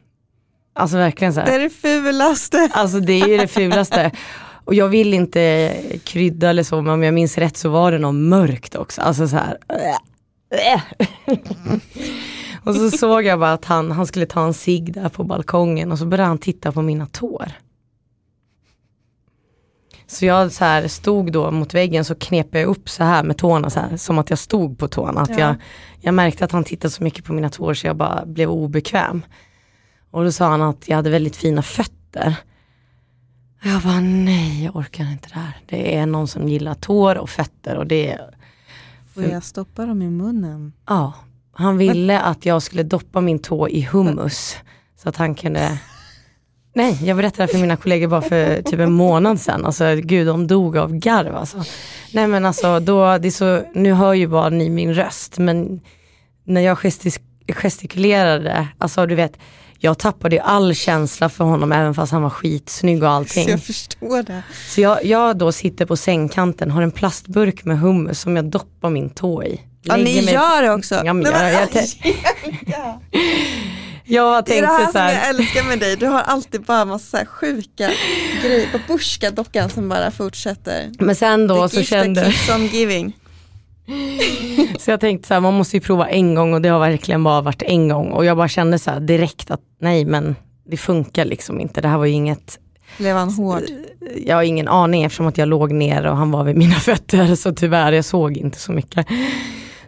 Alltså 0.74 0.96
verkligen 0.96 1.35
så 1.35 1.40
Det 1.40 1.46
här. 1.50 1.58
är 1.58 1.62
det 1.62 1.70
fulaste. 1.70 2.68
Alltså 2.72 3.00
det 3.00 3.12
är 3.12 3.28
ju 3.28 3.37
det 3.38 3.48
fulaste. 3.48 4.11
Och 4.64 4.75
jag 4.75 4.88
vill 4.88 5.14
inte 5.14 5.75
krydda 6.05 6.51
eller 6.51 6.62
så, 6.62 6.83
men 6.83 6.94
om 6.94 7.03
jag 7.03 7.14
minns 7.14 7.38
rätt 7.38 7.57
så 7.57 7.68
var 7.68 7.92
det 7.92 7.98
något 7.98 8.14
mörkt 8.14 8.75
också. 8.75 9.01
Alltså 9.01 9.29
så 9.29 9.37
här. 9.37 9.59
och 12.64 12.75
så 12.75 12.90
såg 12.90 13.25
jag 13.25 13.38
bara 13.40 13.53
att 13.53 13.64
han, 13.64 13.90
han 13.90 14.07
skulle 14.07 14.27
ta 14.27 14.44
en 14.46 14.55
cigg 14.55 14.92
där 14.94 15.09
på 15.09 15.25
balkongen 15.25 15.92
och 15.92 15.98
så 15.98 16.07
började 16.07 16.29
han 16.29 16.38
titta 16.38 16.72
på 16.72 16.83
mina 16.83 17.07
tår. 17.07 17.53
Så 20.07 20.25
jag 20.25 20.53
så 20.53 20.64
här 20.64 20.88
stod 20.88 21.33
då 21.33 21.51
mot 21.51 21.75
väggen 21.75 22.05
så 22.05 22.14
knep 22.14 22.55
jag 22.55 22.64
upp 22.64 22.88
så 22.88 23.05
här 23.05 23.22
med 23.22 23.38
tårna 23.38 23.70
så 23.70 23.81
här, 23.81 23.96
som 23.96 24.18
att 24.18 24.31
jag 24.31 24.38
stod 24.38 24.79
på 24.79 24.88
tårna. 24.88 25.20
Att 25.20 25.31
Ja. 25.31 25.38
jag, 25.38 25.55
jag 26.01 26.14
märkte 26.14 26.44
att 26.44 26.53
han 26.53 26.64
tittade 26.64 26.90
så 26.90 27.03
mycket 27.05 27.25
på 27.25 27.33
mina 27.33 27.51
tår 27.51 27.75
så 27.75 27.87
jag 27.87 27.96
bara 27.96 28.27
blev 28.27 28.51
obekväm. 28.51 29.22
Och 30.11 30.25
då 30.25 30.33
sa 30.33 30.46
han 30.46 30.62
att 30.62 30.88
jag 30.88 30.96
hade 30.96 31.11
väldigt 31.11 31.37
fina 31.37 31.62
fötter. 31.62 32.35
Jag 33.64 33.83
bara 33.83 34.01
nej, 34.01 34.64
jag 34.64 34.77
orkar 34.77 35.12
inte 35.12 35.29
det 35.29 35.38
här. 35.38 35.57
Det 35.66 35.96
är 35.96 36.07
någon 36.07 36.29
som 36.29 36.48
gillar 36.48 36.75
tår 36.75 37.18
och 37.18 37.31
fötter 37.31 37.77
och 37.77 37.87
det 37.87 38.12
är, 38.12 38.35
Får 39.14 39.22
jag 39.25 39.44
stoppa 39.44 39.87
dem 39.87 40.03
i 40.03 40.11
munnen? 40.11 40.72
ja. 40.88 41.12
Han 41.55 41.79
ville 41.79 42.20
att 42.20 42.46
jag 42.46 42.62
skulle 42.62 42.83
doppa 42.83 43.20
min 43.20 43.38
tå 43.38 43.68
i 43.68 43.83
hummus. 43.83 44.57
Så 45.03 45.09
att 45.09 45.16
han 45.16 45.35
kunde 45.35 45.79
Nej, 46.75 46.98
jag 47.05 47.16
berättade 47.16 47.48
för 47.48 47.59
mina 47.59 47.77
kollegor 47.77 48.09
bara 48.09 48.22
för 48.22 48.62
typ 48.62 48.81
en 48.81 48.92
månad 48.92 49.40
sedan. 49.40 49.64
Alltså 49.66 49.94
gud, 49.94 50.27
de 50.27 50.46
dog 50.46 50.77
av 50.77 50.92
garv 50.92 51.37
alltså. 51.37 51.64
Nej 52.12 52.27
men 52.27 52.44
alltså, 52.46 52.81
då, 52.81 53.18
det 53.18 53.31
så, 53.31 53.62
nu 53.75 53.92
hör 53.92 54.14
ju 54.14 54.27
bara 54.27 54.48
ni 54.48 54.70
min 54.70 54.94
röst, 54.94 55.38
men 55.38 55.81
när 56.44 56.61
jag 56.61 56.79
gestis, 56.79 57.20
gestikulerade, 57.48 58.68
alltså 58.79 59.07
du 59.07 59.14
vet, 59.14 59.38
jag 59.85 59.99
tappade 59.99 60.37
ju 60.37 60.42
all 60.42 60.75
känsla 60.75 61.29
för 61.29 61.45
honom 61.45 61.73
även 61.73 61.95
fast 61.95 62.12
han 62.12 62.23
var 62.23 62.31
skitsnygg 62.31 63.03
och 63.03 63.11
allting. 63.11 63.45
Så 63.45 63.51
jag 63.51 63.62
förstår 63.62 64.23
det. 64.23 64.42
Så 64.68 64.81
jag, 64.81 65.05
jag 65.05 65.38
då 65.38 65.53
sitter 65.53 65.87
på 65.87 65.97
sängkanten, 65.97 66.71
har 66.71 66.83
en 66.83 66.90
plastburk 66.90 67.64
med 67.64 67.79
hummus 67.81 68.21
som 68.21 68.37
jag 68.37 68.45
doppar 68.45 68.90
min 68.90 69.11
tå 69.11 69.42
i. 69.45 69.61
Ja, 69.83 69.97
ni 69.97 70.03
mig- 70.23 70.35
gör 70.35 70.62
det 70.62 70.71
också. 70.71 70.95
Ja, 71.05 71.12
men 71.12 71.33
Nej, 71.33 71.53
jag- 71.53 71.62
jag- 71.62 71.68
Angelica. 71.68 73.01
Jag 74.05 74.45
Det 74.45 74.59
är 74.59 74.62
det 74.62 74.68
här 74.68 74.87
så 74.87 74.92
som 74.92 75.01
jag 75.01 75.09
här, 75.09 75.31
älskar 75.31 75.62
med 75.64 75.79
dig, 75.79 75.97
du 75.97 76.07
har 76.07 76.21
alltid 76.21 76.62
bara 76.62 76.85
massa 76.85 77.07
så 77.11 77.16
här 77.16 77.25
sjuka 77.25 77.90
grejer. 78.42 78.68
Babusjka-dockan 78.73 79.71
som 79.71 79.88
bara 79.88 80.11
fortsätter. 80.11 80.90
men 80.99 81.16
sen 81.16 81.47
då 81.47 81.68
The 81.68 81.77
så 81.77 81.83
kände, 81.83 82.21
keeps 82.33 82.51
on 82.61 82.66
giving. 82.66 83.16
Så 84.79 84.90
jag 84.90 85.01
tänkte 85.01 85.29
så 85.29 85.35
här, 85.35 85.40
man 85.40 85.55
måste 85.55 85.77
ju 85.77 85.81
prova 85.81 86.09
en 86.09 86.35
gång 86.35 86.55
och 86.55 86.62
det 86.62 86.68
har 86.68 86.81
verkligen 86.81 87.25
bara 87.25 87.40
varit 87.40 87.62
en 87.62 87.88
gång. 87.88 88.11
Och 88.12 88.25
jag 88.25 88.37
bara 88.37 88.49
kände 88.49 88.79
så 88.79 88.90
här 88.90 89.01
direkt 89.01 89.51
att 89.51 89.61
nej 89.81 90.05
men 90.05 90.37
det 90.66 90.77
funkar 90.77 91.25
liksom 91.25 91.61
inte. 91.61 91.81
Det 91.81 91.88
här 91.88 91.99
var 91.99 92.05
ju 92.07 92.12
inget, 92.12 92.59
Blev 92.99 93.16
han 93.16 93.33
hård? 93.33 93.62
jag 94.27 94.37
har 94.37 94.42
ingen 94.42 94.68
aning 94.68 95.03
eftersom 95.03 95.27
att 95.27 95.38
jag 95.38 95.49
låg 95.49 95.73
ner 95.73 96.07
och 96.07 96.16
han 96.16 96.31
var 96.31 96.45
vid 96.45 96.57
mina 96.57 96.75
fötter. 96.81 97.35
Så 97.35 97.53
tyvärr, 97.53 97.92
jag 97.92 98.05
såg 98.05 98.37
inte 98.37 98.59
så 98.59 98.73
mycket. 98.73 99.07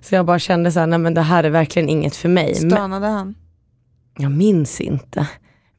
Så 0.01 0.15
jag 0.15 0.27
bara 0.27 0.39
kände 0.39 0.73
så 0.73 0.81
här, 0.81 0.87
nej 0.87 0.99
men 0.99 1.15
det 1.15 1.21
här 1.23 1.45
är 1.45 1.51
verkligen 1.51 1.89
inget 1.89 2.17
för 2.17 2.29
mig. 2.29 2.55
Stönade 2.55 3.07
han? 3.07 3.35
jag 4.19 4.31
minns 4.31 4.81
inte. 4.81 5.27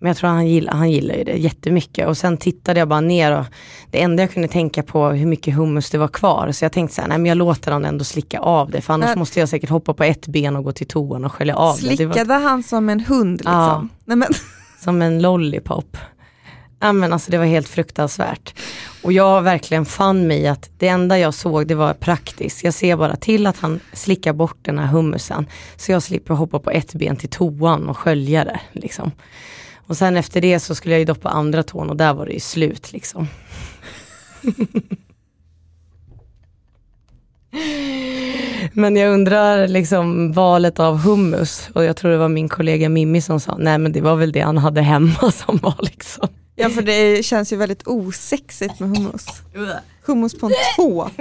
Men 0.05 0.09
jag 0.09 0.17
tror 0.17 0.29
han 0.29 0.47
gillar, 0.47 0.73
han 0.73 0.91
gillar 0.91 1.15
ju 1.15 1.23
det 1.23 1.31
jättemycket. 1.37 2.07
Och 2.07 2.17
sen 2.17 2.37
tittade 2.37 2.79
jag 2.79 2.87
bara 2.87 3.01
ner 3.01 3.39
och 3.39 3.45
det 3.91 4.01
enda 4.01 4.23
jag 4.23 4.31
kunde 4.31 4.47
tänka 4.47 4.83
på 4.83 5.09
hur 5.09 5.25
mycket 5.25 5.55
hummus 5.55 5.89
det 5.89 5.97
var 5.97 6.07
kvar. 6.07 6.51
Så 6.51 6.65
jag 6.65 6.71
tänkte 6.71 6.95
så 6.95 7.01
här, 7.01 7.07
nej 7.07 7.17
men 7.17 7.25
jag 7.25 7.37
låter 7.37 7.71
han 7.71 7.85
ändå 7.85 8.03
slicka 8.03 8.39
av 8.39 8.71
det. 8.71 8.81
För 8.81 8.93
annars 8.93 9.09
Men- 9.09 9.19
måste 9.19 9.39
jag 9.39 9.49
säkert 9.49 9.69
hoppa 9.69 9.93
på 9.93 10.03
ett 10.03 10.27
ben 10.27 10.55
och 10.55 10.63
gå 10.63 10.71
till 10.71 10.87
toan 10.87 11.25
och 11.25 11.31
skölja 11.31 11.55
av 11.55 11.77
det. 11.77 11.81
det. 11.95 12.05
Var 12.05 12.13
Slickade 12.13 12.33
han 12.33 12.63
som 12.63 12.89
en 12.89 12.99
hund 12.99 13.37
liksom? 13.37 13.89
Ja. 14.05 14.15
Nej, 14.15 14.27
som 14.83 15.01
en 15.01 15.21
lollipop. 15.21 15.97
Ja 16.79 16.93
men 16.93 17.13
alltså 17.13 17.31
det 17.31 17.37
var 17.37 17.45
helt 17.45 17.67
fruktansvärt. 17.67 18.53
Och 19.03 19.11
jag 19.11 19.41
verkligen 19.41 19.85
fann 19.85 20.27
mig 20.27 20.47
att 20.47 20.69
det 20.77 20.87
enda 20.87 21.19
jag 21.19 21.33
såg 21.33 21.67
det 21.67 21.75
var 21.75 21.93
praktiskt. 21.93 22.63
Jag 22.63 22.73
ser 22.73 22.95
bara 22.95 23.15
till 23.15 23.47
att 23.47 23.57
han 23.57 23.79
slickar 23.93 24.33
bort 24.33 24.57
den 24.61 24.79
här 24.79 24.87
hummusen. 24.87 25.45
Så 25.77 25.91
jag 25.91 26.03
slipper 26.03 26.33
hoppa 26.33 26.59
på 26.59 26.71
ett 26.71 26.93
ben 26.93 27.15
till 27.15 27.29
toan 27.29 27.89
och 27.89 27.97
skölja 27.97 28.43
det. 28.45 28.59
Liksom. 28.71 29.11
Och 29.88 29.98
sen 29.98 30.17
efter 30.17 30.41
det 30.41 30.60
så 30.60 30.76
skulle 30.76 30.93
jag 30.93 31.00
ju 31.00 31.06
doppa 31.06 31.30
andra 31.30 31.63
tån 31.63 31.89
och 31.89 31.95
där 31.98 32.13
var 32.13 32.26
det 32.26 32.34
ju 32.34 32.39
slut 32.39 32.91
liksom. 32.91 33.28
Men 38.74 38.95
jag 38.95 39.13
undrar 39.13 39.67
liksom 39.67 40.32
valet 40.32 40.80
av 40.80 40.98
hummus 40.98 41.69
och 41.74 41.84
jag 41.84 41.98
tror 41.98 42.12
det 42.12 42.17
var 42.17 42.30
min 42.30 42.50
kollega 42.50 42.89
Mimmi 42.89 43.21
som 43.21 43.39
sa 43.39 43.56
nej 43.60 43.78
men 43.78 43.91
det 43.91 44.02
var 44.02 44.15
väl 44.15 44.32
det 44.32 44.39
han 44.41 44.58
hade 44.58 44.82
hemma 44.82 45.32
som 45.34 45.58
var 45.58 45.76
liksom. 45.82 46.28
ja 46.56 46.69
för 46.69 46.82
det 46.82 47.26
känns 47.26 47.54
ju 47.54 47.58
väldigt 47.58 47.88
osexigt 47.88 48.80
med 48.80 48.89
hummus. 48.89 49.26
Hummus 50.06 50.39
på 50.39 50.45
en 50.45 50.52
tå. 50.76 51.10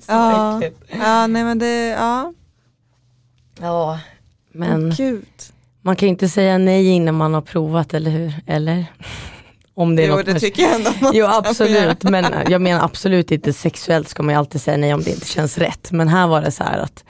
Så 0.00 0.12
Ja. 0.12 0.56
äckligt. 0.62 0.82
Ja 1.00 1.26
nej 1.26 1.44
men 1.44 1.58
det, 1.58 1.86
ja. 1.86 2.32
Ja, 3.60 4.00
men 4.52 4.90
Gud. 4.96 5.24
Man 5.82 5.96
kan 5.96 6.06
ju 6.06 6.10
inte 6.10 6.28
säga 6.28 6.58
nej 6.58 6.88
innan 6.88 7.14
man 7.14 7.34
har 7.34 7.40
provat, 7.40 7.94
eller 7.94 8.10
hur? 8.10 8.34
Eller? 8.46 8.84
Om 9.74 9.96
det 9.96 10.02
är 10.02 10.08
Jo 10.08 10.16
något 10.16 10.26
det 10.26 10.32
med- 10.32 10.40
tycker 10.40 10.62
jag 10.62 10.74
ändå 10.74 10.90
man 11.00 11.10
Jo 11.14 11.26
absolut, 11.26 12.02
men 12.02 12.24
jag 12.48 12.60
menar 12.60 12.84
absolut 12.84 13.30
inte 13.32 13.52
sexuellt 13.52 14.08
ska 14.08 14.22
man 14.22 14.34
ju 14.34 14.38
alltid 14.38 14.60
säga 14.60 14.76
nej 14.76 14.94
om 14.94 15.02
det 15.02 15.10
inte 15.10 15.26
känns 15.26 15.58
rätt. 15.58 15.92
Men 15.92 16.08
här 16.08 16.26
var 16.26 16.40
det 16.42 16.50
så 16.50 16.64
här 16.64 16.78
att 16.78 17.04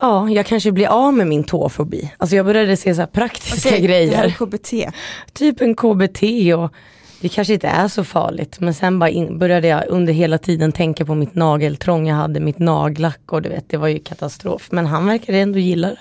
Ja, 0.00 0.30
jag 0.30 0.46
kanske 0.46 0.72
blir 0.72 0.86
av 0.86 1.14
med 1.14 1.26
min 1.26 1.44
tåfobi. 1.44 2.12
Alltså 2.18 2.36
jag 2.36 2.46
började 2.46 2.76
se 2.76 2.94
så 2.94 3.00
här 3.00 3.06
praktiska 3.06 3.70
här 3.70 3.78
grejer. 3.78 4.24
är 4.24 4.30
KBT. 4.30 4.90
Typ 5.32 5.60
en 5.60 5.74
KBT 5.74 6.22
och 6.56 6.72
det 7.20 7.28
kanske 7.28 7.54
inte 7.54 7.68
är 7.68 7.88
så 7.88 8.04
farligt. 8.04 8.60
Men 8.60 8.74
sen 8.74 8.98
bara 8.98 9.10
in, 9.10 9.38
började 9.38 9.68
jag 9.68 9.84
under 9.88 10.12
hela 10.12 10.38
tiden 10.38 10.72
tänka 10.72 11.04
på 11.04 11.14
mitt 11.14 11.34
nageltrång 11.34 12.08
jag 12.08 12.16
hade, 12.16 12.40
mitt 12.40 12.58
nagellack 12.58 13.20
och 13.32 13.42
du 13.42 13.48
vet, 13.48 13.68
det 13.70 13.76
var 13.76 13.88
ju 13.88 13.98
katastrof. 13.98 14.68
Men 14.70 14.86
han 14.86 15.06
verkade 15.06 15.38
ändå 15.38 15.58
gilla 15.58 15.88
det. 15.88 15.98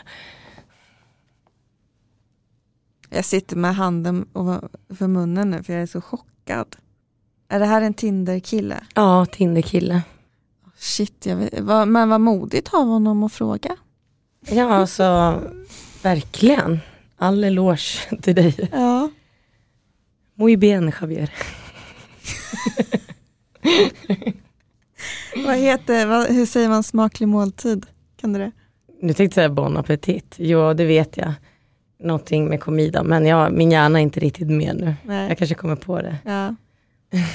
Jag 3.09 3.25
sitter 3.25 3.55
med 3.55 3.75
handen 3.75 4.25
för 4.97 5.07
munnen 5.07 5.49
nu 5.49 5.63
för 5.63 5.73
jag 5.73 5.81
är 5.81 5.87
så 5.87 6.01
chockad. 6.01 6.75
Är 7.49 7.59
det 7.59 7.65
här 7.65 7.81
en 7.81 7.93
Tinder-kille? 7.93 8.83
Ja, 8.93 9.25
Tinderkille. 9.25 10.01
Shit, 10.77 11.25
jag 11.25 11.35
vet, 11.35 11.59
vad, 11.59 11.87
men 11.87 12.09
vad 12.09 12.21
modigt 12.21 12.73
av 12.73 12.87
honom 12.87 13.23
att 13.23 13.33
fråga. 13.33 13.75
Ja, 14.49 14.73
alltså 14.73 15.41
verkligen. 16.03 16.79
All 17.17 17.43
eloge 17.43 18.17
till 18.21 18.35
dig. 18.35 18.69
Ja. 18.71 19.09
Muy 20.35 20.57
bien 20.57 20.91
Javier. 21.01 21.33
Vad 25.45 25.55
heter, 25.55 26.05
vad, 26.05 26.27
hur 26.27 26.45
säger 26.45 26.69
man 26.69 26.83
smaklig 26.83 27.27
måltid? 27.27 27.85
Kan 28.21 28.33
du 28.33 28.39
det? 28.39 28.51
Nu 29.01 29.13
tänkte 29.13 29.23
jag 29.23 29.33
säga 29.33 29.49
bon 29.49 29.77
appetit. 29.77 30.35
Jo, 30.37 30.73
det 30.73 30.85
vet 30.85 31.17
jag. 31.17 31.33
Någonting 31.99 32.47
med 32.47 32.59
komida, 32.59 33.03
men 33.03 33.25
jag, 33.25 33.53
min 33.53 33.71
hjärna 33.71 33.99
är 33.99 34.03
inte 34.03 34.19
riktigt 34.19 34.47
med 34.47 34.75
nu. 34.75 34.95
Nej. 35.03 35.27
Jag 35.27 35.37
kanske 35.37 35.55
kommer 35.55 35.75
på 35.75 36.01
det. 36.01 36.17
Ja. 36.25 36.55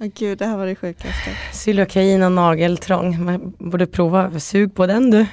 Åh 0.00 0.06
gud, 0.14 0.38
det 0.38 0.46
här 0.46 0.56
var 0.56 0.66
det 0.66 0.74
sjukaste. 0.74 1.30
Xylokain 1.52 2.22
och 2.22 2.32
nageltrång. 2.32 3.24
Man 3.24 3.54
borde 3.58 3.86
prova, 3.86 4.40
sug 4.40 4.74
på 4.74 4.86
den 4.86 5.10
du. 5.10 5.18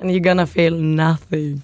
And 0.00 0.10
you're 0.10 0.18
gonna 0.18 0.46
feel 0.46 0.82
nothing. 0.82 1.62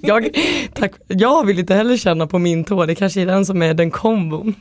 jag, 0.00 0.28
tack, 0.74 0.92
jag 1.06 1.46
vill 1.46 1.58
inte 1.58 1.74
heller 1.74 1.96
känna 1.96 2.26
på 2.26 2.38
min 2.38 2.64
tå, 2.64 2.86
det 2.86 2.94
kanske 2.94 3.20
är 3.20 3.26
den 3.26 3.46
som 3.46 3.62
är 3.62 3.74
den 3.74 3.90
kombon. 3.90 4.54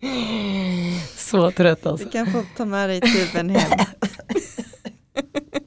Så 1.16 1.50
trött 1.50 1.86
alltså. 1.86 2.04
Du 2.06 2.10
kan 2.12 2.32
få 2.32 2.42
ta 2.56 2.64
med 2.64 2.88
dig 2.88 3.00
tuben 3.00 3.50
hem. 3.50 3.78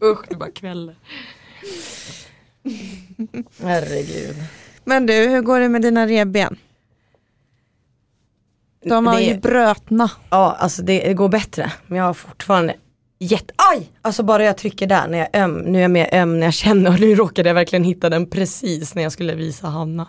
Usch, 0.03 0.25
det 0.29 0.35
bara 0.35 0.51
kväller. 0.51 0.95
Herregud. 3.61 4.35
Men 4.83 5.05
du, 5.05 5.13
hur 5.13 5.41
går 5.41 5.59
det 5.59 5.69
med 5.69 5.81
dina 5.81 6.07
revben? 6.07 6.55
De 8.85 9.05
var 9.05 9.15
Det- 9.15 9.23
ju 9.23 9.37
brötna. 9.37 10.11
Ja, 10.29 10.55
alltså 10.59 10.81
det, 10.81 10.99
det 11.07 11.13
går 11.13 11.29
bättre. 11.29 11.71
Men 11.87 11.97
jag 11.97 12.05
har 12.05 12.13
fortfarande 12.13 12.75
jätte... 13.19 13.53
Aj! 13.73 13.91
Alltså 14.01 14.23
bara 14.23 14.43
jag 14.45 14.57
trycker 14.57 14.87
där 14.87 15.07
när 15.07 15.17
jag 15.17 15.27
är 15.33 15.43
öm. 15.43 15.53
Nu 15.57 15.77
är 15.77 15.81
jag 15.81 15.91
mer 15.91 16.09
öm 16.13 16.39
när 16.39 16.47
jag 16.47 16.53
känner 16.53 16.93
och 16.93 16.99
nu 16.99 17.15
råkade 17.15 17.49
jag 17.49 17.53
verkligen 17.53 17.83
hitta 17.83 18.09
den 18.09 18.29
precis 18.29 18.95
när 18.95 19.03
jag 19.03 19.11
skulle 19.11 19.35
visa 19.35 19.67
Hanna. 19.67 20.07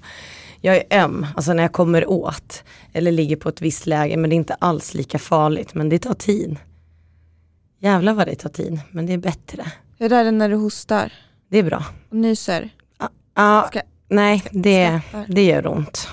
Jag 0.64 0.77
är 0.77 0.85
öm, 1.05 1.27
alltså 1.37 1.53
när 1.53 1.62
jag 1.62 1.72
kommer 1.72 2.11
åt. 2.11 2.64
Eller 2.92 3.12
ligger 3.12 3.37
på 3.37 3.48
ett 3.48 3.61
visst 3.61 3.87
läge 3.87 4.16
men 4.16 4.31
det 4.31 4.35
är 4.35 4.37
inte 4.37 4.55
alls 4.55 4.94
lika 4.94 5.18
farligt. 5.18 5.74
Men 5.74 5.88
det 5.88 5.98
tar 5.98 6.14
tid. 6.14 6.57
Jävlar 7.79 8.14
vad 8.14 8.27
det 8.27 8.35
tar 8.35 8.48
tid. 8.50 8.81
Men 8.90 9.07
det 9.07 9.12
är 9.12 9.18
bättre. 9.18 9.64
Hur 9.98 10.12
är 10.12 10.24
det 10.24 10.31
när 10.31 10.48
du 10.48 10.55
hostar 10.55 11.12
Det 11.48 11.59
är 11.59 11.62
bra. 11.62 11.85
och 12.11 12.16
nyser? 12.16 12.70
Ja, 13.35 13.64
Ska- 13.68 13.81
nej 14.09 14.42
det, 14.50 15.00
det 15.29 15.44
gör 15.44 15.66
ont. 15.66 16.09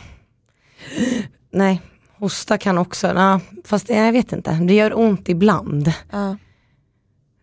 Nej, 1.51 1.81
hosta 2.17 2.57
kan 2.57 2.77
också, 2.77 3.07
ja, 3.07 3.39
fast 3.65 3.89
jag 3.89 4.11
vet 4.11 4.31
inte, 4.33 4.51
det 4.51 4.73
gör 4.73 4.99
ont 4.99 5.29
ibland. 5.29 5.93
Ja. 6.11 6.37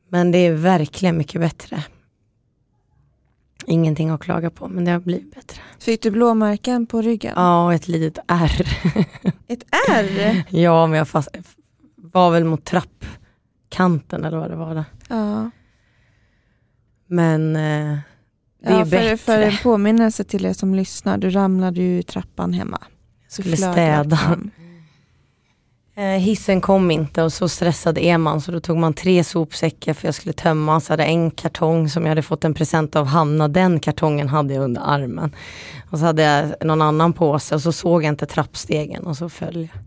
Men 0.08 0.30
det 0.30 0.38
är 0.38 0.52
verkligen 0.52 1.16
mycket 1.18 1.40
bättre. 1.40 1.84
Ingenting 3.68 4.10
att 4.10 4.20
klaga 4.20 4.50
på, 4.50 4.68
men 4.68 4.84
det 4.84 4.90
har 4.90 5.00
blivit 5.00 5.34
bättre. 5.34 5.62
Fick 5.78 6.02
du 6.02 6.10
blåmärken 6.10 6.86
på 6.86 7.02
ryggen? 7.02 7.32
Ja, 7.36 7.64
och 7.64 7.74
ett 7.74 7.88
litet 7.88 8.24
ärr. 8.28 8.78
Ett 9.46 9.64
R? 9.88 10.44
ja, 10.48 10.86
men 10.86 10.98
jag 10.98 11.08
fast, 11.08 11.28
var 11.96 12.30
väl 12.30 12.44
mot 12.44 12.64
trappkanten 12.64 14.24
eller 14.24 14.38
vad 14.38 14.50
det 14.50 14.56
var. 14.56 14.74
Där. 14.74 14.84
Ja. 15.08 15.50
Men 17.06 17.56
eh, 17.56 17.98
det 18.62 18.68
är 18.68 18.78
ja, 18.78 18.84
bättre. 18.84 19.16
för, 19.16 19.38
en 19.38 19.56
påminnelse 19.62 20.24
till 20.24 20.44
er 20.44 20.52
som 20.52 20.74
lyssnar, 20.74 21.18
du 21.18 21.30
ramlade 21.30 21.80
ju 21.80 21.98
i 21.98 22.02
trappan 22.02 22.52
hemma. 22.52 22.78
jag 23.22 23.32
skulle 23.32 23.56
städa. 23.56 24.16
fram. 24.16 24.50
Eh, 25.98 26.04
hissen 26.04 26.60
kom 26.60 26.90
inte 26.90 27.22
och 27.22 27.32
så 27.32 27.48
stressad 27.48 27.98
är 27.98 28.18
man 28.18 28.40
så 28.40 28.52
då 28.52 28.60
tog 28.60 28.76
man 28.76 28.94
tre 28.94 29.24
sopsäckar 29.24 29.94
för 29.94 30.08
jag 30.08 30.14
skulle 30.14 30.32
tömma. 30.32 30.80
Så 30.80 30.92
hade 30.92 31.02
jag 31.02 31.12
en 31.12 31.30
kartong 31.30 31.88
som 31.88 32.02
jag 32.02 32.08
hade 32.08 32.22
fått 32.22 32.44
en 32.44 32.54
present 32.54 32.96
av 32.96 33.06
Hanna, 33.06 33.48
den 33.48 33.80
kartongen 33.80 34.28
hade 34.28 34.54
jag 34.54 34.64
under 34.64 34.82
armen. 34.84 35.34
Och 35.90 35.98
så 35.98 36.04
hade 36.04 36.22
jag 36.22 36.66
någon 36.66 36.82
annan 36.82 37.12
påse 37.12 37.54
och 37.54 37.62
så 37.62 37.72
såg 37.72 38.04
jag 38.04 38.08
inte 38.08 38.26
trappstegen 38.26 39.06
och 39.06 39.16
så 39.16 39.28
föll 39.28 39.56
jag. 39.56 39.82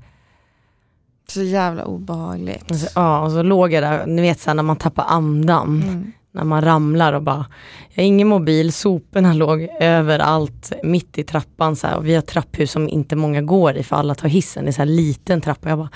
Så 1.27 1.41
jävla 1.41 1.85
obehagligt. 1.85 2.71
Och 2.71 2.77
så, 2.77 2.87
ja, 2.95 3.19
och 3.19 3.31
så 3.31 3.43
låg 3.43 3.73
jag 3.73 3.83
där, 3.83 4.05
ni 4.05 4.21
vet 4.21 4.39
så 4.39 4.49
här, 4.49 4.55
när 4.55 4.63
man 4.63 4.75
tappar 4.75 5.05
andan. 5.07 5.83
Mm. 5.83 6.11
När 6.33 6.43
man 6.43 6.61
ramlar 6.61 7.13
och 7.13 7.23
bara, 7.23 7.45
jag 7.89 8.03
har 8.03 8.07
ingen 8.07 8.27
mobil, 8.27 8.73
soporna 8.73 9.33
låg 9.43 9.67
överallt 9.79 10.71
mitt 10.83 11.17
i 11.17 11.23
trappan 11.23 11.75
så 11.75 11.87
här, 11.87 11.97
och 11.97 12.07
vi 12.07 12.15
har 12.15 12.21
trapphus 12.21 12.71
som 12.71 12.89
inte 12.89 13.15
många 13.15 13.41
går 13.41 13.77
i 13.77 13.83
för 13.83 13.95
alla 13.95 14.15
tar 14.15 14.27
hissen, 14.27 14.65
det 14.65 14.69
är 14.69 14.73
så 14.73 14.81
här 14.81 14.85
liten 14.85 15.41
trappa. 15.41 15.69
Jag 15.69 15.77
bara, 15.77 15.89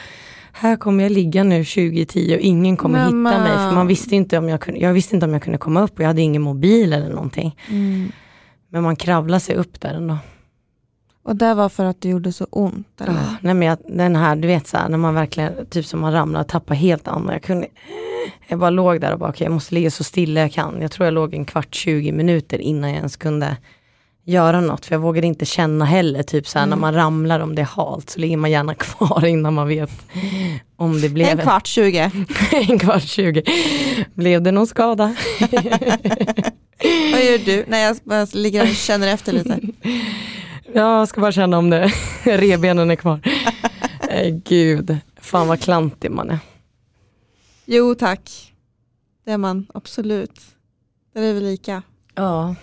här 0.51 0.75
kommer 0.75 1.03
jag 1.03 1.11
ligga 1.11 1.43
nu 1.43 1.65
2010 1.65 2.35
och 2.35 2.41
ingen 2.41 2.77
kommer 2.77 2.99
Mamma. 2.99 3.29
hitta 3.29 3.43
mig 3.43 3.69
för 3.69 3.75
man 3.75 3.87
visste 3.87 4.15
inte 4.15 4.37
om 4.37 4.49
jag 4.49 4.61
kunde, 4.61 4.79
jag 4.79 4.93
visste 4.93 5.15
inte 5.15 5.25
om 5.25 5.33
jag 5.33 5.43
kunde 5.43 5.57
komma 5.57 5.81
upp 5.81 5.93
och 5.93 5.99
jag 5.99 6.07
hade 6.07 6.21
ingen 6.21 6.41
mobil 6.41 6.93
eller 6.93 7.09
någonting. 7.09 7.57
Mm. 7.69 8.11
Men 8.69 8.83
man 8.83 8.95
kravlar 8.95 9.39
sig 9.39 9.55
upp 9.55 9.81
där 9.81 9.93
ändå. 9.93 10.17
Och 11.25 11.35
det 11.35 11.53
var 11.53 11.69
för 11.69 11.85
att 11.85 12.01
det 12.01 12.09
gjorde 12.09 12.33
så 12.33 12.47
ont? 12.49 13.01
Eller? 13.01 13.11
Ah, 13.11 13.35
nej 13.41 13.53
men 13.53 13.67
jag, 13.67 13.77
den 13.87 14.15
här, 14.15 14.35
du 14.35 14.47
vet 14.47 14.67
så 14.67 14.77
här, 14.77 14.89
när 14.89 14.97
man 14.97 15.13
verkligen, 15.13 15.65
typ 15.65 15.85
som 15.85 15.99
man 15.99 16.13
ramlar 16.13 16.41
och 16.41 16.47
tappar 16.47 16.75
helt 16.75 17.07
andan. 17.07 17.33
Jag 17.33 17.43
kunde, 17.43 17.67
jag 18.47 18.59
bara 18.59 18.69
låg 18.69 19.01
där 19.01 19.13
och 19.13 19.19
bara, 19.19 19.29
okay, 19.29 19.45
jag 19.45 19.53
måste 19.53 19.75
ligga 19.75 19.91
så 19.91 20.03
stilla 20.03 20.41
jag 20.41 20.51
kan. 20.51 20.81
Jag 20.81 20.91
tror 20.91 21.05
jag 21.05 21.13
låg 21.13 21.33
en 21.33 21.45
kvart, 21.45 21.75
20 21.75 22.11
minuter 22.11 22.61
innan 22.61 22.89
jag 22.89 22.97
ens 22.97 23.15
kunde 23.15 23.57
göra 24.25 24.61
något. 24.61 24.85
För 24.85 24.95
jag 24.95 24.99
vågade 24.99 25.27
inte 25.27 25.45
känna 25.45 25.85
heller, 25.85 26.23
typ 26.23 26.47
så 26.47 26.59
här, 26.59 26.65
mm. 26.65 26.79
när 26.79 26.81
man 26.81 26.93
ramlar 26.93 27.39
om 27.39 27.55
det 27.55 27.61
är 27.61 27.65
halt 27.65 28.09
så 28.09 28.19
ligger 28.19 28.37
man 28.37 28.51
gärna 28.51 28.75
kvar 28.79 29.25
innan 29.25 29.53
man 29.53 29.67
vet 29.67 29.91
om 30.75 31.01
det 31.01 31.09
blev. 31.09 31.27
En 31.27 31.37
kvart, 31.37 31.67
20. 31.67 32.11
en 32.51 32.79
kvart, 32.79 33.03
20. 33.03 33.43
Blev 34.13 34.41
det 34.41 34.51
någon 34.51 34.67
skada? 34.67 35.15
Vad 37.11 37.23
gör 37.23 37.45
du? 37.45 37.65
Nej 37.67 37.83
jag 37.83 37.97
bara 38.03 38.27
ligger 38.33 38.61
och 38.61 38.75
känner 38.75 39.07
efter 39.07 39.33
lite. 39.33 39.59
Jag 40.75 41.07
ska 41.07 41.21
bara 41.21 41.31
känna 41.31 41.57
om 41.57 41.69
det 41.69 41.91
rebenen 42.23 42.91
är 42.91 42.95
kvar. 42.95 43.19
Nej 44.09 44.41
gud, 44.45 44.97
fan 45.21 45.47
vad 45.47 45.59
klantig 45.59 46.11
man 46.11 46.29
är. 46.29 46.39
Jo 47.65 47.95
tack, 47.95 48.53
det 49.25 49.31
är 49.31 49.37
man 49.37 49.67
absolut. 49.73 50.41
Det 51.13 51.19
är 51.19 51.33
väl 51.33 51.43
lika. 51.43 51.81
Ja. 52.15 52.55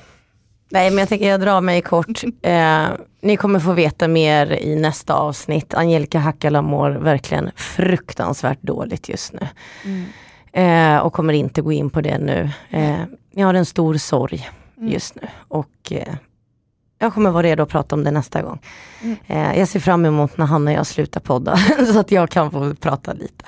Nej 0.69 0.91
men 0.91 0.99
jag 0.99 1.09
tänker 1.09 1.29
jag 1.29 1.41
drar 1.41 1.61
mig 1.61 1.83
kort. 1.83 2.23
Eh, 2.43 2.89
ni 3.21 3.37
kommer 3.37 3.61
få 3.61 3.73
veta 3.73 4.09
mer 4.09 4.53
i 4.53 4.77
nästa 4.77 5.15
avsnitt. 5.15 5.75
Angelica 5.75 6.19
Hackala 6.19 6.63
mår 6.63 6.91
verkligen 6.91 7.51
fruktansvärt 7.57 8.63
dåligt 8.63 9.09
just 9.09 9.33
nu. 9.33 9.49
Mm. 9.85 10.97
Eh, 10.97 11.03
och 11.03 11.13
kommer 11.13 11.33
inte 11.33 11.63
gå 11.63 11.73
in 11.73 11.91
på 11.91 12.01
det 12.01 12.19
nu. 12.19 12.51
Eh, 12.71 13.03
jag 13.31 13.47
har 13.47 13.55
en 13.55 13.67
stor 13.67 13.95
sorg 13.95 14.49
mm. 14.77 14.93
just 14.93 15.15
nu 15.15 15.29
och 15.49 15.93
eh, 15.93 16.15
jag 17.03 17.15
kommer 17.15 17.31
vara 17.31 17.43
redo 17.43 17.63
att 17.63 17.69
prata 17.69 17.95
om 17.95 18.05
det 18.05 18.11
nästa 18.11 18.43
gång. 18.43 18.59
Mm. 19.03 19.17
Eh, 19.27 19.59
jag 19.59 19.69
ser 19.69 19.81
fram 19.81 20.05
emot 20.05 20.39
när 20.39 20.47
Hanna 20.47 20.71
och 20.71 20.77
jag 20.77 20.87
slutar 20.87 21.21
podda 21.21 21.57
så 21.93 21.99
att 21.99 22.11
jag 22.11 22.31
kan 22.31 22.51
få 22.51 22.75
prata 22.75 23.13
lite. 23.13 23.45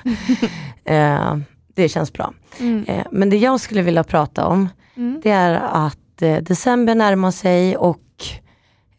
eh, 0.93 1.37
det 1.73 1.89
känns 1.89 2.13
bra. 2.13 2.33
Mm. 2.59 2.85
Eh, 2.87 3.05
men 3.11 3.29
det 3.29 3.37
jag 3.37 3.59
skulle 3.59 3.81
vilja 3.81 4.03
prata 4.03 4.45
om 4.45 4.69
mm. 4.95 5.21
det 5.23 5.31
är 5.31 5.53
att 5.53 6.21
eh, 6.21 6.37
december 6.37 6.95
närmar 6.95 7.31
sig 7.31 7.77
och 7.77 8.01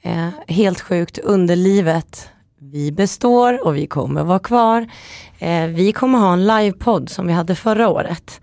eh, 0.03 0.29
helt 0.49 0.81
sjukt 0.81 1.19
underlivet 1.19 2.31
vi 2.59 2.93
består 2.93 3.67
och 3.67 3.77
vi 3.77 3.87
kommer 3.87 4.25
vara 4.25 4.39
kvar. 4.39 4.87
Eh, 5.39 5.67
vi 5.67 5.93
kommer 5.93 6.19
ha 6.19 6.33
en 6.33 6.47
livepodd 6.47 7.09
som 7.09 7.27
vi 7.27 7.33
hade 7.33 7.55
förra 7.55 7.89
året. 7.89 8.41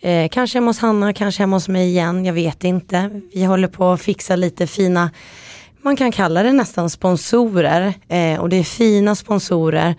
Eh, 0.00 0.28
kanske 0.28 0.56
hemma 0.56 0.66
hos 0.66 0.78
Hanna, 0.78 1.12
kanske 1.12 1.42
hemma 1.42 1.56
hos 1.56 1.68
mig 1.68 1.88
igen, 1.88 2.24
jag 2.24 2.32
vet 2.32 2.64
inte. 2.64 3.20
Vi 3.34 3.44
håller 3.44 3.68
på 3.68 3.92
att 3.92 4.00
fixa 4.00 4.36
lite 4.36 4.66
fina, 4.66 5.10
man 5.82 5.96
kan 5.96 6.12
kalla 6.12 6.42
det 6.42 6.52
nästan 6.52 6.90
sponsorer. 6.90 7.94
Eh, 8.08 8.40
och 8.40 8.48
det 8.48 8.56
är 8.56 8.64
fina 8.64 9.14
sponsorer 9.14 9.94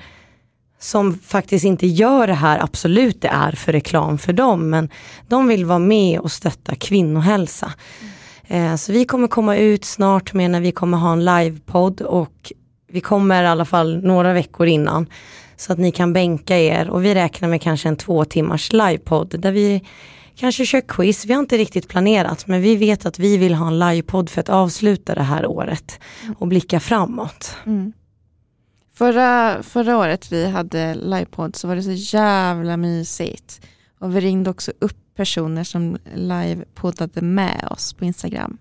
som 0.80 1.20
faktiskt 1.20 1.66
inte 1.66 1.88
gör 1.88 2.28
det 2.28 2.34
här, 2.34 2.60
absolut 2.60 3.22
det 3.22 3.28
är 3.28 3.52
för 3.52 3.72
reklam 3.72 4.18
för 4.18 4.34
dem, 4.34 4.70
men 4.70 4.90
de 5.28 5.48
vill 5.48 5.66
vara 5.66 5.80
med 5.80 6.20
och 6.20 6.32
stötta 6.32 6.76
kvinnohälsa. 6.76 7.74
Mm. 8.48 8.78
Så 8.78 8.92
vi 8.92 9.06
kommer 9.06 9.28
komma 9.28 9.58
ut 9.58 9.86
snart 9.86 10.34
med 10.34 10.52
när 10.52 10.62
vi 10.62 10.72
kommer 10.72 10.98
ha 10.98 11.14
en 11.14 11.26
livepodd 11.26 12.02
och 12.02 12.54
vi 12.92 13.02
kommer 13.02 13.44
i 13.44 13.48
alla 13.48 13.66
fall 13.66 14.04
några 14.04 14.34
veckor 14.34 14.68
innan 14.68 15.08
så 15.56 15.74
att 15.74 15.80
ni 15.80 15.92
kan 15.92 16.14
bänka 16.14 16.58
er 16.58 16.90
och 16.90 17.06
vi 17.06 17.16
räknar 17.16 17.50
med 17.50 17.62
kanske 17.62 17.90
en 17.90 17.96
två 17.96 18.26
timmars 18.26 18.74
livepodd 18.74 19.36
där 19.40 19.52
vi 19.52 19.84
kanske 20.36 20.66
kör 20.66 20.82
quiz. 20.82 21.26
Vi 21.26 21.34
har 21.34 21.40
inte 21.40 21.58
riktigt 21.58 21.88
planerat 21.88 22.48
men 22.48 22.62
vi 22.62 22.76
vet 22.76 23.06
att 23.06 23.20
vi 23.20 23.38
vill 23.38 23.54
ha 23.54 23.68
en 23.68 23.80
livepodd 23.80 24.30
för 24.30 24.42
att 24.42 24.50
avsluta 24.50 25.16
det 25.16 25.24
här 25.24 25.46
året 25.46 26.00
och 26.38 26.48
blicka 26.48 26.80
framåt. 26.80 27.56
Mm. 27.66 27.94
Förra, 28.94 29.64
förra 29.64 29.98
året 29.98 30.32
vi 30.32 30.48
hade 30.48 30.96
livepodd 30.96 31.56
så 31.56 31.68
var 31.68 31.76
det 31.76 31.84
så 31.84 32.16
jävla 32.18 32.78
mysigt. 32.78 33.62
Och 34.00 34.16
vi 34.16 34.20
ringde 34.20 34.50
också 34.50 34.72
upp 34.80 34.98
personer 35.16 35.64
som 35.64 35.98
livepoddade 36.16 37.22
med 37.22 37.68
oss 37.72 37.94
på 37.94 38.06
Instagram. 38.06 38.58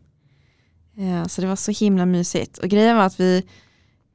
Ja, 0.94 1.28
så 1.28 1.40
det 1.40 1.46
var 1.46 1.56
så 1.56 1.72
himla 1.72 2.06
mysigt. 2.06 2.58
Och 2.58 2.68
grejen 2.68 2.96
var 2.96 3.04
att 3.04 3.20
vi 3.20 3.44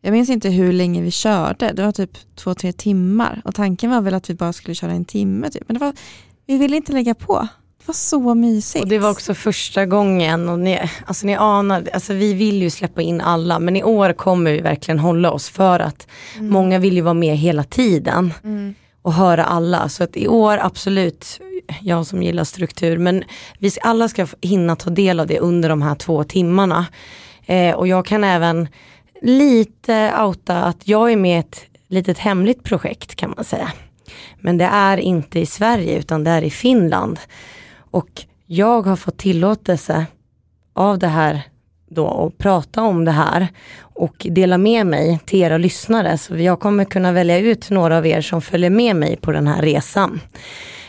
jag 0.02 0.12
minns 0.12 0.30
inte 0.30 0.50
hur 0.50 0.74
länge 0.74 1.02
vi 1.02 1.12
körde, 1.12 1.72
det 1.72 1.84
var 1.84 1.92
typ 1.92 2.36
två, 2.36 2.54
tre 2.54 2.72
timmar. 2.72 3.42
Och 3.46 3.56
tanken 3.56 3.90
var 3.90 4.02
väl 4.02 4.14
att 4.14 4.30
vi 4.30 4.34
bara 4.34 4.54
skulle 4.54 4.76
köra 4.76 4.92
en 4.92 5.06
timme. 5.06 5.50
Typ. 5.50 5.64
Men 5.68 5.74
det 5.74 5.80
var, 5.80 5.94
vi 6.48 6.58
ville 6.58 6.76
inte 6.76 6.92
lägga 6.92 7.16
på. 7.16 7.48
Det 7.78 7.88
var 7.88 7.94
så 7.94 8.36
mysigt. 8.36 8.84
Och 8.84 8.90
det 8.90 9.00
var 9.00 9.12
också 9.12 9.34
första 9.34 9.86
gången 9.86 10.50
och 10.50 10.60
ni, 10.60 10.80
alltså 11.06 11.26
ni 11.26 11.36
anar, 11.36 11.88
alltså 11.94 12.14
vi 12.14 12.34
vill 12.34 12.62
ju 12.62 12.70
släppa 12.70 13.02
in 13.02 13.22
alla 13.22 13.60
men 13.60 13.76
i 13.76 13.84
år 13.84 14.14
kommer 14.14 14.52
vi 14.52 14.62
verkligen 14.62 15.00
hålla 15.00 15.32
oss 15.32 15.50
för 15.50 15.80
att 15.80 16.08
mm. 16.36 16.50
många 16.50 16.80
vill 16.80 16.96
ju 16.96 17.02
vara 17.02 17.14
med 17.14 17.38
hela 17.38 17.64
tiden. 17.64 18.34
Mm. 18.44 18.76
och 19.02 19.14
höra 19.14 19.46
alla. 19.46 19.90
Så 19.90 20.04
att 20.04 20.18
i 20.18 20.28
år 20.28 20.60
absolut, 20.62 21.40
jag 21.82 22.06
som 22.06 22.24
gillar 22.24 22.44
struktur, 22.44 22.98
men 22.98 23.24
vi 23.60 23.72
alla 23.82 24.08
ska 24.08 24.28
hinna 24.42 24.76
ta 24.76 24.90
del 24.90 25.20
av 25.20 25.28
det 25.28 25.40
under 25.40 25.70
de 25.70 25.82
här 25.82 25.96
två 25.96 26.24
timmarna. 26.24 26.86
Eh, 27.46 27.76
och 27.76 27.88
jag 27.88 28.06
kan 28.06 28.24
även 28.24 28.68
lite 29.22 30.14
outa 30.22 30.64
att 30.64 30.88
jag 30.88 31.12
är 31.12 31.18
med 31.18 31.38
i 31.38 31.40
ett 31.40 31.66
litet 31.88 32.18
hemligt 32.18 32.64
projekt 32.64 33.16
kan 33.16 33.34
man 33.36 33.46
säga. 33.46 33.72
Men 34.42 34.58
det 34.58 34.66
är 34.66 34.98
inte 34.98 35.40
i 35.40 35.46
Sverige 35.46 36.00
utan 36.00 36.24
det 36.24 36.32
är 36.32 36.42
i 36.42 36.50
Finland. 36.50 37.20
Och 37.92 38.10
jag 38.46 38.82
har 38.82 38.96
fått 38.96 39.18
tillåtelse 39.18 40.06
av 40.74 41.00
det 41.00 41.08
här 41.08 41.42
då 41.90 42.08
att 42.08 42.38
prata 42.38 42.82
om 42.82 43.06
det 43.06 43.12
här 43.12 43.48
och 43.80 44.28
dela 44.30 44.58
med 44.58 44.88
mig 44.88 45.20
till 45.26 45.40
era 45.40 45.58
lyssnare. 45.58 46.18
Så 46.18 46.38
jag 46.38 46.60
kommer 46.60 46.86
kunna 46.86 47.12
välja 47.12 47.38
ut 47.38 47.70
några 47.70 47.98
av 47.98 48.06
er 48.06 48.22
som 48.22 48.42
följer 48.42 48.70
med 48.70 48.96
mig 48.96 49.18
på 49.18 49.32
den 49.32 49.48
här 49.48 49.62
resan. 49.62 50.20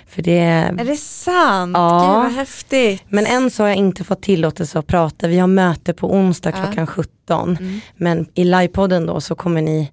För 0.07 0.23
det, 0.23 0.39
är 0.39 0.85
det 0.85 0.97
sant? 0.97 1.77
Ja. 1.77 2.01
Gud 2.01 2.23
vad 2.23 2.33
häftigt. 2.33 3.03
Men 3.09 3.27
än 3.27 3.51
så 3.51 3.63
har 3.63 3.69
jag 3.69 3.77
inte 3.77 4.05
fått 4.05 4.23
tillåtelse 4.23 4.79
att 4.79 4.87
prata. 4.87 5.29
Vi 5.29 5.39
har 5.39 5.47
möte 5.47 5.95
på 5.95 6.15
onsdag 6.15 6.53
ja. 6.57 6.65
klockan 6.65 6.87
17. 6.87 7.57
Mm. 7.57 7.81
Men 7.97 8.27
i 8.35 8.45
livepodden 8.45 9.07
då 9.07 9.21
så 9.21 9.35
kommer 9.35 9.63
ni 9.63 9.93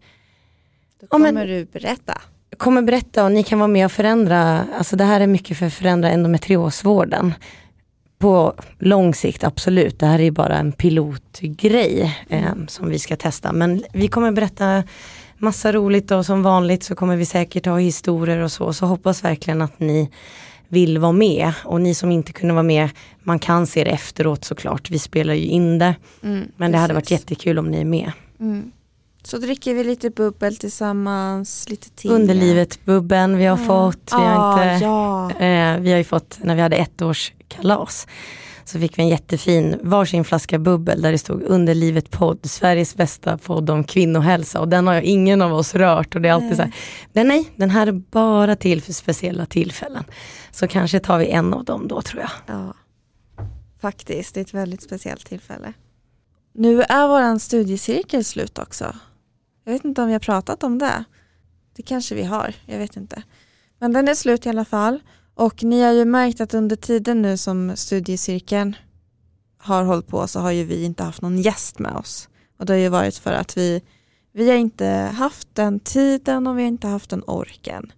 Då 1.02 1.08
kommer 1.08 1.28
ja, 1.28 1.32
men, 1.32 1.48
du 1.48 1.66
berätta. 1.66 2.22
Kommer 2.58 2.82
berätta 2.82 3.26
och 3.26 3.32
ni 3.32 3.44
kan 3.44 3.60
vara 3.60 3.68
med 3.68 3.86
och 3.86 3.92
förändra. 3.92 4.66
Alltså 4.78 4.96
det 4.96 5.04
här 5.04 5.22
är 5.22 5.28
mycket 5.28 5.58
för 5.58 5.66
att 5.66 5.74
förändra 5.74 6.10
endometriosvården. 6.10 7.34
På 8.18 8.54
lång 8.80 9.14
sikt 9.14 9.44
absolut. 9.44 10.00
Det 10.00 10.06
här 10.06 10.20
är 10.20 10.32
bara 10.32 10.58
en 10.58 10.72
pilotgrej 10.72 12.18
eh, 12.30 12.54
som 12.68 12.90
vi 12.90 13.00
ska 13.00 13.16
testa. 13.16 13.52
Men 13.52 13.84
vi 13.94 14.08
kommer 14.08 14.32
berätta 14.32 14.84
massa 15.38 15.72
roligt 15.72 16.12
och 16.12 16.26
som 16.26 16.44
vanligt 16.44 16.84
så 16.84 16.96
kommer 16.96 17.16
vi 17.16 17.26
säkert 17.26 17.66
ha 17.66 17.78
historier 17.78 18.40
och 18.40 18.52
så. 18.52 18.74
Så 18.74 18.86
hoppas 18.86 19.24
verkligen 19.24 19.62
att 19.62 19.80
ni 19.80 20.10
vill 20.68 20.98
vara 20.98 21.12
med. 21.12 21.54
Och 21.64 21.82
ni 21.82 21.96
som 21.96 22.12
inte 22.12 22.34
kunde 22.34 22.54
vara 22.54 22.64
med, 22.64 22.90
man 23.24 23.40
kan 23.40 23.68
se 23.68 23.84
det 23.84 23.90
efteråt 23.90 24.46
såklart. 24.46 24.90
Vi 24.90 25.00
spelar 25.00 25.34
ju 25.34 25.46
in 25.46 25.80
det. 25.80 25.96
Mm, 26.24 26.48
men 26.58 26.72
det 26.72 26.78
hade 26.78 26.94
varit 26.94 27.12
jättekul 27.12 27.60
om 27.60 27.68
ni 27.68 27.82
är 27.82 27.86
med. 27.86 28.12
Mm. 28.40 28.72
Så 29.28 29.38
dricker 29.38 29.74
vi 29.74 29.84
lite 29.84 30.10
bubbel 30.10 30.56
tillsammans, 30.56 31.70
lite 31.70 31.90
te. 31.90 32.10
Underlivet-bubbeln 32.10 33.38
vi 33.38 33.46
har 33.46 33.58
mm. 33.58 33.68
fått. 33.68 34.12
Vi 34.12 34.16
har, 34.16 34.60
ah, 34.60 34.74
inte, 34.74 34.86
ja. 34.86 35.32
eh, 35.32 35.80
vi 35.80 35.92
har 35.92 35.98
ju 35.98 36.04
fått 36.04 36.40
när 36.44 36.56
vi 36.56 36.62
hade 36.62 36.76
ett 36.76 37.02
års 37.02 37.34
kalas 37.48 38.08
så 38.66 38.80
fick 38.80 38.98
vi 38.98 39.04
en 39.04 39.10
jättefin 39.10 39.80
varsin 39.84 40.24
flaska 40.24 40.60
bubbel 40.60 41.02
där 41.02 41.12
det 41.12 41.18
stod 41.18 41.44
Underlivet 41.44 42.12
podd, 42.12 42.40
Sveriges 42.44 42.96
bästa 42.96 43.38
podd 43.38 43.70
om 43.70 43.84
kvinnohälsa 43.84 44.60
och 44.60 44.68
den 44.68 44.88
har 44.88 45.02
ingen 45.02 45.42
av 45.42 45.54
oss 45.54 45.76
rört 45.76 46.16
och 46.16 46.22
det 46.22 46.30
är 46.30 46.34
alltid 46.34 46.58
nej. 46.58 46.58
så 47.14 47.20
här, 47.20 47.24
nej, 47.24 47.52
den 47.56 47.70
här 47.70 47.88
är 47.88 47.92
bara 47.92 48.56
till 48.56 48.82
för 48.82 48.94
speciella 48.94 49.46
tillfällen. 49.46 50.04
Så 50.52 50.68
kanske 50.68 51.00
tar 51.00 51.18
vi 51.18 51.28
en 51.28 51.54
av 51.54 51.64
dem 51.64 51.88
då 51.88 52.02
tror 52.02 52.22
jag. 52.22 52.32
Ja, 52.46 52.74
faktiskt, 53.82 54.34
det 54.34 54.40
är 54.40 54.42
ett 54.42 54.54
väldigt 54.54 54.82
speciellt 54.82 55.26
tillfälle. 55.26 55.74
Nu 56.54 56.82
är 56.82 57.08
våran 57.08 57.40
studiecirkel 57.40 58.24
slut 58.24 58.60
också. 58.60 58.96
Jag 59.66 59.74
vet 59.74 59.86
inte 59.86 60.02
om 60.02 60.08
vi 60.08 60.14
har 60.14 60.20
pratat 60.20 60.64
om 60.64 60.78
det. 60.78 61.04
Det 61.76 61.82
kanske 61.82 62.16
vi 62.16 62.24
har, 62.24 62.56
jag 62.66 62.78
vet 62.78 62.98
inte. 62.98 63.24
Men 63.80 63.94
den 63.94 64.08
är 64.08 64.16
slut 64.16 64.46
i 64.46 64.50
alla 64.50 64.66
fall. 64.66 65.00
Och 65.34 65.64
ni 65.64 65.82
har 65.82 65.92
ju 65.92 66.06
märkt 66.06 66.42
att 66.42 66.54
under 66.54 66.76
tiden 66.76 67.22
nu 67.22 67.38
som 67.38 67.76
studiecirkeln 67.76 68.76
har 69.58 69.84
hållit 69.84 70.08
på 70.08 70.28
så 70.28 70.40
har 70.40 70.52
ju 70.52 70.64
vi 70.64 70.84
inte 70.84 71.04
haft 71.04 71.22
någon 71.22 71.38
gäst 71.38 71.80
med 71.80 71.96
oss. 71.96 72.30
Och 72.60 72.66
det 72.66 72.74
har 72.74 72.80
ju 72.80 72.90
varit 72.90 73.18
för 73.18 73.32
att 73.32 73.58
vi, 73.58 73.82
vi 74.32 74.50
har 74.50 74.58
inte 74.58 74.88
haft 75.16 75.48
den 75.54 75.80
tiden 75.80 76.48
och 76.48 76.58
vi 76.58 76.62
har 76.62 76.68
inte 76.68 76.88
haft 76.88 77.10
den 77.10 77.24
orken. 77.28 77.92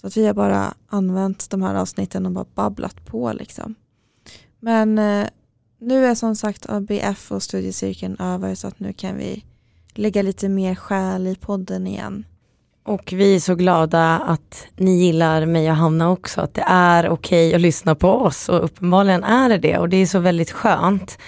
Så 0.00 0.06
att 0.06 0.16
vi 0.16 0.26
har 0.26 0.34
bara 0.34 0.74
använt 0.88 1.50
de 1.50 1.62
här 1.62 1.74
avsnitten 1.74 2.26
och 2.26 2.32
bara 2.32 2.46
babblat 2.54 3.06
på 3.06 3.32
liksom. 3.32 3.74
Men 4.60 4.98
eh, 4.98 5.26
nu 5.80 6.06
är 6.06 6.14
som 6.14 6.36
sagt 6.36 6.68
ABF 6.68 7.32
och 7.32 7.42
studiecirkeln 7.42 8.16
över 8.18 8.54
så 8.54 8.68
att 8.68 8.80
nu 8.80 8.92
kan 8.92 9.16
vi 9.16 9.44
lägga 9.98 10.22
lite 10.22 10.48
mer 10.48 10.74
själ 10.74 11.26
i 11.26 11.34
podden 11.34 11.86
igen. 11.86 12.24
Och 12.82 13.12
vi 13.12 13.34
är 13.34 13.40
så 13.40 13.54
glada 13.54 14.18
att 14.18 14.66
ni 14.76 15.04
gillar 15.04 15.46
mig 15.46 15.70
och 15.70 15.76
Hanna 15.76 16.10
också, 16.10 16.40
att 16.40 16.54
det 16.54 16.64
är 16.66 17.08
okej 17.08 17.48
okay 17.48 17.54
att 17.54 17.60
lyssna 17.60 17.94
på 17.94 18.08
oss 18.08 18.48
och 18.48 18.64
uppenbarligen 18.64 19.24
är 19.24 19.48
det 19.48 19.58
det 19.58 19.78
och 19.78 19.88
det 19.88 19.96
är 19.96 20.06
så 20.06 20.18
väldigt 20.18 20.50
skönt. 20.50 21.18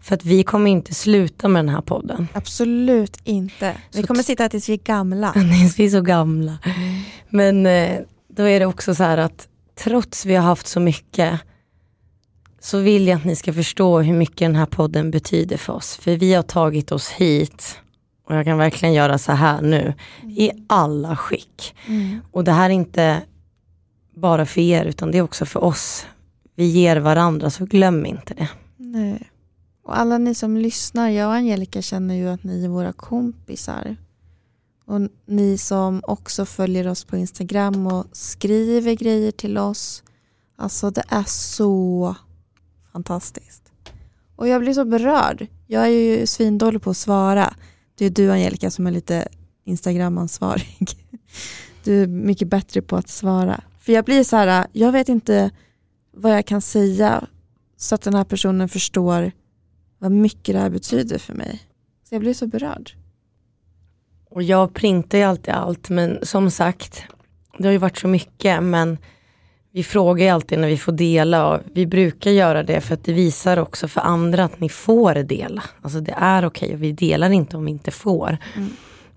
För 0.00 0.14
att 0.14 0.24
vi 0.24 0.42
kommer 0.42 0.70
inte 0.70 0.94
sluta 0.94 1.48
med 1.48 1.64
den 1.64 1.74
här 1.74 1.80
podden. 1.80 2.28
Absolut 2.32 3.16
inte. 3.24 3.76
Vi 3.92 4.00
Så 4.00 4.06
kommer 4.06 4.20
t- 4.20 4.26
sitta 4.26 4.42
här 4.42 4.48
tills 4.48 4.68
vi 4.68 4.72
är 4.72 4.76
gamla. 4.76 5.32
vi 5.76 5.84
är 5.84 5.90
så 5.90 6.00
gamla. 6.00 6.58
Men 7.28 7.66
eh, 7.66 7.98
då 8.28 8.42
är 8.42 8.60
det 8.60 8.66
också 8.66 8.94
så 8.94 9.02
här 9.02 9.18
att 9.18 9.48
trots 9.84 10.26
vi 10.26 10.34
har 10.34 10.42
haft 10.44 10.66
så 10.66 10.80
mycket 10.80 11.40
så 12.60 12.78
vill 12.78 13.08
jag 13.08 13.16
att 13.16 13.24
ni 13.24 13.36
ska 13.36 13.52
förstå 13.52 14.00
hur 14.00 14.14
mycket 14.14 14.38
den 14.38 14.56
här 14.56 14.66
podden 14.66 15.10
betyder 15.10 15.56
för 15.56 15.72
oss. 15.72 15.96
För 15.96 16.16
vi 16.16 16.34
har 16.34 16.42
tagit 16.42 16.92
oss 16.92 17.10
hit 17.10 17.78
och 18.28 18.34
jag 18.34 18.44
kan 18.44 18.58
verkligen 18.58 18.94
göra 18.94 19.18
så 19.18 19.32
här 19.32 19.62
nu 19.62 19.94
i 20.22 20.50
alla 20.66 21.16
skick. 21.16 21.74
Mm. 21.86 22.20
Och 22.30 22.44
det 22.44 22.52
här 22.52 22.70
är 22.70 22.74
inte 22.74 23.22
bara 24.14 24.46
för 24.46 24.60
er 24.60 24.84
utan 24.84 25.10
det 25.10 25.18
är 25.18 25.22
också 25.22 25.46
för 25.46 25.64
oss. 25.64 26.06
Vi 26.54 26.64
ger 26.64 26.96
varandra 26.96 27.50
så 27.50 27.64
glöm 27.64 28.06
inte 28.06 28.34
det. 28.34 28.48
Nej. 28.76 29.30
Och 29.84 29.98
alla 29.98 30.18
ni 30.18 30.34
som 30.34 30.56
lyssnar, 30.56 31.08
jag 31.08 31.28
och 31.28 31.34
Angelica 31.34 31.82
känner 31.82 32.14
ju 32.14 32.28
att 32.28 32.44
ni 32.44 32.64
är 32.64 32.68
våra 32.68 32.92
kompisar. 32.92 33.96
Och 34.84 35.00
ni 35.26 35.58
som 35.58 36.02
också 36.04 36.44
följer 36.44 36.88
oss 36.88 37.04
på 37.04 37.16
Instagram 37.16 37.86
och 37.86 38.06
skriver 38.12 38.94
grejer 38.94 39.30
till 39.32 39.58
oss. 39.58 40.02
Alltså 40.56 40.90
det 40.90 41.04
är 41.08 41.24
så 41.26 42.14
fantastiskt. 42.92 43.72
Och 44.36 44.48
jag 44.48 44.60
blir 44.60 44.74
så 44.74 44.84
berörd. 44.84 45.46
Jag 45.66 45.82
är 45.82 45.88
ju 45.88 46.26
svindålig 46.26 46.82
på 46.82 46.90
att 46.90 46.96
svara. 46.96 47.54
Det 47.98 48.06
är 48.06 48.10
du 48.10 48.32
Angelica 48.32 48.70
som 48.70 48.86
är 48.86 48.90
lite 48.90 49.28
Instagram-ansvarig. 49.64 50.78
Du 51.84 52.02
är 52.02 52.06
mycket 52.06 52.48
bättre 52.48 52.82
på 52.82 52.96
att 52.96 53.08
svara. 53.08 53.60
För 53.80 53.92
jag 53.92 54.04
blir 54.04 54.24
så 54.24 54.36
här, 54.36 54.66
jag 54.72 54.92
vet 54.92 55.08
inte 55.08 55.50
vad 56.12 56.32
jag 56.32 56.46
kan 56.46 56.60
säga 56.60 57.26
så 57.76 57.94
att 57.94 58.02
den 58.02 58.14
här 58.14 58.24
personen 58.24 58.68
förstår 58.68 59.32
vad 59.98 60.12
mycket 60.12 60.54
det 60.54 60.60
här 60.60 60.70
betyder 60.70 61.18
för 61.18 61.34
mig. 61.34 61.62
Så 62.08 62.14
jag 62.14 62.20
blir 62.20 62.34
så 62.34 62.46
berörd. 62.46 62.92
Och 64.30 64.42
jag 64.42 64.74
printar 64.74 65.18
ju 65.18 65.24
alltid 65.24 65.54
allt 65.54 65.88
men 65.88 66.18
som 66.22 66.50
sagt 66.50 67.02
det 67.58 67.64
har 67.64 67.72
ju 67.72 67.78
varit 67.78 67.98
så 67.98 68.08
mycket 68.08 68.62
men 68.62 68.98
vi 69.72 69.82
frågar 69.82 70.24
ju 70.24 70.30
alltid 70.30 70.58
när 70.58 70.68
vi 70.68 70.76
får 70.76 70.92
dela 70.92 71.48
och 71.54 71.60
vi 71.72 71.86
brukar 71.86 72.30
göra 72.30 72.62
det 72.62 72.80
för 72.80 72.94
att 72.94 73.04
det 73.04 73.12
visar 73.12 73.56
också 73.56 73.88
för 73.88 74.00
andra 74.00 74.44
att 74.44 74.60
ni 74.60 74.68
får 74.68 75.14
dela. 75.14 75.62
Alltså 75.82 76.00
det 76.00 76.14
är 76.18 76.44
okej 76.44 76.74
och 76.74 76.82
vi 76.82 76.92
delar 76.92 77.30
inte 77.30 77.56
om 77.56 77.64
vi 77.64 77.70
inte 77.70 77.90
får. 77.90 78.38
Mm. 78.56 78.68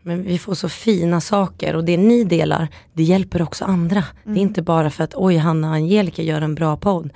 Men 0.02 0.24
vi 0.24 0.38
får 0.38 0.54
så 0.54 0.70
fina 0.70 1.22
saker 1.22 1.76
och 1.76 1.84
det 1.84 1.98
ni 1.98 2.24
delar 2.24 2.68
det 2.94 3.04
hjälper 3.04 3.42
också 3.42 3.66
andra. 3.66 4.04
Det 4.24 4.32
är 4.32 4.38
inte 4.38 4.62
bara 4.62 4.90
för 4.90 5.04
att 5.04 5.14
oj 5.16 5.38
Hanna 5.38 5.68
och 5.70 5.74
Angelica 5.74 6.22
gör 6.22 6.42
en 6.42 6.56
bra 6.56 6.78
podd. 6.78 7.10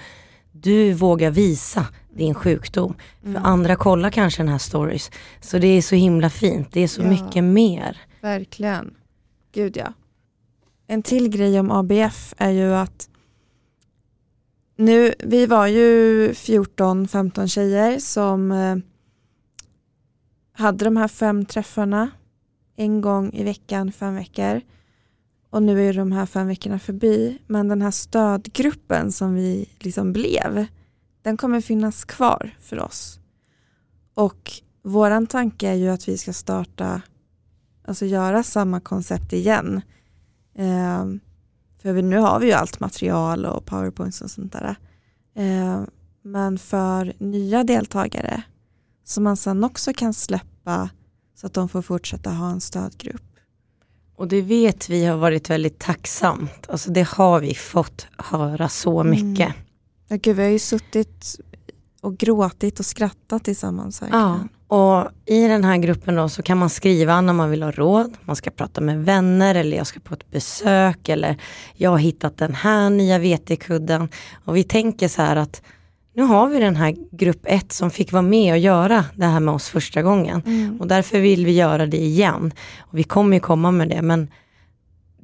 Du 0.52 0.94
vågar 0.94 1.32
visa 1.32 1.86
din 2.14 2.34
sjukdom. 2.34 2.94
För 3.24 3.36
andra 3.44 3.76
kollar 3.76 4.10
kanske 4.10 4.42
den 4.44 4.50
här 4.52 4.58
stories. 4.58 5.12
Så 5.42 5.58
det 5.58 5.68
är 5.68 5.82
så 5.82 5.96
himla 5.96 6.30
fint. 6.30 6.68
Det 6.72 6.82
är 6.82 6.88
så 6.88 7.02
Ja. 7.02 7.08
mycket 7.10 7.44
mer. 7.44 7.98
Verkligen. 8.22 8.94
Gud 9.54 9.78
ja. 9.78 9.94
En 10.88 11.04
till 11.04 11.30
grej 11.30 11.60
om 11.60 11.72
ABF 11.72 12.34
är 12.38 12.50
ju 12.52 12.74
att 12.76 13.10
nu, 14.76 15.14
vi 15.20 15.46
var 15.46 15.68
ju 15.68 16.32
14-15 16.32 17.48
tjejer 17.48 18.00
som 18.00 18.52
eh, 18.52 18.76
hade 20.52 20.86
de 20.86 20.98
här 20.98 21.08
fem 21.08 21.46
träffarna 21.46 22.10
en 22.76 23.02
gång 23.02 23.34
i 23.34 23.44
veckan, 23.44 23.92
fem 23.92 24.16
veckor. 24.16 24.62
Och 25.50 25.64
nu 25.64 25.80
är 25.80 25.84
ju 25.84 25.94
de 25.94 26.12
här 26.12 26.26
fem 26.26 26.48
veckorna 26.48 26.80
förbi. 26.80 27.42
Men 27.48 27.68
den 27.68 27.82
här 27.82 27.92
stödgruppen 27.92 29.12
som 29.12 29.36
vi 29.36 29.70
liksom 29.80 30.14
blev, 30.14 30.66
den 31.22 31.38
kommer 31.38 31.62
finnas 31.62 32.06
kvar 32.06 32.56
för 32.60 32.80
oss. 32.80 33.20
Och 34.14 34.52
våran 34.82 35.28
tanke 35.28 35.70
är 35.70 35.74
ju 35.74 35.90
att 35.90 36.08
vi 36.08 36.18
ska 36.18 36.34
starta 36.34 37.02
alltså 37.86 38.06
göra 38.06 38.44
samma 38.44 38.80
koncept 38.80 39.34
igen. 39.34 39.82
Eh, 40.56 41.06
för 41.94 42.02
nu 42.02 42.18
har 42.18 42.40
vi 42.40 42.46
ju 42.46 42.52
allt 42.54 42.80
material 42.80 43.46
och 43.46 43.66
powerpoints 43.66 44.22
och 44.22 44.32
sånt 44.32 44.54
där. 44.54 44.76
Eh, 45.36 45.82
men 46.22 46.58
för 46.58 47.14
nya 47.18 47.64
deltagare 47.64 48.44
som 49.04 49.24
man 49.24 49.38
sen 49.38 49.64
också 49.64 49.94
kan 49.94 50.14
släppa 50.14 50.90
så 51.36 51.48
att 51.48 51.54
de 51.54 51.70
får 51.70 51.82
fortsätta 51.82 52.30
ha 52.30 52.50
en 52.52 52.62
stödgrupp. 52.62 53.22
Och 54.16 54.28
det 54.28 54.42
vet 54.42 54.90
vi 54.90 55.06
har 55.06 55.18
varit 55.18 55.50
väldigt 55.50 55.80
tacksamt. 55.80 56.70
Alltså 56.70 56.92
det 56.92 57.08
har 57.08 57.40
vi 57.40 57.56
fått 57.56 58.08
höra 58.18 58.70
så 58.70 59.00
Mm. 59.02 59.12
mycket. 59.12 59.54
Ja, 60.08 60.16
gud, 60.22 60.36
vi 60.36 60.44
har 60.44 60.50
ju 60.50 60.60
suttit 60.60 61.40
och 62.06 62.18
gråtit 62.18 62.80
och 62.80 62.86
skrattat 62.86 63.44
tillsammans. 63.44 64.02
Ja, 64.02 64.08
Verkligen. 64.08 64.50
och 64.68 65.08
i 65.26 65.48
den 65.48 65.64
här 65.64 65.78
gruppen 65.78 66.16
då 66.16 66.30
så 66.30 66.42
kan 66.44 66.58
man 66.58 66.70
skriva 66.70 67.22
när 67.22 67.34
man 67.34 67.50
vill 67.50 67.64
ha 67.64 67.72
råd. 67.72 68.18
Man 68.22 68.36
ska 68.36 68.50
prata 68.52 68.82
med 68.82 69.06
vänner 69.06 69.56
eller 69.56 69.78
jag 69.78 69.88
ska 69.88 70.00
på 70.00 70.14
ett 70.14 70.32
besök 70.32 71.10
eller 71.10 71.38
jag 71.74 71.90
har 71.90 71.98
hittat 71.98 72.38
den 72.38 72.56
här 72.56 72.90
nya 72.90 73.20
vetekudden. 73.20 74.10
Och 74.46 74.56
vi 74.56 74.64
tänker 74.64 75.08
så 75.08 75.22
här 75.22 75.36
att 75.36 75.62
nu 76.16 76.24
har 76.24 76.48
vi 76.48 76.60
den 76.60 76.76
här 76.76 76.96
grupp 77.12 77.42
ett 77.44 77.72
som 77.72 77.92
fick 77.92 78.12
vara 78.12 78.22
med 78.22 78.54
och 78.54 78.60
göra 78.60 79.06
det 79.16 79.26
här 79.26 79.40
med 79.40 79.54
oss 79.54 79.70
första 79.70 80.02
gången. 80.02 80.42
Mm. 80.46 80.82
Och 80.82 80.88
därför 80.88 81.20
vill 81.20 81.46
vi 81.46 81.52
göra 81.52 81.86
det 81.86 81.98
igen. 81.98 82.54
Och 82.80 82.98
vi 82.98 83.04
kommer 83.04 83.38
ju 83.38 83.40
komma 83.40 83.72
med 83.72 83.90
det 83.90 84.02
men 84.02 84.28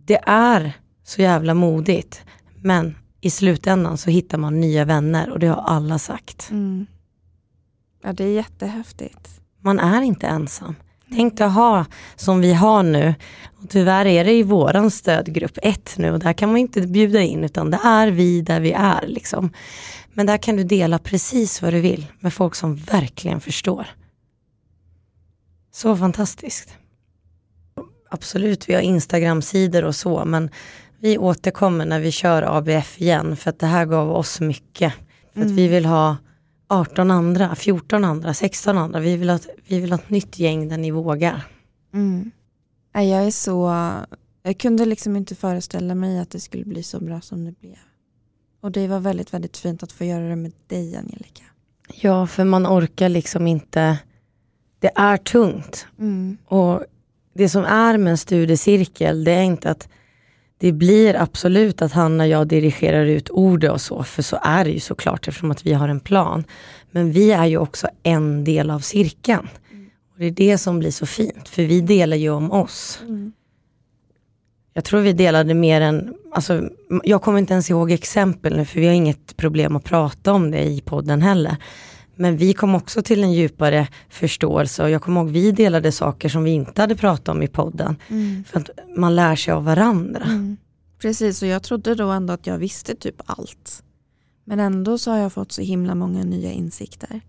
det 0.05 0.19
är 0.25 0.73
så 1.03 1.21
jävla 1.21 1.53
modigt. 1.53 2.21
Men 2.61 2.95
i 3.21 3.29
slutändan 3.29 3.97
så 3.97 4.09
hittar 4.09 4.37
man 4.37 4.59
nya 4.59 4.85
vänner 4.85 5.29
och 5.29 5.39
det 5.39 5.47
har 5.47 5.61
alla 5.61 5.99
sagt. 5.99 6.47
Mm. 6.51 6.85
Ja, 8.03 8.13
det 8.13 8.23
är 8.23 8.33
jättehäftigt. 8.33 9.29
Man 9.59 9.79
är 9.79 10.01
inte 10.01 10.27
ensam. 10.27 10.75
Tänk 11.15 11.37
dig 11.37 11.47
att 11.47 11.53
ha 11.53 11.85
som 12.15 12.41
vi 12.41 12.53
har 12.53 12.83
nu. 12.83 13.15
Och 13.61 13.69
tyvärr 13.69 14.05
är 14.05 14.25
det 14.25 14.33
i 14.33 14.43
våran 14.43 14.91
stödgrupp 14.91 15.57
1 15.61 15.95
nu 15.97 16.11
och 16.11 16.19
där 16.19 16.33
kan 16.33 16.49
man 16.49 16.57
inte 16.57 16.81
bjuda 16.81 17.21
in 17.21 17.43
utan 17.43 17.71
det 17.71 17.79
är 17.83 18.07
vi 18.07 18.41
där 18.41 18.59
vi 18.59 18.71
är. 18.71 19.07
Liksom. 19.07 19.49
Men 20.13 20.25
där 20.25 20.37
kan 20.37 20.55
du 20.55 20.63
dela 20.63 20.99
precis 20.99 21.61
vad 21.61 21.73
du 21.73 21.79
vill 21.81 22.05
med 22.19 22.33
folk 22.33 22.55
som 22.55 22.75
verkligen 22.75 23.41
förstår. 23.41 23.87
Så 25.71 25.97
fantastiskt. 25.97 26.77
Absolut, 28.09 28.69
vi 28.69 28.73
har 28.73 28.81
Instagram-sidor 28.81 29.83
och 29.83 29.95
så 29.95 30.25
men 30.25 30.49
vi 31.01 31.17
återkommer 31.17 31.85
när 31.85 31.99
vi 31.99 32.11
kör 32.11 32.57
ABF 32.57 33.01
igen 33.01 33.35
för 33.35 33.49
att 33.49 33.59
det 33.59 33.67
här 33.67 33.85
gav 33.85 34.11
oss 34.11 34.39
mycket. 34.41 34.93
För 35.33 35.41
att 35.41 35.51
vi 35.51 35.67
vill 35.67 35.85
ha 35.85 36.17
18 36.67 37.11
andra, 37.11 37.55
14 37.55 38.05
andra, 38.05 38.33
16 38.33 38.77
andra. 38.77 38.99
Vi 38.99 39.17
vill 39.17 39.29
ha, 39.29 39.35
ett- 39.35 39.47
vi 39.67 39.79
vill 39.79 39.91
ha 39.91 39.99
ett 39.99 40.09
nytt 40.09 40.39
gäng 40.39 40.67
där 40.69 40.77
ni 40.77 40.91
vågar. 40.91 41.41
Mm. 41.93 42.31
Jag 42.93 43.05
är 43.25 43.31
så, 43.31 43.73
jag 44.43 44.57
kunde 44.57 44.85
liksom 44.85 45.15
inte 45.15 45.35
föreställa 45.35 45.95
mig 45.95 46.19
att 46.19 46.29
det 46.29 46.39
skulle 46.39 46.65
bli 46.65 46.83
så 46.83 46.99
bra 46.99 47.21
som 47.21 47.45
det 47.45 47.59
blev. 47.59 47.75
Och 48.61 48.71
det 48.71 48.87
var 48.87 48.99
väldigt, 48.99 49.33
väldigt 49.33 49.57
fint 49.57 49.83
att 49.83 49.91
få 49.91 50.03
göra 50.05 50.27
det 50.29 50.35
med 50.35 50.51
dig 50.67 50.95
Angelica. 50.95 51.43
Ja, 51.93 52.27
för 52.27 52.43
man 52.43 52.67
orkar 52.67 53.09
liksom 53.09 53.47
inte. 53.47 53.97
Det 54.79 54.91
är 54.95 55.17
tungt. 55.17 55.87
Mm. 55.99 56.37
Och 56.45 56.83
det 57.33 57.49
som 57.49 57.63
är 57.65 57.97
med 57.97 58.11
en 58.11 58.17
studiecirkel, 58.17 59.23
det 59.23 59.31
är 59.31 59.43
inte 59.43 59.71
att 59.71 59.87
det 60.61 60.71
blir 60.71 61.15
absolut 61.15 61.81
att 61.81 61.91
Hanna 61.91 62.23
och 62.23 62.29
jag 62.29 62.47
dirigerar 62.47 63.05
ut 63.05 63.29
ordet 63.29 63.71
och 63.71 63.81
så, 63.81 64.03
för 64.03 64.21
så 64.21 64.39
är 64.43 64.63
det 64.65 64.71
ju 64.71 64.79
såklart 64.79 65.27
eftersom 65.27 65.51
att 65.51 65.65
vi 65.65 65.73
har 65.73 65.89
en 65.89 65.99
plan. 65.99 66.43
Men 66.91 67.11
vi 67.11 67.31
är 67.31 67.45
ju 67.45 67.57
också 67.57 67.87
en 68.03 68.43
del 68.43 68.69
av 68.69 68.79
cirkeln. 68.79 69.47
Och 70.13 70.19
det 70.19 70.25
är 70.25 70.31
det 70.31 70.57
som 70.57 70.79
blir 70.79 70.91
så 70.91 71.05
fint, 71.05 71.49
för 71.49 71.63
vi 71.63 71.81
delar 71.81 72.17
ju 72.17 72.29
om 72.29 72.51
oss. 72.51 72.99
Mm. 73.01 73.33
Jag 74.73 74.83
tror 74.83 75.01
vi 75.01 75.13
delade 75.13 75.53
mer 75.53 75.81
än, 75.81 76.13
alltså, 76.31 76.69
jag 77.03 77.21
kommer 77.21 77.39
inte 77.39 77.53
ens 77.53 77.69
ihåg 77.69 77.91
exempel 77.91 78.57
nu 78.57 78.65
för 78.65 78.79
vi 78.79 78.87
har 78.87 78.93
inget 78.93 79.37
problem 79.37 79.75
att 79.75 79.83
prata 79.83 80.33
om 80.33 80.51
det 80.51 80.63
i 80.63 80.81
podden 80.81 81.21
heller. 81.21 81.55
Men 82.15 82.37
vi 82.37 82.53
kom 82.53 82.75
också 82.75 83.01
till 83.01 83.23
en 83.23 83.33
djupare 83.33 83.87
förståelse 84.09 84.83
och 84.83 84.89
jag 84.89 85.01
kommer 85.01 85.21
ihåg 85.21 85.29
vi 85.29 85.51
delade 85.51 85.91
saker 85.91 86.29
som 86.29 86.43
vi 86.43 86.51
inte 86.51 86.81
hade 86.81 86.95
pratat 86.95 87.27
om 87.29 87.43
i 87.43 87.47
podden. 87.47 87.95
Mm. 88.07 88.43
För 88.43 88.59
att 88.59 88.69
man 88.97 89.15
lär 89.15 89.35
sig 89.35 89.53
av 89.53 89.63
varandra. 89.63 90.23
Mm. 90.23 90.57
Precis, 91.01 91.41
och 91.41 91.47
jag 91.47 91.63
trodde 91.63 91.95
då 91.95 92.09
ändå 92.09 92.33
att 92.33 92.47
jag 92.47 92.57
visste 92.57 92.95
typ 92.95 93.21
allt. 93.25 93.83
Men 94.45 94.59
ändå 94.59 94.97
så 94.97 95.11
har 95.11 95.17
jag 95.17 95.33
fått 95.33 95.51
så 95.51 95.61
himla 95.61 95.95
många 95.95 96.23
nya 96.23 96.51
insikter. 96.51 97.21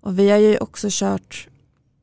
Och 0.00 0.18
vi 0.18 0.30
har 0.30 0.38
ju 0.38 0.58
också 0.58 0.88
kört 0.90 1.48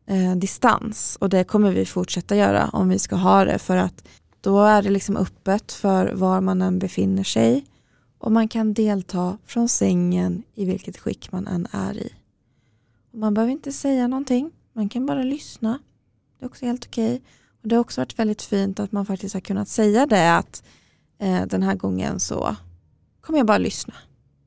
eh, 0.08 0.36
distans 0.36 1.18
och 1.22 1.30
det 1.30 1.44
kommer 1.44 1.72
vi 1.72 1.86
fortsätta 1.86 2.36
göra 2.36 2.70
om 2.74 2.90
vi 2.90 3.00
ska 3.00 3.16
ha 3.16 3.46
det 3.46 3.60
för 3.60 3.78
att 3.78 4.04
då 4.42 4.64
är 4.64 4.82
det 4.82 4.90
liksom 4.90 5.18
öppet 5.18 5.72
för 5.72 6.14
var 6.14 6.42
man 6.42 6.62
än 6.62 6.80
befinner 6.80 7.24
sig 7.24 7.66
och 8.18 8.32
man 8.32 8.48
kan 8.48 8.74
delta 8.74 9.38
från 9.46 9.70
sängen 9.70 10.44
i 10.56 10.66
vilket 10.66 10.98
skick 10.98 11.32
man 11.32 11.48
än 11.48 11.68
är 11.72 11.98
i. 11.98 12.14
Man 13.12 13.34
behöver 13.34 13.52
inte 13.52 13.72
säga 13.72 14.08
någonting, 14.08 14.52
man 14.74 14.90
kan 14.90 15.06
bara 15.06 15.24
lyssna. 15.24 15.80
Det 16.40 16.46
är 16.46 16.50
också 16.50 16.66
helt 16.66 16.86
okej. 16.86 17.22
Och 17.62 17.68
det 17.68 17.76
har 17.76 17.82
också 17.82 18.02
varit 18.02 18.20
väldigt 18.20 18.42
fint 18.42 18.80
att 18.80 18.92
man 18.92 19.06
faktiskt 19.06 19.34
har 19.34 19.42
kunnat 19.42 19.68
säga 19.68 20.06
det 20.06 20.36
att 20.36 20.64
eh, 21.20 21.46
den 21.46 21.64
här 21.64 21.76
gången 21.76 22.20
så 22.20 22.56
kommer 23.22 23.40
jag 23.40 23.48
bara 23.48 23.58
lyssna. 23.58 23.94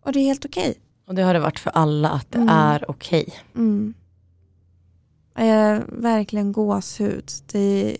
Och 0.04 0.12
det 0.12 0.20
är 0.20 0.24
helt 0.24 0.44
okej. 0.44 0.74
Och 1.06 1.14
det 1.14 1.22
har 1.22 1.34
det 1.34 1.40
varit 1.40 1.58
för 1.58 1.70
alla 1.70 2.10
att 2.10 2.30
det 2.32 2.38
Mm. 2.38 2.48
är 2.48 2.90
okej. 2.90 3.34
Mm. 3.54 3.94
Eh, 5.36 5.80
verkligen 5.88 6.52
gåshud. 6.52 7.24
Det 7.52 7.58
är 7.58 7.96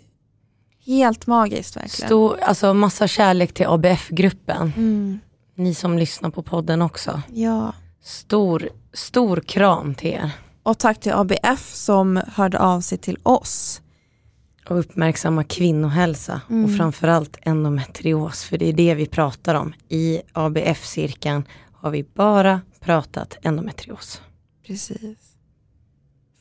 helt 0.87 1.27
magiskt 1.27 1.77
verkligen. 1.77 2.09
Stor, 2.09 2.39
alltså 2.41 2.75
massa 2.75 3.09
kärlek 3.09 3.53
till 3.55 3.67
ABF-gruppen. 3.67 4.73
Mm. 4.77 5.19
Ni 5.61 5.75
som 5.75 5.99
lyssnar 5.99 6.31
på 6.31 6.43
podden 6.43 6.83
också. 6.83 7.23
Ja. 7.33 7.73
Stor, 8.03 8.69
stor 8.93 9.37
kram 9.41 9.95
till 9.95 10.09
er. 10.11 10.31
Och 10.63 10.79
tack 10.79 11.01
till 11.01 11.13
ABF 11.13 11.75
som 11.75 12.21
hörde 12.27 12.59
av 12.59 12.81
sig 12.81 12.99
till 12.99 13.19
oss. 13.23 13.83
Och 14.69 14.79
uppmärksamma 14.79 15.45
kvinnohälsa 15.45 16.41
Mm. 16.51 16.65
och 16.65 16.77
framförallt 16.77 17.37
endometrios. 17.43 18.45
För 18.45 18.59
det 18.59 18.69
är 18.69 18.73
det 18.73 18.95
vi 18.95 19.07
pratar 19.07 19.55
om. 19.55 19.73
I 19.89 20.21
ABF-cirkeln 20.33 21.45
har 21.73 21.91
vi 21.91 22.03
bara 22.15 22.61
pratat 22.81 23.39
endometrios. 23.43 24.23
Precis. 24.67 25.19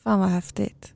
Fan 0.02 0.20
vad 0.20 0.28
häftigt. 0.28 0.92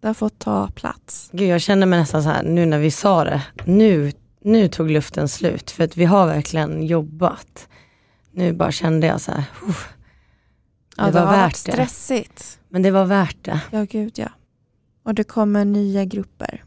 Det 0.00 0.06
har 0.06 0.14
fått 0.14 0.38
ta 0.38 0.68
plats. 0.68 1.28
Gud, 1.32 1.48
jag 1.48 1.60
känner 1.60 1.86
mig 1.86 1.98
nästan 2.00 2.22
så 2.22 2.28
här 2.28 2.42
nu 2.42 2.66
när 2.66 2.78
vi 2.78 2.90
sa 2.90 3.24
det. 3.24 3.42
Nu, 3.64 4.12
nu 4.46 4.68
tog 4.68 4.90
luften 4.90 5.28
slut 5.28 5.70
för 5.70 5.84
att 5.84 5.96
vi 5.96 6.04
har 6.04 6.26
verkligen 6.26 6.82
jobbat. 6.86 7.68
Nu 8.32 8.52
bara 8.52 8.72
kände 8.72 9.06
jag 9.06 9.20
så 9.20 9.32
här, 9.32 9.44
"Uff." 9.68 9.88
Ja, 10.96 11.04
Det 11.04 11.10
det, 11.10 11.20
var 11.20 11.32
värt 11.32 11.52
det. 11.64 11.72
stressigt. 11.72 12.58
men 12.68 12.82
det 12.82 12.90
var 12.90 13.04
värt 13.04 13.36
det. 13.44 13.60
Ja, 13.70 13.86
gud 13.90 14.12
ja. 14.18 14.28
Och 15.04 15.14
det 15.14 15.24
kommer 15.24 15.64
nya 15.64 16.04
grupper. 16.04 16.62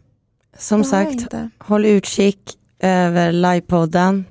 Som 0.57 0.81
Det 0.81 0.87
sagt, 0.87 1.33
håll 1.57 1.85
utkik 1.85 2.57
över 2.79 3.31
livepodden. 3.31 4.25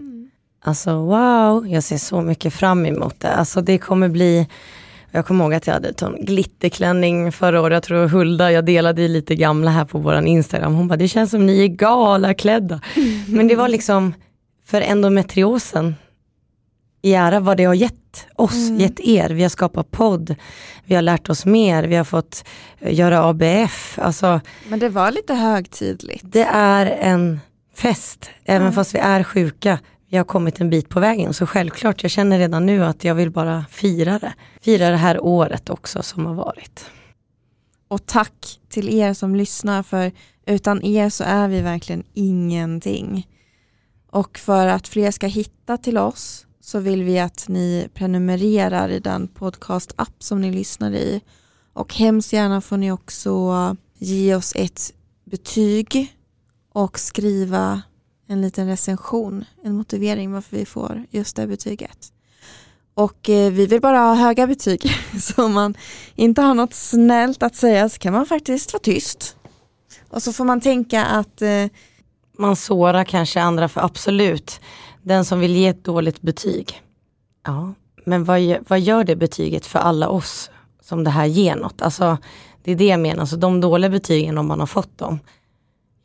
Alltså 0.61 0.93
wow, 1.05 1.67
jag 1.69 1.85
ser 1.85 1.99
så 1.99 2.21
mycket 2.21 2.53
fram 2.55 2.87
emot 2.87 3.21
det. 3.21 3.33
Alltså 3.35 3.61
det 3.61 3.79
kommer 3.79 4.09
bli, 4.09 4.49
jag 5.11 5.27
kommer 5.27 5.45
ihåg 5.45 5.55
att 5.55 5.67
jag 5.67 5.75
hade 5.75 5.89
en 6.03 6.25
glitterklänning 6.25 7.33
förra 7.33 7.61
året, 7.61 7.75
jag 7.77 7.83
tror 7.83 8.09
Hulda, 8.09 8.53
jag 8.53 8.65
delade 8.65 9.03
i 9.03 9.09
lite 9.09 9.35
gamla 9.35 9.71
här 9.71 9.85
på 9.85 9.99
våran 9.99 10.27
Instagram. 10.27 10.75
Hon 10.75 10.89
bara, 10.89 10.97
det 10.97 11.09
känns 11.09 11.31
som 11.31 11.47
ni 11.47 11.65
är 11.65 11.69
galaklädda. 11.69 12.81
Men 13.29 13.49
det 13.49 13.55
var 13.57 13.69
liksom 13.69 14.15
för 14.67 14.81
endometriosen 14.81 15.95
i 17.03 17.15
ära 17.15 17.41
vad 17.41 17.57
det 17.57 17.65
har 17.65 17.75
gett 17.75 18.27
oss, 18.35 18.69
Mm. 18.69 18.81
gett 18.81 19.01
er. 19.01 19.31
Vi 19.31 19.43
har 19.43 19.49
skapat 19.49 19.91
podd, 19.91 20.35
vi 20.85 20.95
har 20.95 21.03
lärt 21.03 21.29
oss 21.29 21.47
mer, 21.47 21.85
vi 21.85 21.97
har 21.97 22.05
fått 22.05 22.45
eh, 22.81 22.95
göra 22.95 23.25
ABF. 23.25 23.99
Alltså 24.03 24.41
Men 24.69 24.79
det 24.79 24.89
var 24.89 25.11
lite 25.11 25.35
högtidligt. 25.35 26.25
det 26.33 26.47
är 26.53 26.87
en 26.87 27.41
fest, 27.75 28.31
även 28.45 28.67
Ja. 28.67 28.73
fast 28.73 28.95
vi 28.95 28.99
är 28.99 29.23
sjuka. 29.23 29.79
Vi 30.11 30.17
har 30.17 30.25
kommit 30.25 30.61
en 30.61 30.71
bit 30.71 30.89
på 30.89 31.01
vägen, 31.01 31.35
så 31.35 31.47
självklart, 31.47 32.03
jag 32.03 32.11
känner 32.11 32.39
redan 32.39 32.67
nu 32.67 32.85
att 32.85 33.05
jag 33.05 33.15
vill 33.15 33.31
bara 33.31 33.65
fira 33.71 34.19
det. 34.19 34.35
Fira 34.61 34.91
det 34.91 34.97
här 34.97 35.25
året 35.25 35.71
också 35.71 36.03
som 36.03 36.27
har 36.27 36.35
varit. 36.35 36.91
Och 37.89 38.07
tack 38.07 38.61
till 38.69 38.89
er 38.89 39.15
som 39.15 39.35
lyssnar 39.35 39.83
för 39.83 40.13
utan 40.47 40.85
er 40.85 41.11
så 41.11 41.25
är 41.25 41.49
vi 41.49 41.61
verkligen 41.61 42.05
ingenting. 42.15 43.29
Och 44.11 44.39
för 44.39 44.67
att 44.67 44.89
fler 44.89 45.11
ska 45.11 45.27
hitta 45.27 45.77
till 45.77 45.99
oss 45.99 46.47
så 46.61 46.79
vill 46.79 47.03
vi 47.03 47.19
att 47.19 47.49
ni 47.49 47.89
prenumererar 47.95 48.89
i 48.89 49.01
den 49.01 49.29
podcast-app 49.29 50.23
som 50.23 50.41
ni 50.41 50.53
lyssnar 50.53 50.93
i. 50.93 51.21
Och 51.73 51.95
hemskt 51.95 52.33
gärna 52.33 52.61
får 52.61 52.77
ni 52.77 52.93
också 52.93 53.77
ge 53.99 54.35
oss 54.35 54.53
ett 54.57 54.93
betyg 55.25 56.15
och 56.73 56.99
skriva 56.99 57.83
en 58.29 58.41
liten 58.41 58.67
recension, 58.67 59.45
en 59.63 59.75
motivering 59.75 60.33
varför 60.33 60.57
vi 60.57 60.67
får 60.67 61.05
just 61.11 61.37
det 61.37 61.47
betyget. 61.47 62.13
Och 62.95 63.29
eh, 63.29 63.53
vi 63.53 63.67
vill 63.67 63.81
bara 63.81 63.99
ha 63.99 64.15
höga 64.15 64.47
betyg. 64.47 64.91
Så 65.21 65.45
om 65.45 65.53
man 65.53 65.75
inte 66.15 66.43
har 66.43 66.55
något 66.55 66.75
snällt 66.75 67.43
att 67.43 67.57
säga 67.57 67.89
så 67.89 67.99
kan 67.99 68.13
man 68.13 68.27
faktiskt 68.27 68.73
vara 68.73 68.81
tyst. 68.81 69.37
Och 70.11 70.23
så 70.23 70.33
får 70.33 70.45
man 70.45 70.61
tänka 70.61 71.05
att 71.05 71.43
eh, 71.43 71.67
Man 72.39 72.57
sårar 72.57 73.05
kanske 73.05 73.41
andra 73.41 73.69
för 73.69 73.81
absolut, 73.81 74.61
den 75.03 75.25
som 75.25 75.41
vill 75.41 75.57
ge 75.57 75.67
ett 75.67 75.85
dåligt 75.85 76.21
betyg. 76.21 76.83
Ja, 77.47 77.75
men 78.05 78.25
vad, 78.25 78.57
vad 78.69 78.81
gör 78.81 79.05
det 79.05 79.17
betyget 79.17 79.67
för 79.67 79.79
alla 79.79 80.09
oss 80.09 80.51
som 80.83 81.05
det 81.05 81.11
här 81.11 81.27
ger 81.27 81.57
något? 81.57 81.83
Alltså, 81.83 82.19
det 82.65 82.73
är 82.73 82.77
det 82.77 82.87
jag 82.87 83.01
menar, 83.01 83.27
så 83.27 83.37
de 83.37 83.61
dåliga 83.61 83.91
betygen 83.91 84.39
om 84.39 84.47
man 84.47 84.61
har 84.61 84.67
fått 84.67 84.99
dem. 84.99 85.19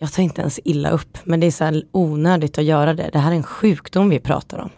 Jag 0.04 0.14
tar 0.14 0.24
inte 0.24 0.41
ens 0.41 0.60
illa 0.64 0.89
upp, 0.89 1.18
men 1.24 1.39
det 1.39 1.47
är 1.47 1.51
så 1.51 1.64
här 1.64 1.84
onödigt 1.91 2.58
att 2.58 2.64
göra 2.64 2.93
det. 2.93 3.10
Det 3.14 3.20
här 3.20 3.32
är 3.32 3.36
en 3.36 3.43
sjukdom 3.43 4.10
vi 4.10 4.20
pratar 4.20 4.58
om. 4.58 4.70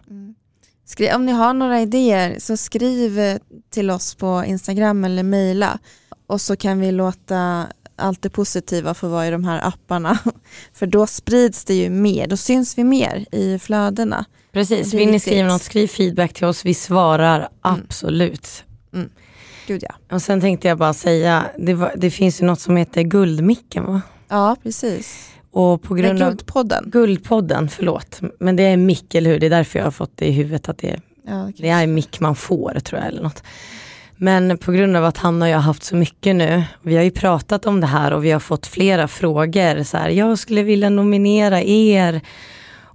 skri- 0.84 1.14
om 1.14 1.26
ni 1.26 1.32
har 1.32 1.54
några 1.54 1.80
idéer 1.80 2.36
så 2.38 2.56
skriv 2.56 3.18
eh, 3.18 3.36
till 3.70 3.90
oss 3.90 4.14
på 4.14 4.44
Instagram 4.46 5.04
eller 5.04 5.22
mejla. 5.22 5.78
Och 6.26 6.40
så 6.40 6.56
kan 6.56 6.80
vi 6.80 6.92
låta 6.92 7.66
allt 7.96 8.22
det 8.22 8.30
positiva 8.30 8.94
få 8.94 9.08
vara 9.08 9.26
i 9.26 9.30
de 9.30 9.44
här 9.44 9.68
apparna. 9.68 10.18
För 10.72 10.86
då 10.86 11.06
sprids 11.06 11.64
det 11.64 11.74
ju 11.74 11.90
mer, 11.90 12.26
då 12.26 12.36
syns 12.36 12.78
vi 12.78 12.84
mer 12.84 13.26
i 13.32 13.58
flödena. 13.58 14.24
Precis, 14.52 14.94
vill 14.94 15.10
ni 15.10 15.20
skriva 15.20 15.48
något, 15.48 15.62
skriv 15.62 15.86
feedback 15.86 16.32
till 16.32 16.44
oss. 16.44 16.64
Vi 16.64 16.74
svarar 16.74 17.48
absolut. 17.60 18.64
Gud 19.66 19.82
ja. 19.82 20.14
Och 20.16 20.22
sen 20.22 20.40
tänkte 20.40 20.68
jag 20.68 20.78
bara 20.78 20.94
säga, 20.94 21.46
det, 21.58 21.74
var, 21.74 21.94
det 21.96 22.10
finns 22.10 22.42
ju 22.42 22.46
något 22.46 22.60
som 22.60 22.76
heter 22.76 23.02
Guldmicken 23.02 23.84
va? 23.84 24.00
Ja, 24.28 24.56
precis. 24.62 25.30
Och 25.52 25.82
på 25.82 25.94
grund 25.94 26.22
av 26.22 26.28
Guldpodden. 26.28 26.84
Guldpodden, 26.86 27.68
förlåt. 27.68 28.20
Men 28.40 28.56
det 28.56 28.62
är 28.62 28.76
mick, 28.76 29.14
eller 29.14 29.30
hur? 29.30 29.40
Det 29.40 29.46
är 29.46 29.50
därför 29.50 29.78
jag 29.78 29.86
har 29.86 29.90
fått 29.90 30.12
det 30.14 30.26
i 30.26 30.30
huvudet 30.32 30.68
att 30.68 30.78
det 30.78 30.90
är, 30.90 31.00
Ja, 31.26 31.50
det 31.56 31.68
är 31.68 31.86
mick 31.86 32.20
man 32.20 32.36
får, 32.36 32.80
tror 32.84 33.00
jag. 33.00 33.08
eller 33.08 33.22
något. 33.22 33.42
Men 34.16 34.58
på 34.58 34.72
grund 34.72 34.96
av 34.96 35.04
att 35.04 35.16
Hanna 35.18 35.44
och 35.44 35.50
jag 35.50 35.56
har 35.56 35.62
haft 35.62 35.82
så 35.84 35.96
mycket 35.96 36.36
nu, 36.36 36.62
vi 36.82 36.96
har 36.96 37.02
ju 37.02 37.10
pratat 37.10 37.66
om 37.66 37.80
det 37.80 37.86
här 37.86 38.12
och 38.12 38.24
vi 38.24 38.30
har 38.30 38.40
fått 38.40 38.66
flera 38.66 39.08
frågor. 39.08 39.82
Så 39.82 39.96
här, 39.96 40.08
jag 40.08 40.38
skulle 40.38 40.62
vilja 40.62 40.90
nominera 40.90 41.62
er. 41.62 42.20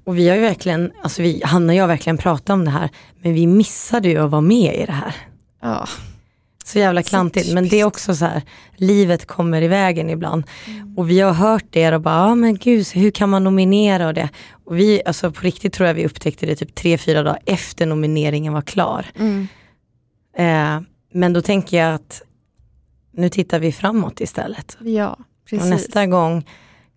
Och 0.04 0.18
vi 0.18 0.30
har 0.30 0.36
ju 0.36 0.42
verkligen, 0.42 0.92
alltså 1.04 1.22
vi, 1.22 1.42
Hanna 1.46 1.74
och 1.74 1.78
jag 1.78 1.84
har 1.84 1.88
verkligen 1.88 2.18
pratat 2.18 2.50
om 2.50 2.66
det 2.66 2.72
här, 2.72 2.90
men 3.22 3.34
vi 3.34 3.48
missade 3.48 4.10
ju 4.10 4.18
att 4.26 4.32
vara 4.32 4.42
med 4.42 4.76
i 4.76 4.86
det 4.86 4.92
här. 4.92 5.16
ja. 5.62 5.88
Så 6.72 6.80
jävla 6.80 7.04
klantigt, 7.04 7.54
men 7.54 7.68
det 7.70 7.80
är 7.80 7.86
också 7.86 8.16
så 8.16 8.26
här, 8.26 8.42
livet 8.76 9.26
kommer 9.26 9.62
i 9.62 9.68
vägen 9.68 10.10
ibland. 10.10 10.44
Och 10.98 11.10
vi 11.10 11.20
har 11.20 11.34
hört 11.34 11.66
det 11.70 11.96
och 11.96 12.02
bara, 12.02 12.16
ja 12.30 12.36
men 12.36 12.56
gud, 12.58 12.88
hur 12.94 13.12
kan 13.12 13.30
man 13.30 13.44
nominera 13.44 14.08
och 14.08 14.14
det? 14.14 14.30
Och 14.66 14.78
vi, 14.78 15.02
alltså 15.06 15.32
på 15.32 15.42
riktigt 15.42 15.74
tror 15.74 15.88
jag 15.88 15.94
vi 15.94 16.06
upptäckte 16.06 16.46
det 16.46 16.56
typ 16.56 16.76
tre, 16.76 16.98
fyra 16.98 17.24
dagar 17.24 17.40
efter 17.46 17.86
nomineringen 17.86 18.54
var 18.54 18.62
klar. 18.62 19.06
Mm. 19.20 19.48
Eh, 20.38 20.82
men 21.14 21.34
då 21.34 21.42
tänker 21.42 21.78
jag 21.78 21.96
att 21.96 22.22
nu 23.14 23.30
tittar 23.30 23.60
vi 23.60 23.72
framåt 23.72 24.22
istället. 24.22 24.78
ja, 24.82 25.18
precis. 25.50 25.64
Och 25.64 25.70
nästa 25.70 26.06
gång 26.08 26.46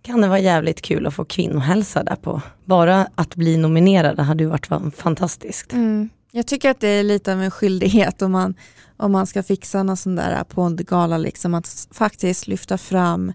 kan 0.02 0.20
det 0.20 0.28
vara 0.28 0.38
jävligt 0.38 0.82
kul 0.82 1.06
att 1.06 1.14
få 1.14 1.24
kvinnohälsa 1.24 2.02
där 2.04 2.16
på. 2.16 2.42
Bara 2.64 3.06
att 3.14 3.34
bli 3.36 3.56
nominerad 3.56 4.20
hade 4.20 4.44
ju 4.44 4.50
varit 4.50 4.66
fan- 4.66 4.90
fantastiskt. 4.96 5.72
Mm. 5.72 6.08
Jag 6.36 6.46
tycker 6.46 6.70
att 6.70 6.80
det 6.80 6.88
är 6.88 7.02
lite 7.02 7.32
av 7.32 7.42
en 7.42 7.50
skyldighet 7.50 8.22
om 8.22 8.32
man, 8.32 8.54
om 8.96 9.12
man 9.12 9.26
ska 9.26 9.42
fixa 9.42 9.82
någon 9.82 9.96
sån 9.96 10.16
där 10.16 10.44
poddgala, 10.44 11.18
liksom, 11.18 11.54
att 11.54 11.88
faktiskt 11.90 12.46
lyfta 12.46 12.78
fram 12.78 13.32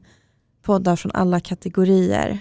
poddar 0.62 0.96
från 0.96 1.12
alla 1.12 1.40
kategorier. 1.40 2.40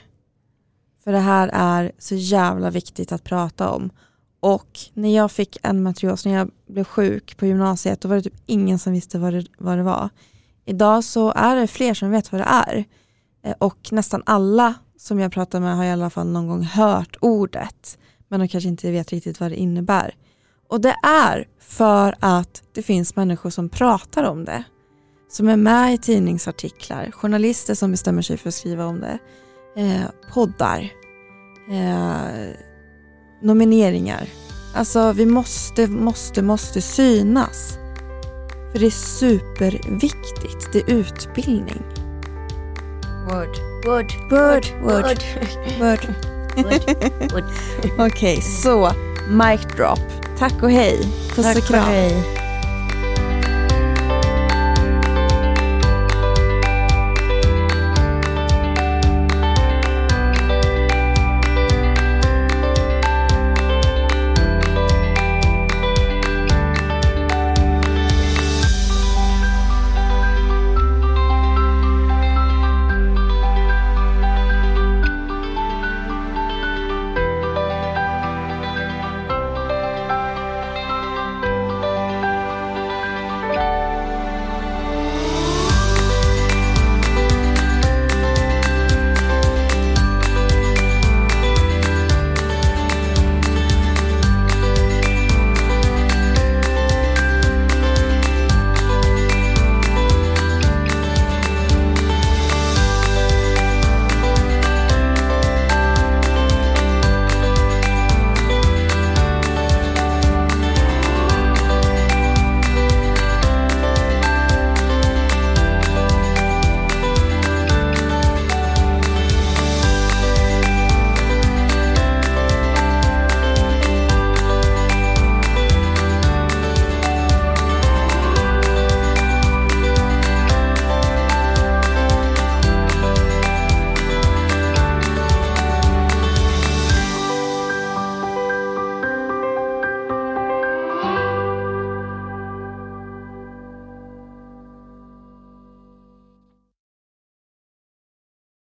För 1.05 1.13
det 1.13 1.19
här 1.19 1.51
är 1.53 1.93
så 1.99 2.15
jävla 2.15 2.71
viktigt 2.71 3.13
att 3.13 3.25
prata 3.25 3.71
om. 3.71 3.91
Och 4.41 4.79
när 4.95 5.17
jag 5.17 5.33
fick 5.33 5.59
en 5.63 5.83
matrios, 5.83 6.25
när 6.25 6.35
jag 6.35 6.51
blev 6.69 6.85
sjuk 6.85 7.37
på 7.37 7.47
gymnasiet, 7.47 8.01
då 8.01 8.09
var 8.09 8.17
det 8.17 8.23
typ 8.23 8.43
ingen 8.47 8.79
som 8.79 8.93
visste 8.93 9.19
vad 9.19 9.35
det, 9.35 9.47
vad 9.59 9.79
det 9.79 9.85
var. 9.85 10.09
Idag 10.65 11.05
så 11.05 11.33
är 11.33 11.57
det 11.57 11.67
fler 11.67 11.95
som 11.95 12.11
vet 12.11 12.33
vad 12.33 12.41
det 12.41 12.49
är. 12.67 12.85
Eh, 13.43 13.55
och 13.59 13.89
nästan 13.93 14.23
alla 14.27 14.75
som 14.97 15.19
jag 15.19 15.33
pratar 15.33 15.61
med 15.61 15.77
har 15.77 15.85
i 15.85 15.91
alla 15.91 16.11
fall 16.11 16.29
någon 16.29 16.49
gång 16.49 16.63
hört 16.63 17.17
ordet. 17.21 17.99
Men 18.29 18.41
de 18.41 18.49
kanske 18.49 18.69
inte 18.69 18.91
vet 18.91 19.13
riktigt 19.13 19.41
vad 19.41 19.51
det 19.51 19.57
innebär. 19.57 20.15
Och 20.69 20.81
det 20.81 20.97
är 21.03 21.49
för 21.61 22.15
att 22.21 22.63
det 22.75 22.83
finns 22.83 23.17
människor 23.17 23.51
som 23.51 23.69
pratar 23.69 24.25
om 24.25 24.45
det. 24.45 24.65
Som 25.31 25.49
är 25.49 25.57
med 25.57 25.95
i 25.95 25.99
tidningsartiklar, 25.99 27.11
journalister 27.11 27.75
som 27.75 27.91
bestämmer 27.91 28.23
sig 28.23 28.37
för 28.37 28.49
att 28.49 28.55
skriva 28.55 28.85
om 28.85 29.01
det. 29.01 29.19
Eh, 29.77 30.33
poddar. 30.35 30.93
Eh, 31.71 32.51
nomineringar. 33.43 34.29
Alltså 34.75 35.13
vi 35.13 35.27
måste, 35.27 35.87
måste, 35.87 36.43
måste 36.43 36.81
synas. 36.81 37.79
För 38.73 38.79
det 38.79 38.87
är 38.87 38.91
superviktigt. 38.91 40.73
Det 40.73 40.79
är 40.79 40.91
utbildning. 40.91 41.83
Word, 43.31 43.57
word, 43.87 44.13
Word, 44.31 44.67
word, 44.83 45.23
word. 45.79 46.15
word. 46.57 47.45
Okej, 48.13 48.43
så 48.43 48.91
mic 49.29 49.77
drop. 49.77 50.28
Tack 50.39 50.63
och 50.63 50.71
hej. 50.71 50.99
Puss 51.35 51.45
Tack 51.45 51.57
och 51.57 51.63
och 51.63 51.69
kram. 51.69 51.85
hej. 51.85 52.48